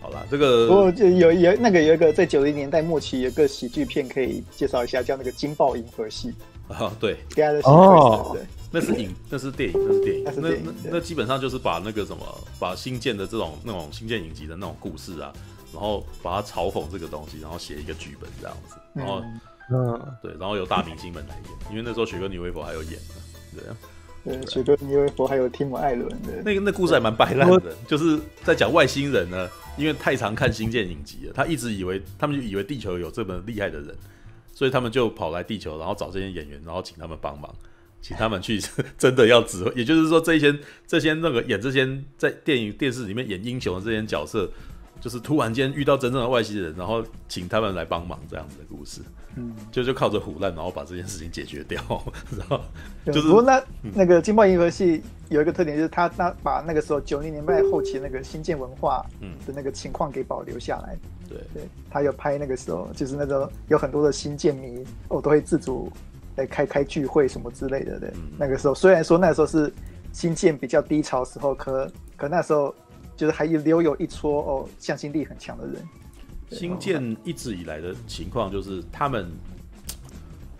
[0.00, 6.32] 好啦，这个不过就有有那个有一个在九零年代末期有个喜剧片可以介绍一下，叫那个《惊爆银河系
[6.72, 7.18] 》啊，对，
[7.64, 10.48] 哦，对，那是影，那是电影，那是电影，那那
[10.84, 12.26] 那，那基本上就是把那个什么，
[12.58, 15.30] 把新建的这种那种新建影集的那种故事啊。
[15.72, 19.22] 然后把它嘲讽这个东西，然后写一个剧本这样子，然后，
[19.70, 23.14] 嗯，对，然后由大明星们来演，因为那时候雪哥尼威佛还有演呢，
[23.56, 23.76] 对啊，
[24.22, 33.96] 对，雪歌尼威佛还有提姆艾伦的，那个那故事还蛮摆烂的，就是在讲外星人呢，因为太常看星舰影集了，他一直以为他们就以为地球有这么厉害的人，
[34.52, 37.50] 所以他们就跑来地球，然后找这些演员，然后请他们帮忙，
[38.02, 38.60] 请他们去
[38.98, 40.54] 真的要指挥，也就是说这些
[40.86, 41.88] 这些那个演这些
[42.18, 44.50] 在电影电视里面演英雄的这些角色。
[45.02, 49.00] 就是突然间遇到真正的外星人，然后请他们来帮忙这样子的故事，
[49.34, 51.82] 嗯，就就靠着唬烂，然后把这件事情解决掉，
[52.38, 52.60] 然后
[53.06, 53.22] 就是。
[53.22, 54.98] 不过那、嗯、那个《金爆银河系》
[55.28, 59.04] 有一个特点，就是他他把那个时候九零年代后期那个新建文化
[59.44, 60.96] 的那个情况给保留下来。
[61.28, 65.90] 对对，他有拍那个时候，就是那种有很多的新建迷，我都会自主
[66.36, 67.98] 来开开聚会什么之类的。
[67.98, 69.72] 对，嗯、那个时候虽然说那时候是
[70.12, 72.72] 新建比较低潮时候，可可那时候。
[73.22, 75.76] 就是还留有一撮哦，向心力很强的人。
[76.50, 79.30] 新建一直以来的情况就是，他们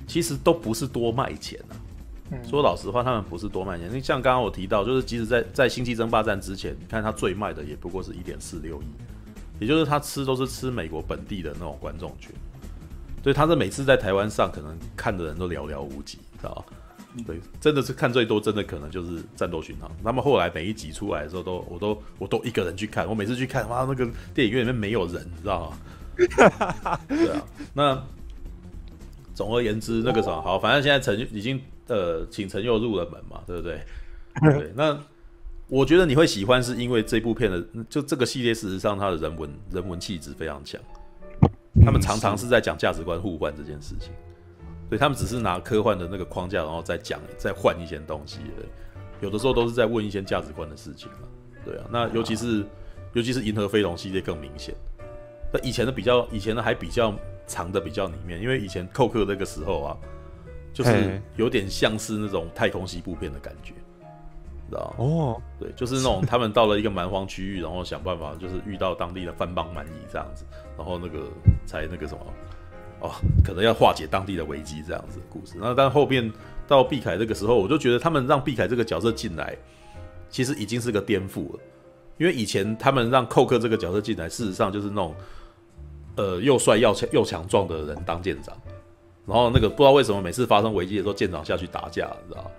[0.07, 1.75] 其实都不是多卖钱啊。
[2.31, 3.93] 嗯、说老实话，他们不是多卖钱。
[3.93, 8.87] 你像刚刚我提到，就是即使在在星际争霸战之前，你看他最卖的也不过是一点四六亿，
[9.59, 12.31] 也就是他吃都是吃美国本地的那种观众群。
[13.25, 16.65] 所以他是每次在台湾上，可能看的人都寥寥无几，知道吧？
[17.27, 19.89] 对，真的是看最多，真的可能就是《战斗巡航》。
[20.03, 23.07] 他们后来每一集出来的时候都，都我都我都一个人去看。
[23.09, 25.79] 我每次去看，哇，那个电影院里面没有人，你知道吗？
[27.09, 27.47] 对啊。
[27.75, 28.03] 那
[29.35, 33.81] 总而言之，那个什么好，反正现在陈已经呃请陈佑入了门嘛，对不对？
[34.41, 34.73] 对。
[34.75, 34.99] 那
[35.69, 40.81] 我觉得你会喜欢，是因为这部片的就这个系列，事实上它的人文人文气质非常强。
[41.85, 44.13] 他们常常是在讲价值观互换这件事情。
[44.93, 48.41] 对，他们只是拿科幻的那个框架，然后再讲、再换一些东西。
[49.23, 51.21] 有的时候都是在问一些价值观的事情嘛。
[51.65, 52.63] 对啊，那尤其是
[53.15, 54.75] 尤其是《银河飞龙》系列更明显。
[55.51, 57.15] 那以前的比较，以前的还比较
[57.47, 59.97] 藏的比较里面，因为以前寇克那个时候啊，
[60.75, 63.73] 就是有点像是那种太空西部片的感觉，
[64.69, 70.45] 知道哦，对，就是那种他们到了一个蛮荒区域，然后想办法就是遇到当地的番邦蛮夷这样子，
[70.77, 71.21] 然后那个
[71.65, 72.21] 才那个什么。
[73.03, 73.11] 哦，
[73.45, 75.55] 可能要化解当地的危机这样子的故事。
[75.59, 76.33] 那但后面
[76.69, 79.57] 到碧凯这个时候，我就觉得他们让碧凯这个角色进来，
[80.31, 81.59] 其实已经是个颠覆了。
[82.19, 85.15] 因为以前他们让寇克这个角色进来，事实上就是那种
[86.17, 88.57] 呃又帅又强又强壮的人当舰长。
[89.27, 92.51] 然后那个不知道为什么每次发生危机的时候，舰长下去打架，你知道吗？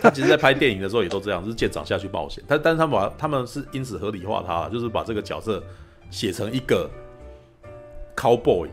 [0.00, 2.42] 他其实，在拍电影的时候也都这样，就是舰长下去冒险。
[2.48, 5.62] 但但是他们把他们是因此合理化他，就是把这个角色
[6.10, 6.88] 写成一个
[8.16, 8.70] cowboy。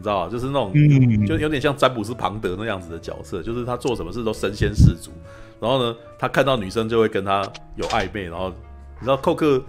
[0.00, 0.72] 你知道就是那种，
[1.26, 5.10] 就有点像詹姆斯庞德那样子的角色，就是他做什么事都身先士卒。
[5.60, 7.46] 然后呢，他看到女生就会跟他
[7.76, 8.22] 有暧昧。
[8.24, 9.62] 然后你知道，寇克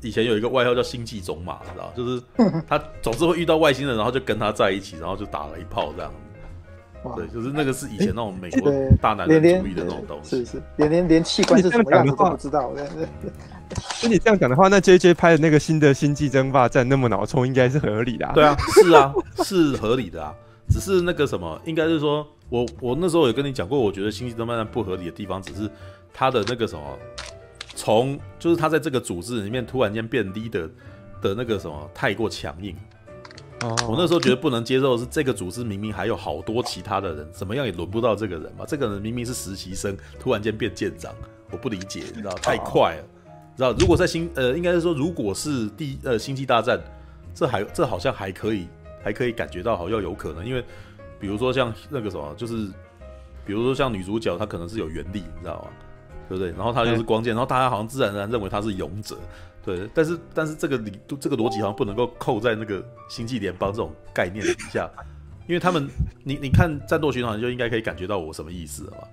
[0.00, 2.22] 以前有一个外号叫“星际种马”，你知道，就是
[2.68, 6.12] 他总是会遇到外星人，然后就跟他在一起，然后就打了一炮这样。
[7.16, 8.72] 对，就是那个是以前那种美国
[9.02, 10.44] 大男人主义的那种东西。
[10.44, 12.72] 是是，连连连器官是什么样子都不知道。
[14.02, 18.30] 那你这样讲的话，那 J J 拍的那个新的《星际争霸战》那么脑冲，应该是合理的。
[18.34, 19.14] 对啊，是啊，
[19.44, 20.34] 是合理的啊。
[20.68, 25.70] 只是那个什么，应该是说，我我那时候有跟你讲过，我觉得《星际争霸战》不合理的地方，只是
[26.12, 26.98] 他的那个什么，
[27.74, 30.68] 从就是他在这个组织里面突然间变 leader
[31.20, 32.74] 的那个什么太过强硬。
[33.60, 38.64] 哦，我那时候觉得不能接受的是，这个组织明明还有好多其他的人，怎么样也轮不到这个人嘛。
[38.66, 41.14] 这个人明明是实习生，突然间变舰长，
[41.50, 43.04] 我不理解，你知道太快了。
[43.56, 46.80] 知道如果在星呃，应该是说，如果是第呃星际大战，
[47.34, 48.66] 这还这好像还可以，
[49.02, 50.64] 还可以感觉到好像有可能，因为
[51.20, 52.68] 比如说像那个什么，就是
[53.46, 55.70] 比如说像女主角，她可能是有原力，你知道吗？
[56.28, 56.50] 对不对？
[56.52, 59.16] 然后她就是光剑，然后大家好像自然而然认为她是勇者。
[59.64, 64.90] 对，但是但是这个理这个逻辑好像不能够扣在那个星际联邦这种概念底下，
[65.46, 65.88] 因为他们
[66.22, 69.08] 你你看战斗群团就应该可以感觉到我什么意思了嘛？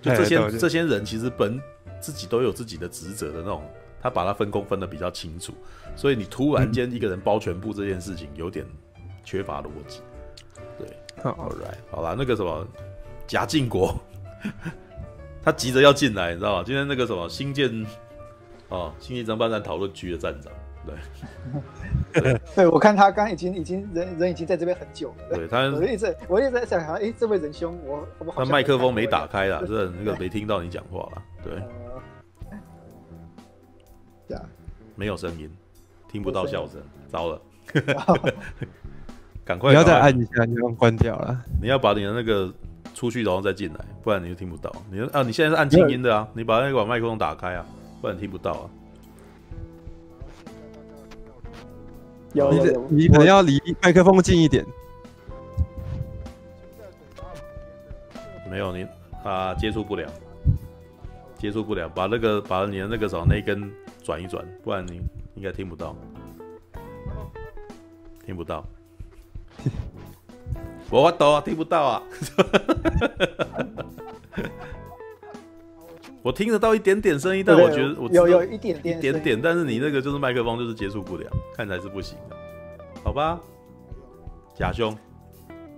[0.00, 1.60] 就这些这些人其实本
[2.02, 3.62] 自己都有自己的职责的那种，
[4.02, 5.54] 他把它分工分得比较清楚，
[5.96, 8.66] 所以你突然间一个人包全部这件事情有点
[9.24, 10.00] 缺乏逻辑。
[10.76, 10.86] 对
[11.22, 12.66] ，All right，好了，那个什么
[13.26, 13.94] 贾静国，
[15.42, 16.62] 他急着要进来，你知道吗？
[16.66, 17.86] 今天那个什么新建。
[18.68, 20.50] 哦，星际争霸战讨论区的站长，
[20.86, 31.52] 对， 对，对，我看他刚已经已经人人已经在这边很久了，对他， 我一直我一直在想，哎、欸，这位仁兄，我我他麦克风没打开啦，真的那个 没听到你讲话了，对，
[34.94, 35.50] 没有声音，
[36.08, 37.40] 听不到笑声，糟了，
[39.44, 42.52] 赶快你要再按一下，你要关掉了，你要把你的那个
[42.94, 44.70] 出去，然后再进来，不然你就听不到。
[44.90, 47.64] 你啊，你现在是按静音的啊，你把那个把麦克风打开啊。
[48.00, 48.66] 不然听不到啊！
[52.32, 54.66] 有有有，你可能要离麦克风近一点。
[58.50, 58.84] 没有你
[59.22, 60.10] 啊，接触不了，
[61.38, 61.88] 接触不了。
[61.88, 63.72] 把那个把你的那个什么那根
[64.04, 65.00] 转一转，不然你
[65.34, 65.96] 应该听不到，
[68.24, 68.64] 听不到。
[70.90, 72.02] 我懂啊，听不到啊。
[76.22, 82.36] 我听得到一点点声音，但我觉得我有有一点点一点点，但是你那个就是麦克风就是接触不了，看起来是不行的，
[83.02, 83.40] 好吧？
[84.54, 84.96] 假兄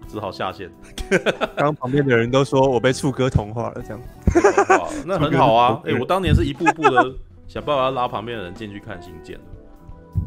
[0.06, 0.70] 只好下线。
[1.56, 4.00] 刚刚旁边的人都说我被触哥同化了，这样，
[5.06, 5.80] 那很好啊。
[5.86, 7.14] 哎、欸，我当年是一步步的
[7.54, 9.44] 想办法要拉旁边的人进去看新建的，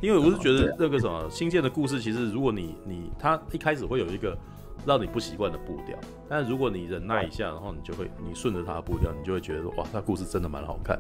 [0.02, 4.38] 因为我是觉得那个什么新建的故事，其实如果你你他一开始会有一个。
[4.86, 5.98] 让你不习惯的步调，
[6.30, 10.98] 但是如果你忍耐一下，然后你就会，你顺着他的步调，你就会觉得说，哇，他故事真的蛮好看。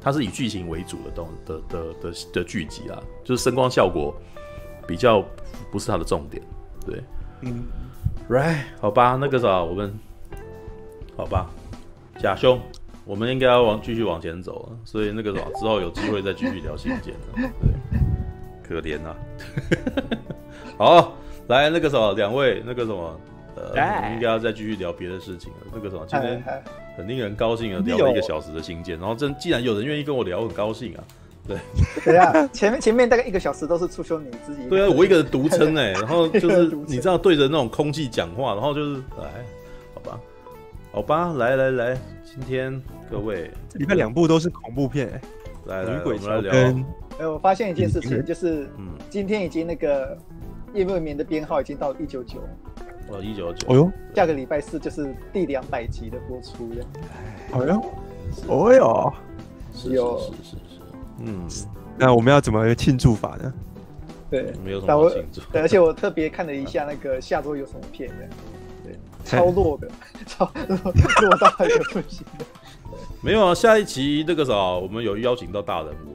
[0.00, 4.14] 它是以剧情为主的东的的的的剧集啦，就是声光效果
[4.86, 5.24] 比较
[5.72, 6.40] 不是它的重点，
[6.86, 7.02] 对，
[7.40, 7.64] 嗯
[8.28, 9.92] ，right，好吧，那个啥，我们
[11.16, 11.50] 好吧，
[12.20, 12.60] 假兄，
[13.04, 17.70] 我们应该要往继续往前走了，所以那个什么，之后有机会再继续聊新件了，对，
[18.66, 19.16] 可怜啊，
[20.78, 21.16] 好。
[21.46, 23.20] 来，那个什么，两位，那个什么，
[23.54, 25.58] 呃，我们应该要再继续聊别的事情了。
[25.74, 26.42] 那个什么，今天
[26.96, 31.04] 很令人高兴啊，聊了一个小时的新件，然后真既然有人愿意跟我聊，我很高兴啊。
[31.46, 31.58] 对，
[32.02, 34.66] 对啊，前面 前面大概一个小时都是促修你自己。
[34.70, 39.44] 对啊，我一个人独撑哎， 然后就是你知道对着那种空气讲话，然后就是来，
[39.92, 40.20] 好吧，
[40.92, 45.20] 好吧，来来来，今天各位里面两部都是恐怖片，
[45.66, 46.52] 来来，我们来聊。
[47.18, 50.16] 哎，我发现一件事情，就是嗯，今天已经那个。
[50.74, 52.40] 夜未眠的编号已经到了一九九，
[53.08, 56.84] 哦，一九九，哦呦，下个礼拜四就是第两百集的播出了，
[57.52, 57.80] 哦呦，
[58.48, 59.14] 哦呦，
[59.72, 60.00] 是是是
[60.42, 60.80] 是是，
[61.20, 61.48] 嗯，
[61.96, 63.54] 那我们要怎么庆祝法呢？
[64.28, 68.28] 对，没有什么庆祝，对，而且我特别看了一下那个下周有什么片的，
[68.82, 69.88] 对，超弱的，
[70.26, 70.76] 超弱
[71.22, 72.44] 弱到一个不行的，
[73.24, 76.12] 没有啊，下一期那个啥，我们有邀请到大人物，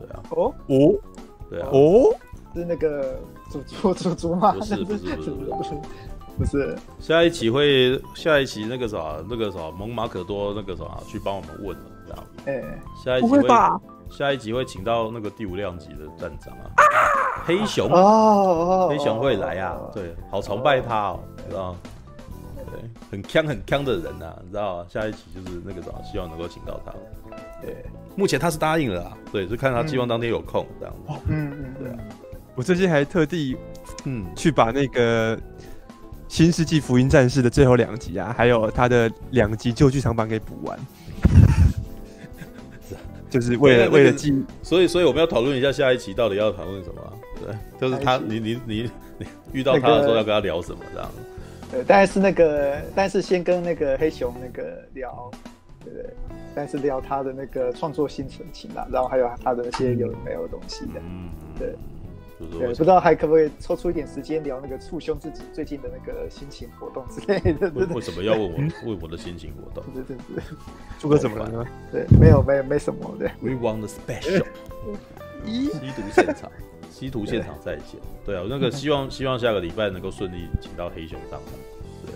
[0.00, 0.98] 对啊，哦哦，
[1.50, 2.16] 对啊，哦，
[2.54, 3.20] 是那个。
[3.50, 4.52] 祖祖祖祖吗？
[4.52, 5.70] 不是不是不是不是
[6.38, 6.78] 不是。
[7.00, 12.24] 下一期会下一期那个啥那个啥蒙马可多那个啥去帮我们问了，这样。
[12.46, 13.48] 哎，下一集会
[14.08, 16.70] 下一集会请到那个第五量级的站长啊，
[17.44, 21.74] 黑熊哦，黑熊会来啊，对，好崇拜他哦，知道？
[22.80, 24.86] 对，很锵很锵的人呐，你知道？
[24.88, 26.92] 下一期就是那个啥，希望能够请到他。
[27.62, 27.76] 对，
[28.16, 31.20] 目前他是答应了啊，对，就看他希望当天有空这样子。
[31.28, 31.98] 嗯嗯，对啊。
[32.54, 33.56] 我最近还特地，
[34.04, 35.36] 嗯，去把那个
[36.28, 40.78] 《新世纪福音战士》的最后两集啊，还有他的两集旧剧场版给补完，
[43.30, 47.12] 就是为了为了记，所以所以我们要讨论一下下一期到底要讨论什么？
[47.40, 51.10] 对，就是他，你你你你遇到他的时候要跟他聊什么这样？
[51.70, 55.30] 对，但是那个，但是先跟那个黑熊那个聊
[55.84, 56.10] 对不对？
[56.54, 61.74] 但是聊他的那个创作心情啦，然后还有他的那些有没有东西的，嗯，对。
[62.58, 67.70] 对，不知道还可不可以抽出一点时间聊那个促胸自己最近的那个心情活动之类的？
[67.72, 69.84] 为为什么要问我为我的心情活动？
[69.92, 70.42] 对对对，
[70.98, 71.66] 朱哥怎么了呢？
[71.92, 73.14] 对，没有没有没什么。
[73.18, 74.46] 对，We want the special。
[75.44, 76.50] 吸毒现场，
[76.90, 78.00] 吸毒现场再见。
[78.26, 81.40] 对啊，那个希望希望下个礼拜能够顺利请到黑熊上场。
[82.04, 82.14] 对，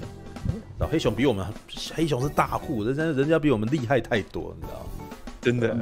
[0.79, 1.47] 老黑熊比我们
[1.95, 4.87] 黑熊是大户，人家人家比我们厉害太多，你知道吗？
[5.41, 5.77] 真的，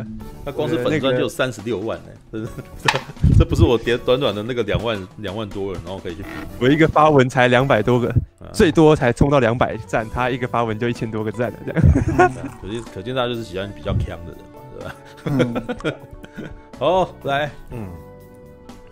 [0.44, 2.98] 他光是粉钻就有三十六万呢，这这
[3.38, 6.24] 这不是我点短短的那个两万两万多人，然后可以去。
[6.58, 8.12] 我一个发文才两百多个，
[8.52, 12.32] 最多才冲到两百赞，他一个发文就一千多个赞了，这样。
[12.60, 15.96] 可见可见，大家就是喜欢比较强的人嘛，对吧？
[16.80, 17.86] 好，来，嗯，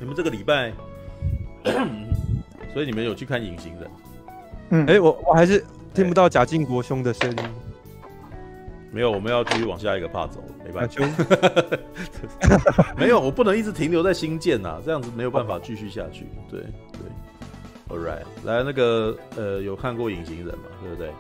[0.01, 0.73] 你们这个礼拜，
[2.73, 3.91] 所以你们有去看隐形人？
[4.71, 5.63] 嗯，哎，我我还是
[5.93, 7.37] 听不到贾静国兄的声音。
[8.93, 11.05] 没有，我们要继续往下一个 part 走，没办法。
[12.97, 16.27] 没有，我不能一直停留在新建呐，这样子没有办法继续下去。
[16.51, 20.65] 对对，All right，来那个呃，有看过隐形人吗？
[20.83, 21.11] 对不对？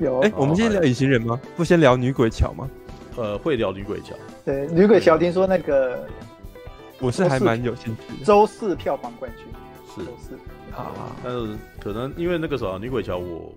[0.00, 0.20] 有。
[0.20, 1.38] 哎，我们今天聊隐形人吗？
[1.54, 2.68] 不先聊女鬼桥吗？
[3.16, 4.16] 呃，会聊女鬼桥。
[4.44, 6.04] 对，女鬼桥听说那个，
[7.02, 8.24] 我是还蛮有兴趣。
[8.24, 9.44] 周四票房冠军
[9.94, 10.34] 是周四
[10.74, 13.52] 啊，但是可能因为那个时候女鬼桥我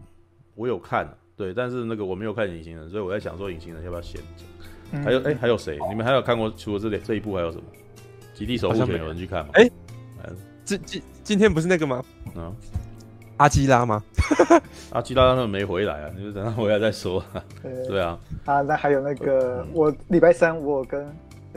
[0.55, 1.07] 我有看。
[1.38, 4.45] 对，但是那个我没有看隐形人，所以我在想说隐形人要不要先走？
[4.91, 5.77] 嗯、还有哎，还有谁？
[5.89, 7.63] 你们还有看过除了这里这一部还有什么？
[8.34, 9.51] 极地守护犬有人去看吗？
[9.55, 9.69] 哎，
[10.63, 12.01] 这今今天不是那个吗？
[12.38, 12.55] 嗯，
[13.35, 14.01] 阿基拉吗？
[14.91, 17.22] 阿基拉他们没回来啊，你就等他回来再说。
[17.61, 18.17] 对，对啊。
[18.45, 21.05] 啊，那还有那个，嗯、我礼拜三我跟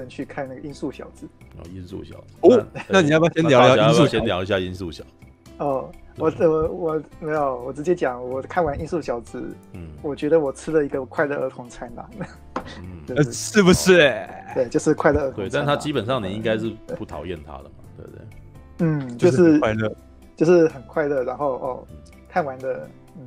[0.01, 1.27] 人去看那个音速小子。
[1.59, 2.25] 哦，音速小子。
[2.43, 3.77] 哦，那你要不要先聊聊？
[3.77, 5.11] 要不要先聊一下音速小子？
[5.59, 5.91] 哦。
[6.21, 9.41] 我我我没有，我直接讲，我看完《音速小子》，
[9.75, 12.11] 嗯，我觉得我吃了一个快乐儿童餐啦，
[13.07, 13.99] 嗯，是不是？
[14.53, 15.37] 对，就是快乐儿童。
[15.37, 18.21] 对，但他基本上你应该是不讨厌他的嘛，对不对？
[18.81, 19.95] 嗯，就是快乐，
[20.35, 21.23] 就是很快乐。
[21.23, 21.87] 然后哦，
[22.29, 23.23] 看完的，嗯，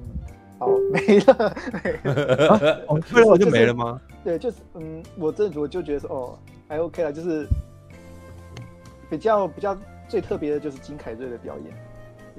[0.62, 4.00] 好， 没了， 哦， 快乐就没了吗？
[4.24, 7.48] 对，就是嗯，我这我就觉得说，哦，还 OK 了，就是
[9.10, 9.76] 比较比较
[10.08, 11.74] 最特别的就是金凯瑞的表演。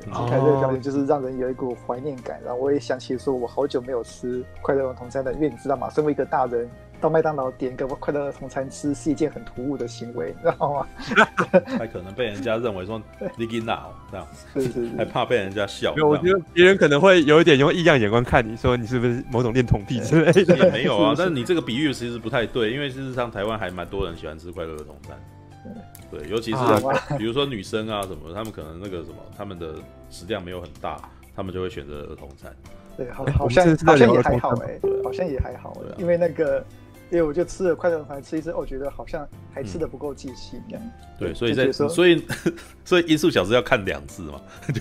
[0.01, 5.91] 金凯瑞的表演就是让人有一股怀念感，然后我也想起说，我好久没有吃快乐儿童餐了，因为你知道吗？
[5.91, 6.71] 身为一个大人，
[7.03, 10.87] 到麦当劳点一个快乐儿童餐吃是一件很突兀的行为，你知道吗？
[11.77, 13.03] 还可能被人家认为说
[13.37, 15.93] 你给哪这样，是是是，还怕被人家笑。
[15.95, 20.57] 没有，我觉得别人可能会有一点用异样眼光看你，说你是不是某种恋童癖之类的。
[20.65, 25.19] 也没有啊，但是你这个比喻其实不太对，因为事实上台湾还蛮多人喜欢吃快乐儿童餐。
[26.11, 26.59] 对，尤其是
[27.19, 29.75] 比如说女生啊什么，他们可能那个什么，他们的
[30.11, 31.01] 食量没有很大，
[31.35, 32.55] 他们就会选择儿童餐。
[32.95, 36.63] 对，好，好像好像也还好哎，好像也还好，因为那个，
[37.13, 40.83] 因为我就吃了快乐儿童餐，吃一次，我觉得好像还吃的不够尽兴这样。
[41.19, 42.25] 对，所以在所以
[42.87, 44.41] 所以音速小子要看两次嘛。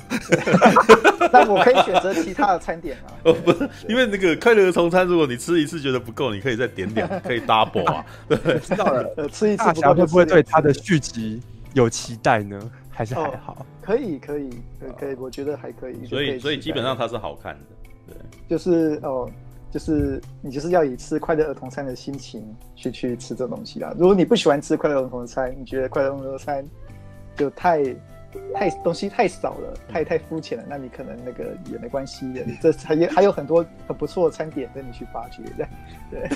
[1.29, 3.11] 那我可以选择其他的餐点啊。
[3.25, 8.05] 哦，不是，因为那个快乐儿童餐，如果你吃一次觉得不够，你可以再点两，可以 double 啊。
[8.29, 9.13] 对，知道了。
[9.17, 9.65] 呃，吃一次。
[9.65, 11.41] 大侠会不会对他的续集
[11.73, 12.57] 有期待呢？
[12.89, 13.65] 还是还好？
[13.81, 14.49] 可以，可以，
[14.79, 16.05] 可以，可以，我觉得还可以。
[16.05, 17.59] 所以，所以基本上它是好看的。
[18.07, 18.15] 对，
[18.47, 19.29] 就是哦，
[19.72, 23.93] 就是你就是要以吃快乐儿童餐的心情去去吃这东西啦。
[23.98, 26.64] 如果你不喜欢吃快乐儿童餐，你觉得快乐儿童餐
[27.35, 27.84] 就太。
[28.53, 32.41] 太东西太少了，太太肤浅了，那你可能那个也没关系的。
[32.61, 35.68] 这还有还有很多很不错的餐点等你去发掘的。
[36.10, 36.30] 对，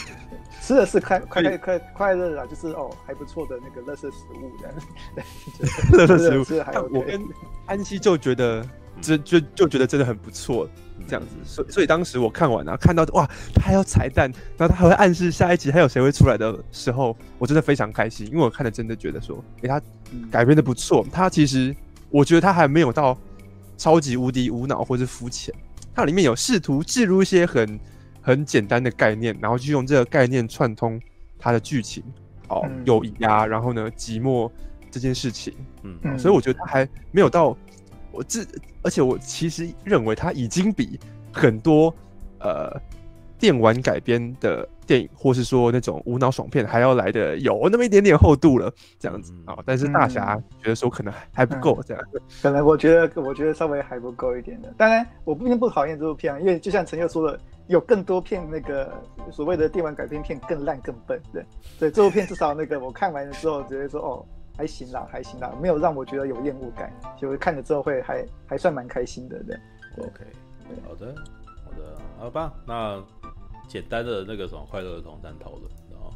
[0.61, 4.75] 吃的是快快快快快乐啊，就是哦还不错的那个乐色食物这样。
[6.05, 7.21] 垃圾食物是还有我跟
[7.65, 8.67] 安西就觉得
[8.99, 10.67] 就就就觉得真的很不错
[11.07, 19.81] 这样子，所以所以当时我看完啊，看到哇他还有彩蛋，然后他还会暗示下一集还有谁会出来的时候，我真的非常开心，因为我看了真的觉得说，哎他
[20.31, 21.75] 改编的不错，他其实。
[22.11, 23.17] 我觉得他还没有到
[23.75, 25.53] 超级无敌无脑或是肤浅，
[25.93, 27.79] 它里面有试图置入一些很
[28.21, 31.01] 很简单的概念，然后就用这个概念串通
[31.37, 32.01] 它的剧情，
[32.47, 34.49] 哦，友谊啊，然后呢，寂寞
[34.89, 35.53] 这件事情，
[35.83, 37.57] 嗯，嗯，所以我觉得他还没有到
[38.15, 38.47] 我自，
[38.81, 40.99] 而且我其实认为它已经比
[41.31, 41.93] 很多
[42.39, 42.79] 呃。
[43.37, 49.57] 电玩改编的电影，或是说那种无脑爽片，还要来的有那么一点点厚度了，这样子啊。
[49.65, 52.21] 但是大侠觉得说可能还不够，这样子。
[52.41, 54.73] 可能我觉得，我觉得稍微还不够一点的。
[54.77, 57.37] 当然，我并不讨厌这部片，因为就像陈佑说的，
[57.67, 58.89] 有更多片那个
[59.33, 61.45] 所谓的电玩改编片更烂更笨的。
[61.77, 64.25] 对，这部片至少那个我看完了之后，觉得说哦
[64.57, 69.41] 还行啦，还行啦，没有让我觉得有厌恶感，就是看了之后会还还算蛮开心的。
[69.43, 69.57] 对
[69.97, 70.23] ，OK，
[70.87, 71.15] 好的，
[71.63, 73.03] 好的，好吧，那。
[73.67, 76.13] 简单的那个什么快乐儿童餐讨论，然后，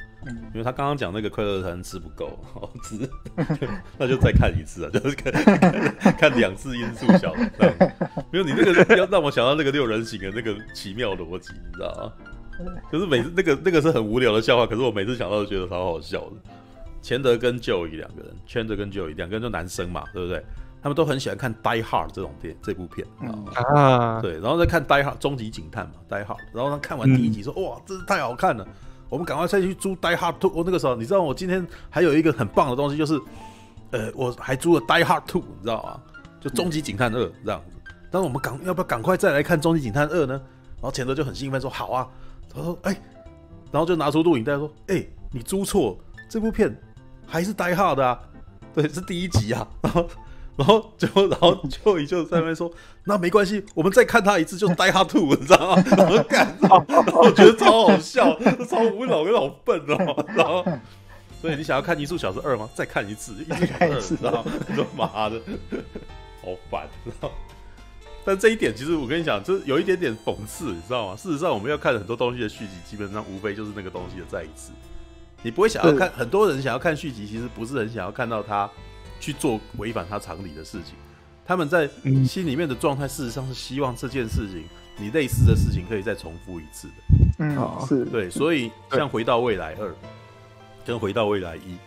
[0.54, 3.10] 因为他刚刚讲那个快乐儿童吃不够，好 吃，
[3.98, 5.34] 那就再看一次啊，就是看
[6.16, 7.50] 看两次因素小子，
[8.32, 12.14] 没有你那个要让我想到那个六人行的那个奇妙逻辑，你知道
[12.64, 12.72] 吗？
[12.92, 16.36] 就是每次那个那个是很无聊的笑话，可是我每次想到都觉得超好笑的。
[17.02, 20.44] 钱德跟 Joey 两个人，钱德跟 Joey 两个人就男生嘛，对不对？
[20.82, 23.06] 他们都很喜欢看《Die Hard》这种电这部片
[23.76, 28.66] 啊，对，然后再看《Die Hard》终极警探嘛，《Die Hard》，然后他看完第一集说：“哇，真是太好看了，
[29.10, 33.20] 我们赶快再去租《Die Hard Two》。”我那个时候，你知道，我今天还有一个很棒的东西，就是，
[33.92, 36.02] 呃，我还租了《Die Hard Two》，你知道吗？
[36.40, 37.78] 就《终极警探二》这样子。
[38.10, 40.34] 但是我们赶要不要赶快再来看《终极警探二》呢？
[40.34, 42.08] 然后钱德就很兴奋说：“好啊！”
[42.48, 42.96] 他说：“哎，
[43.70, 46.00] 然后就拿出录影带说：‘哎，你租错
[46.30, 46.74] 这部片，
[47.30, 48.20] 还是《呆哈的》啊？
[48.74, 49.68] 对，是第一集啊。
[49.84, 50.10] ’然后。”
[50.60, 52.70] 然后就然后就一就在那边说，
[53.08, 55.84] 那没关系，我们再看他一次，就是 Die Hard Two，你知道吗？
[55.96, 56.54] 然后干，
[57.14, 58.38] 我觉得超好笑，
[58.70, 60.26] 超无脑跟好笨哦。
[60.36, 60.66] 然后，
[61.42, 62.70] 所以你想要看《音速小子二》吗？
[62.76, 64.52] 再看一次，一次看一次，知道吗？
[64.68, 65.40] 你说妈的，
[66.42, 67.32] 好烦，知道？
[68.26, 71.16] 但这一点其实我跟你讲，就是有一点点讽刺，你知道吗？
[71.16, 74.74] 事实上，我们要看很多东西的续集，基本上无非就是那个东西的再一次。
[75.42, 78.70] 你不会想要看，很多人想要看续集，其实不是很想要看到他。
[79.22, 80.96] 去做违反他常理的事情，
[81.46, 81.86] 他们在
[82.26, 84.64] 心里面的状态，事实上是希望这件事情，
[84.96, 86.94] 你类似的事情可以再重复一次的。
[87.40, 89.94] 嗯，是对，所以像回到未来二，
[90.86, 91.78] 跟回到未来一，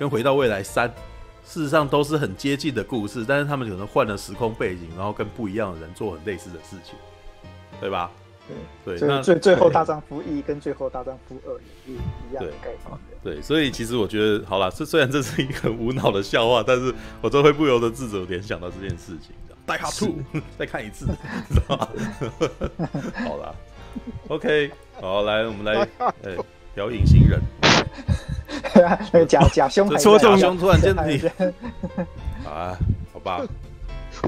[0.00, 0.88] 跟回到未来三，
[1.44, 6.96] 事实上都是很接近的故事，但是他们可能换了时空背景，然后跟不一样的人做很类似的事情，
[7.80, 8.10] 对吧？
[8.84, 12.98] 对，对，那最最后大丈夫一跟最后大丈夫二也是一样的概念。
[13.22, 19.34] 对，所以其实我觉得，好了，这虽然这是一个很无脑的笑话，但是我都会不由得自主联想到这件事情。
[19.66, 21.06] Die Hard 2， 再看一次，
[21.50, 21.88] 知道吗？
[23.26, 23.54] 好了
[24.28, 25.88] ，OK，好，来，我们来，
[26.22, 26.36] 哎，
[26.74, 27.40] 聊隐形人。
[29.26, 31.18] 假假胸，戳中胸，突然间你，
[32.46, 32.76] 啊，
[33.10, 33.40] 好吧，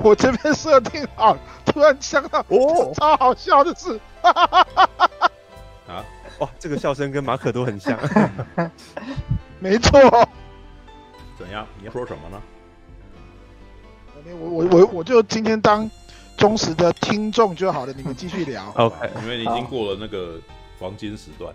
[0.02, 6.05] 我这边设定好，突然想到，哦，超好笑的是，啊。
[6.39, 7.98] 哇，这个笑声跟马可都很像。
[9.59, 10.01] 没错。
[11.39, 11.66] 怎样？
[11.78, 12.43] 你要说什么呢？
[14.40, 15.89] 我我我我就今天当
[16.36, 18.70] 忠实的听众就好了，你们继续聊。
[18.77, 20.39] OK，因为你已经过了那个
[20.78, 21.55] 黄金时段。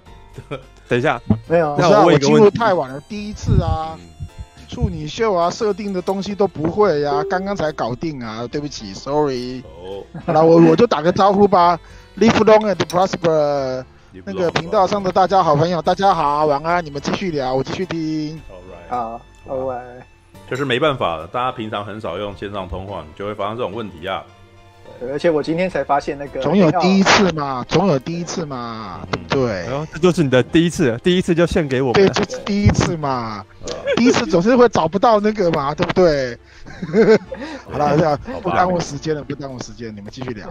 [0.87, 1.75] 等一下，没有。
[1.77, 3.99] 那我我进入太晚了，第一次啊，
[4.71, 9.61] 处女秀啊，设定的东西都不会呀，刚刚才搞定啊，对不起，Sorry。
[9.83, 10.01] 哦。
[10.25, 11.77] 好了，我我就打个招呼吧
[12.17, 13.83] ，Live long and prosper。
[14.23, 16.83] 那个频道上的大家好朋友，大家好，晚安。
[16.85, 18.41] 你们继续聊，我继续听。
[18.89, 19.75] 好，好，喂。
[20.49, 24.23] 就是没办法了，大家平常很少用线上通话，你就会发生这种问题啊。
[25.01, 29.43] 对，而且我今天才发现那个，总有第一次嘛，总有第一次嘛，对。
[29.63, 31.93] 然后这就是你的第一次，第一次就献给我们。
[31.93, 33.43] 对，就是第一次嘛，
[33.97, 36.37] 第一次总是会找不到那个嘛，对不对？
[37.71, 40.47] 好了，这样不耽误时间了，不耽误时间，你们继续聊。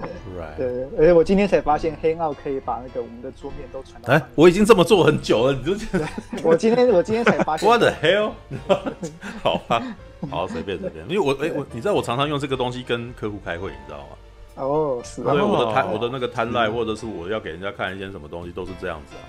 [0.56, 0.66] 对，
[0.98, 4.12] 而且我今天才发现，Hangout 可以把那个我们的桌面都传到。
[4.12, 6.08] 哎，我已经这么做很久了，你就觉得？
[6.42, 7.68] 我今天我今天才发现。
[7.68, 8.32] What the hell？
[9.44, 9.80] 好吧，
[10.28, 14.16] 好，随便随便，因为我哎我你知道我常常用这个东西跟客户开会，你知道吗？
[14.60, 15.22] 哦，是。
[15.22, 19.24] 对，我的摊我的那个摊 line 或者是我要给人家看一些什么东西，都是这样子啊。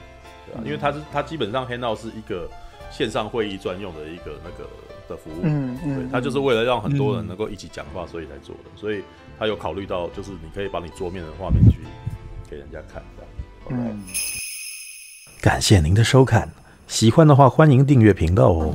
[0.45, 2.49] 对啊，因为它是它基本上 Hangout 是一个
[2.91, 4.70] 线上会议专用的一个那个。
[5.10, 9.03] 的服务，嗯嗯，对，他就是为了让很多人能够一起讲话，所以才做的，所以
[9.38, 11.80] 他有考虑到，就是你可以把你桌面的画面去
[12.49, 13.84] 给人家看，这样。
[13.84, 14.02] 嗯，
[15.41, 16.49] 感谢您的收看，
[16.88, 18.74] 喜欢的话欢迎订阅频道哦。